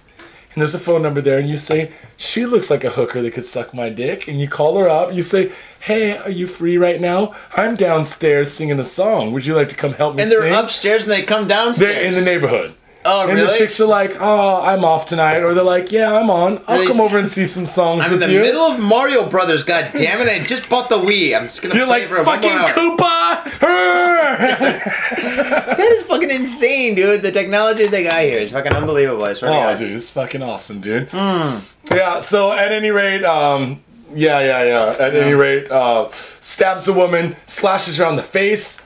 And 0.56 0.62
there's 0.62 0.74
a 0.74 0.80
phone 0.80 1.01
number 1.01 1.20
there, 1.20 1.38
and 1.38 1.49
you 1.49 1.58
say, 1.58 1.91
She 2.16 2.45
looks 2.45 2.72
like 2.72 2.86
a 2.86 2.89
hooker 2.91 3.22
that 3.22 3.34
could 3.34 3.45
suck 3.45 3.74
my 3.74 3.89
dick. 3.89 4.30
And 4.30 4.39
you 4.39 4.47
call 4.47 4.78
her 4.78 4.88
up. 4.88 5.14
You 5.14 5.22
say, 5.22 5.51
Hey, 5.82 6.18
are 6.18 6.30
you 6.30 6.47
free 6.47 6.78
right 6.78 7.01
now? 7.01 7.36
I'm 7.58 7.76
downstairs 7.76 8.53
singing 8.53 8.80
a 8.80 8.84
song. 8.86 9.34
Would 9.34 9.45
you 9.45 9.53
like 9.53 9.68
to 9.68 9.76
come 9.76 9.91
help 9.93 10.16
me 10.16 10.24
and 10.24 10.32
they're 10.32 10.43
sing? 10.43 10.53
upstairs 10.53 11.03
and 11.03 11.12
they 11.12 11.24
come 11.24 11.45
downstairs. 11.45 11.93
They're 11.93 12.03
in 12.03 12.14
the 12.14 12.22
neighborhood. 12.22 12.74
Oh, 13.08 13.28
and 13.28 13.36
really? 13.38 13.51
the 13.51 13.58
chicks 13.58 13.80
are 13.80 13.86
like, 13.86 14.18
"Oh, 14.20 14.64
I'm 14.64 14.84
off 14.84 15.06
tonight," 15.06 15.41
or 15.43 15.53
they're 15.53 15.64
like, 15.64 15.91
"Yeah, 15.91 16.12
I'm 16.18 16.32
on. 16.32 16.60
I'll 16.68 16.80
Really? 16.80 16.91
come 16.91 16.99
over 16.99 17.20
and 17.20 17.30
see 17.30 17.45
some 17.45 17.68
songs 17.68 18.01
I'm 18.01 18.08
in 18.14 18.20
with 18.20 18.28
the 18.28 18.34
you." 18.34 18.41
middle 18.41 18.62
of 18.62 18.80
Mario 18.80 19.28
Brothers, 19.30 19.64
god 19.64 19.91
damn 19.95 20.20
it! 20.22 20.28
I 20.28 20.43
just 20.43 20.68
bought 20.70 20.89
the 20.89 20.97
Wii. 20.97 21.38
I'm 21.38 21.43
just 21.45 21.62
gonna 21.62 21.76
You're 21.76 21.86
play 21.86 21.99
like 22.01 22.10
for 22.10 22.16
one 22.24 22.26
fucking 22.26 22.49
more 22.51 22.62
hour. 22.62 22.70
Koopa. 22.70 23.62
That 25.76 25.80
is 25.80 26.03
fucking 26.03 26.30
insane, 26.30 26.95
dude. 26.95 27.22
The 27.22 27.32
technology 27.32 27.88
they 27.88 28.03
got 28.03 28.22
here 28.24 28.39
is 28.39 28.51
fucking 28.51 28.74
unbelievable. 28.74 29.24
I 29.24 29.34
swear 29.34 29.51
to 29.51 29.58
oh, 29.58 29.62
God. 29.62 29.78
dude, 29.78 29.95
it's 29.95 30.10
fucking 30.10 30.41
awesome, 30.41 30.82
dude. 30.82 31.10
Hmm. 31.10 31.60
Yeah. 31.91 32.20
So 32.22 32.51
at 32.51 32.72
any 32.72 32.91
rate, 32.91 33.24
um, 33.24 33.82
yeah, 34.14 34.39
yeah, 34.39 34.64
yeah. 34.64 34.95
At 35.06 35.16
any 35.16 35.34
rate, 35.34 35.70
uh, 35.72 36.10
stabs 36.41 36.88
a 36.88 36.93
woman, 36.93 37.36
slashes 37.45 37.97
her 37.97 38.06
on 38.06 38.16
the 38.16 38.24
face. 38.24 38.84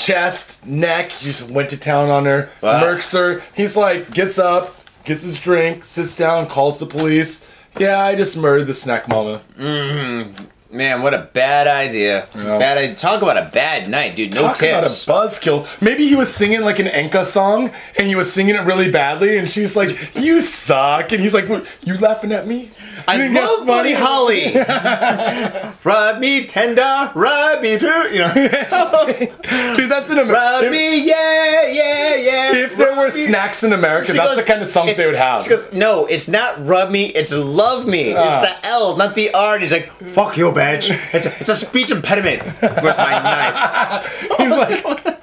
Chest, 0.00 0.64
neck, 0.66 1.12
he 1.12 1.26
just 1.26 1.50
went 1.50 1.68
to 1.70 1.76
town 1.76 2.08
on 2.08 2.24
her, 2.24 2.48
Wow. 2.62 2.82
murks 2.82 3.12
her. 3.12 3.42
He's 3.54 3.76
like, 3.76 4.10
gets 4.10 4.38
up, 4.38 4.74
gets 5.04 5.22
his 5.22 5.38
drink, 5.38 5.84
sits 5.84 6.16
down, 6.16 6.46
calls 6.46 6.80
the 6.80 6.86
police. 6.86 7.46
Yeah, 7.78 8.00
I 8.00 8.14
just 8.16 8.36
murdered 8.36 8.66
the 8.66 8.74
snack 8.74 9.08
mama. 9.08 9.42
Mm-hmm. 9.58 10.44
Man, 10.76 11.02
what 11.02 11.12
a 11.14 11.28
bad 11.32 11.66
idea. 11.66 12.28
Yeah. 12.34 12.58
Bad 12.58 12.78
idea. 12.78 12.94
Talk 12.96 13.22
about 13.22 13.36
a 13.36 13.50
bad 13.52 13.90
night, 13.90 14.14
dude. 14.16 14.34
No 14.34 14.42
Talk 14.42 14.62
about 14.62 14.84
a 14.84 14.86
tips. 14.86 15.04
buzzkill. 15.04 15.82
Maybe 15.82 16.06
he 16.06 16.14
was 16.14 16.32
singing 16.32 16.60
like 16.62 16.78
an 16.78 16.86
Enka 16.86 17.26
song 17.26 17.72
and 17.98 18.06
he 18.06 18.14
was 18.14 18.32
singing 18.32 18.54
it 18.54 18.60
really 18.60 18.90
badly, 18.90 19.36
and 19.36 19.50
she's 19.50 19.74
like, 19.74 19.98
"You 20.14 20.40
suck," 20.40 21.10
and 21.10 21.20
he's 21.20 21.34
like, 21.34 21.48
"What, 21.48 21.66
"You 21.82 21.98
laughing 21.98 22.30
at 22.30 22.46
me?" 22.46 22.70
I 23.08 23.14
You 23.16 23.22
think 23.22 23.34
that's 23.34 23.58
love 23.58 23.66
Buddy 23.66 23.94
funny? 23.94 24.52
Holly. 24.54 25.74
rub 25.84 26.18
me 26.20 26.46
tender, 26.46 27.10
rub 27.14 27.62
me 27.62 27.78
true. 27.78 28.08
You 28.08 28.18
know, 28.20 28.34
Dude, 29.76 29.90
that's 29.90 30.10
an 30.10 30.16
rub 30.18 30.28
American. 30.62 30.70
me, 30.72 31.06
yeah, 31.06 31.66
yeah, 31.68 32.14
yeah. 32.16 32.54
If 32.56 32.76
there 32.76 32.96
were 32.96 33.10
me. 33.10 33.26
snacks 33.26 33.62
in 33.64 33.72
America, 33.72 34.12
She 34.12 34.16
that's 34.18 34.30
goes, 34.30 34.38
the 34.38 34.44
kind 34.44 34.62
of 34.62 34.68
songs 34.68 34.96
they 34.96 35.06
would 35.06 35.14
have. 35.16 35.42
She 35.42 35.50
goes, 35.50 35.70
no, 35.72 36.06
it's 36.06 36.28
not 36.28 36.64
rub 36.66 36.90
me, 36.90 37.06
it's 37.06 37.32
love 37.32 37.86
me. 37.86 38.14
Ah. 38.16 38.42
It's 38.42 38.52
the 38.62 38.68
L, 38.68 38.96
not 38.96 39.14
the 39.14 39.32
R. 39.34 39.54
And 39.54 39.62
he's 39.62 39.72
like, 39.72 39.90
fuck 40.12 40.36
you, 40.36 40.46
bitch. 40.52 40.90
It's 41.14 41.26
a, 41.26 41.36
it's 41.40 41.48
a 41.48 41.56
speech 41.56 41.90
impediment. 41.90 42.42
Where's 42.60 42.96
my 42.96 43.10
knife? 43.22 44.28
He's 44.38 44.50
like, 44.52 45.20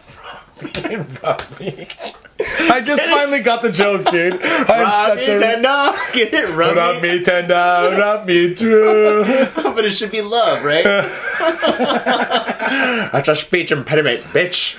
I 2.69 2.81
just 2.83 3.01
finally 3.03 3.39
got 3.41 3.61
the 3.61 3.71
joke, 3.71 4.05
dude. 4.11 4.33
I'm 4.43 4.67
Rub 4.81 5.19
such 5.19 5.27
a. 5.29 5.39
tender. 5.39 5.97
Get 6.13 6.33
it? 6.33 6.49
Rub, 6.55 6.75
Rub 6.75 7.01
me. 7.01 7.23
tender, 7.23 7.53
rub 7.97 8.25
me 8.27 8.53
true. 8.55 9.23
but 9.55 9.85
it 9.85 9.91
should 9.91 10.11
be 10.11 10.21
love, 10.21 10.63
right? 10.63 10.83
That's 13.11 13.27
a 13.27 13.35
speech 13.35 13.71
impediment, 13.71 14.23
bitch. 14.25 14.77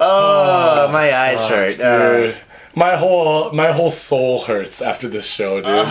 oh, 0.00 0.88
my 0.92 1.14
eyes 1.14 1.46
hurt. 1.46 1.80
Uh, 1.80 2.16
Dude, 2.26 2.38
my 2.74 2.96
whole 2.96 3.50
my 3.52 3.72
whole 3.72 3.90
soul 3.90 4.44
hurts 4.44 4.80
after 4.80 5.08
this 5.08 5.26
show, 5.26 5.60
dude. 5.60 5.66
Uh, 5.66 5.82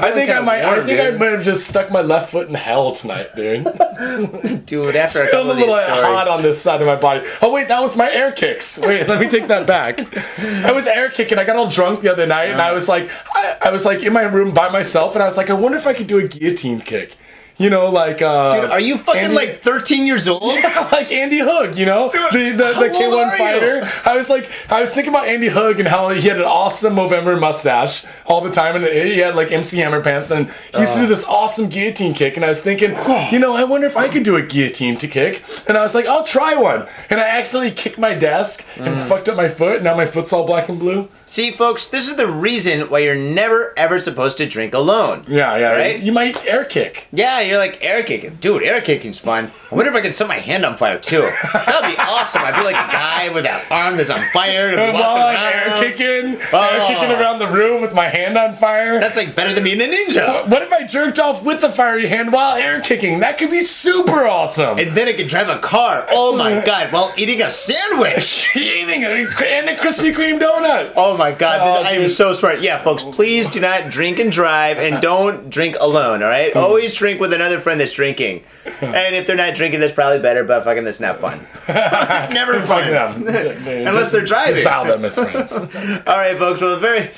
I 0.00 0.12
think 0.12 0.30
I 0.30 0.40
might. 0.40 0.60
I 0.60 0.74
warm, 0.74 0.86
think 0.86 1.00
I 1.00 1.10
might 1.12 1.32
have 1.32 1.42
just 1.42 1.66
stuck 1.66 1.90
my 1.90 2.02
left 2.02 2.30
foot 2.30 2.48
in 2.48 2.54
hell 2.54 2.94
tonight, 2.94 3.34
dude. 3.34 3.64
dude, 4.66 4.96
after 4.96 5.22
a 5.22 5.30
couple 5.30 5.50
a 5.50 5.54
these 5.54 5.64
little 5.64 5.76
hot 5.76 6.28
on 6.28 6.42
this 6.42 6.60
side 6.60 6.82
of 6.82 6.86
my 6.86 6.96
body. 6.96 7.26
Oh 7.40 7.52
wait, 7.52 7.68
that 7.68 7.80
was 7.80 7.96
my 7.96 8.10
air 8.12 8.32
kicks. 8.32 8.78
Wait, 8.78 9.08
let 9.08 9.18
me 9.18 9.28
take 9.28 9.48
that 9.48 9.66
back. 9.66 10.00
I 10.38 10.72
was 10.72 10.86
air 10.86 11.10
kicking. 11.10 11.38
I 11.38 11.44
got 11.44 11.56
all 11.56 11.70
drunk 11.70 12.02
the 12.02 12.12
other 12.12 12.26
night, 12.26 12.50
and 12.50 12.60
I 12.60 12.72
was 12.72 12.86
like, 12.86 13.10
I, 13.34 13.56
I 13.62 13.70
was 13.70 13.84
like 13.84 14.02
in 14.02 14.12
my 14.12 14.22
room 14.22 14.52
by 14.52 14.68
myself, 14.68 15.14
and 15.14 15.22
I 15.22 15.26
was 15.26 15.36
like, 15.36 15.48
I 15.48 15.54
wonder 15.54 15.78
if 15.78 15.86
I 15.86 15.94
could 15.94 16.06
do 16.06 16.18
a 16.18 16.28
guillotine 16.28 16.80
kick. 16.80 17.16
You 17.58 17.70
know, 17.70 17.88
like 17.88 18.20
uh, 18.20 18.60
Dude, 18.60 18.70
are 18.70 18.80
you 18.80 18.98
fucking 18.98 19.22
Andy- 19.22 19.34
like 19.34 19.60
13 19.60 20.06
years 20.06 20.28
old? 20.28 20.42
like 20.92 21.10
Andy 21.10 21.38
Hug, 21.38 21.74
you 21.74 21.86
know, 21.86 22.10
the 22.10 22.50
the, 22.54 22.78
the 22.78 22.88
K1 22.88 23.12
are 23.12 23.24
you? 23.24 23.38
fighter. 23.38 23.90
I 24.04 24.14
was 24.14 24.28
like, 24.28 24.50
I 24.70 24.82
was 24.82 24.92
thinking 24.92 25.10
about 25.14 25.26
Andy 25.26 25.48
Hug 25.48 25.78
and 25.80 25.88
how 25.88 26.10
he 26.10 26.20
had 26.28 26.36
an 26.36 26.44
awesome 26.44 26.94
Movember 26.94 27.40
mustache 27.40 28.04
all 28.26 28.42
the 28.42 28.50
time, 28.50 28.76
and 28.76 28.84
he 28.84 29.18
had 29.18 29.34
like 29.36 29.50
MC 29.52 29.78
Hammer 29.78 30.02
pants. 30.02 30.30
And 30.30 30.50
he 30.74 30.80
used 30.80 30.92
to 30.94 30.98
Uh. 30.98 31.02
do 31.02 31.06
this 31.06 31.24
awesome 31.24 31.68
guillotine 31.70 32.12
kick, 32.12 32.36
and 32.36 32.44
I 32.44 32.48
was 32.48 32.60
thinking, 32.60 32.90
you 33.32 33.38
know, 33.38 33.56
I 33.56 33.64
wonder 33.64 33.86
if 33.86 33.96
I 33.96 34.08
could 34.08 34.22
do 34.22 34.36
a 34.36 34.42
guillotine 34.42 34.98
to 34.98 35.08
kick. 35.08 35.42
And 35.66 35.78
I 35.78 35.82
was 35.82 35.94
like, 35.94 36.04
I'll 36.06 36.24
try 36.24 36.54
one. 36.56 36.86
And 37.08 37.18
I 37.20 37.38
accidentally 37.38 37.70
kicked 37.72 37.96
my 37.98 38.12
desk 38.12 38.66
and 38.76 38.94
Mm. 38.96 39.08
fucked 39.08 39.28
up 39.30 39.36
my 39.38 39.48
foot. 39.48 39.76
And 39.76 39.84
now 39.84 39.96
my 39.96 40.04
foot's 40.06 40.30
all 40.32 40.44
black 40.44 40.68
and 40.68 40.78
blue. 40.78 41.08
See, 41.24 41.52
folks, 41.52 41.88
this 41.88 42.08
is 42.08 42.16
the 42.16 42.28
reason 42.30 42.88
why 42.90 42.98
you're 42.98 43.14
never 43.16 43.72
ever 43.78 43.98
supposed 43.98 44.36
to 44.38 44.46
drink 44.46 44.74
alone. 44.74 45.24
Yeah, 45.26 45.56
yeah. 45.56 45.70
Right? 45.72 45.98
You 46.00 46.12
might 46.12 46.44
air 46.44 46.64
kick. 46.64 47.08
Yeah, 47.12 47.40
you're 47.48 47.58
like 47.58 47.78
air 47.82 48.02
kicking. 48.02 48.36
Dude, 48.36 48.62
air 48.62 48.80
kicking's 48.80 49.18
fun. 49.18 49.50
I 49.70 49.74
wonder 49.74 49.90
if 49.90 49.96
I 49.96 50.00
can 50.00 50.12
set 50.12 50.28
my 50.28 50.36
hand 50.36 50.64
on 50.64 50.76
fire 50.76 50.98
too. 50.98 51.28
That'd 51.52 51.90
be 51.90 52.00
awesome. 52.00 52.42
I'd 52.42 52.54
be 52.56 52.62
like 52.64 52.74
a 52.76 52.92
guy 52.92 53.28
with 53.30 53.44
that 53.44 53.70
arm 53.70 53.96
that's 53.96 54.10
on 54.10 54.22
fire. 54.32 54.68
And 54.68 54.94
While 54.94 55.16
I'm 55.16 55.36
air 55.36 55.78
kicking, 55.82 56.40
air 56.40 56.40
Oh. 56.52 56.86
kicking 56.88 57.10
around 57.10 57.38
the 57.40 57.48
room 57.48 57.82
with 57.82 57.92
my 57.94 58.08
hand 58.08 58.36
on 58.38 58.54
fire. 58.56 59.00
That's 59.00 59.16
like 59.16 59.34
better 59.34 59.52
than 59.52 59.64
being 59.64 59.80
a 59.80 59.84
ninja. 59.84 60.46
What 60.48 60.62
if 60.62 60.72
I 60.72 60.84
jerked 60.84 61.18
off 61.18 61.42
with 61.42 61.60
the 61.60 61.70
fiery 61.70 62.06
hand 62.06 62.32
while 62.32 62.56
air 62.56 62.80
kicking? 62.80 63.20
That 63.20 63.38
could 63.38 63.50
be 63.50 63.60
super 63.60 64.26
awesome. 64.26 64.78
And 64.78 64.96
then 64.96 65.08
I 65.08 65.12
could 65.14 65.28
drive 65.28 65.48
a 65.48 65.58
car. 65.58 66.06
Oh 66.10 66.36
my 66.36 66.60
god, 66.64 66.92
while 66.92 67.12
eating 67.16 67.42
a 67.42 67.50
sandwich. 67.50 68.50
Eating 68.56 69.04
a, 69.04 69.08
and 69.08 69.68
a 69.68 69.76
Krispy 69.76 70.14
Kreme 70.14 70.40
donut. 70.40 70.92
Oh 70.96 71.16
my 71.16 71.32
god, 71.32 71.60
Oh, 71.62 71.82
I 71.86 71.92
am 71.92 72.08
so 72.08 72.32
smart. 72.32 72.60
Yeah, 72.60 72.78
folks, 72.82 73.02
please 73.02 73.50
do 73.50 73.60
not 73.60 73.90
drink 73.90 74.18
and 74.18 74.30
drive 74.30 74.78
and 74.78 75.00
don't 75.02 75.50
drink 75.50 75.76
alone, 75.80 76.22
alright? 76.22 76.52
Hmm. 76.52 76.58
Always 76.58 76.94
drink 76.94 77.20
with 77.20 77.32
another 77.36 77.60
friend 77.60 77.80
that's 77.80 77.92
drinking. 77.92 78.42
And 78.82 79.14
if 79.14 79.26
they're 79.26 79.36
not 79.36 79.54
drinking, 79.54 79.80
that's 79.80 79.92
probably 79.92 80.18
better, 80.18 80.44
but 80.44 80.64
fucking 80.64 80.84
that's 80.84 81.00
not 81.00 81.18
fun. 81.20 81.46
it's 81.68 82.34
never 82.34 82.60
fun. 82.66 82.90
them. 82.90 83.26
Unless 83.86 84.12
they're 84.12 84.24
driving. 84.24 84.54
Disavow 84.56 84.84
them 84.84 85.04
as 85.04 85.14
friends. 85.14 85.52
Alright, 85.52 86.36
folks, 86.36 86.60
well, 86.60 86.78
very. 86.78 87.10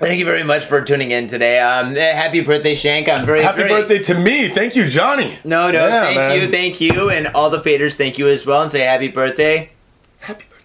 Thank 0.00 0.18
you 0.18 0.24
very 0.24 0.42
much 0.42 0.64
for 0.64 0.82
tuning 0.82 1.12
in 1.12 1.28
today. 1.28 1.60
Um, 1.60 1.96
eh, 1.96 2.12
happy 2.14 2.40
birthday, 2.40 2.74
Shank. 2.74 3.08
I'm 3.08 3.24
very 3.24 3.42
Happy 3.42 3.58
very- 3.62 3.82
birthday 3.82 3.98
to 4.00 4.14
me. 4.18 4.48
Thank 4.48 4.74
you, 4.74 4.88
Johnny. 4.88 5.38
No, 5.44 5.70
no, 5.70 5.86
Yeah, 5.86 6.04
thank 6.04 6.16
man. 6.16 6.40
you, 6.40 6.48
thank 6.48 6.80
you, 6.80 7.10
and 7.10 7.28
all 7.28 7.48
the 7.50 7.60
faders, 7.60 7.94
thank 7.94 8.18
you 8.18 8.26
as 8.26 8.44
well, 8.44 8.62
and 8.62 8.70
say 8.72 8.80
happy 8.80 9.08
birthday. 9.08 9.70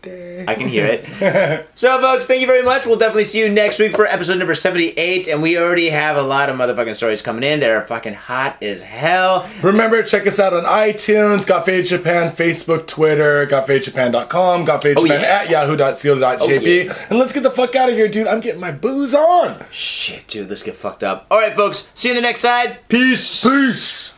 Birthday. 0.02 0.46
I 0.48 0.56
can 0.56 0.68
hear 0.68 0.86
it. 0.86 1.68
so, 1.76 2.00
folks, 2.02 2.26
thank 2.26 2.42
you 2.42 2.48
very 2.48 2.64
much. 2.64 2.86
We'll 2.86 2.98
definitely 2.98 3.26
see 3.26 3.40
you 3.40 3.50
next 3.50 3.80
week 3.80 3.96
for 3.96 4.06
episode 4.06 4.38
number 4.38 4.56
78. 4.56 5.28
And 5.28 5.42
we 5.42 5.58
already 5.58 5.90
have 5.90 6.16
a 6.16 6.22
lot 6.22 6.50
of 6.50 6.56
motherfucking 6.58 6.96
stories 6.96 7.22
coming 7.22 7.44
in. 7.44 7.60
They're 7.60 7.86
fucking 7.86 8.14
hot 8.14 8.62
as 8.64 8.82
hell. 8.82 9.50
Remember, 9.62 10.02
check 10.04 10.26
us 10.28 10.40
out 10.40 10.54
on 10.54 10.64
iTunes, 10.64 11.46
Got 11.46 11.66
Fade 11.66 11.86
Japan, 11.86 12.32
Facebook, 12.32 12.88
Twitter, 12.88 13.46
GotFadeJapan.com, 13.48 14.66
GotFadeJapan 14.66 14.96
Oh, 14.98 15.06
yeah. 15.06 15.14
at 15.22 15.50
yahoo.co.jp. 15.50 16.40
Oh, 16.42 16.48
yeah. 16.48 17.06
And 17.10 17.20
let's 17.20 17.34
get 17.34 17.44
the 17.44 17.52
fuck 17.52 17.76
out 17.76 17.90
of 17.90 17.96
here, 17.96 18.08
dude. 18.08 18.28
I'm 18.28 18.40
getting 18.40 18.62
my 18.62 18.72
booze 18.72 19.14
on. 19.14 19.64
Shit, 19.72 20.28
dude, 20.28 20.50
let's 20.50 20.64
get 20.64 20.76
fucked 20.76 21.04
up. 21.04 21.28
All 21.30 21.40
right, 21.40 21.56
folks, 21.56 21.92
see 21.96 22.10
you 22.10 22.14
on 22.14 22.16
the 22.16 22.22
next 22.22 22.40
side. 22.42 22.80
Peace. 22.88 23.44
Peace. 23.44 24.14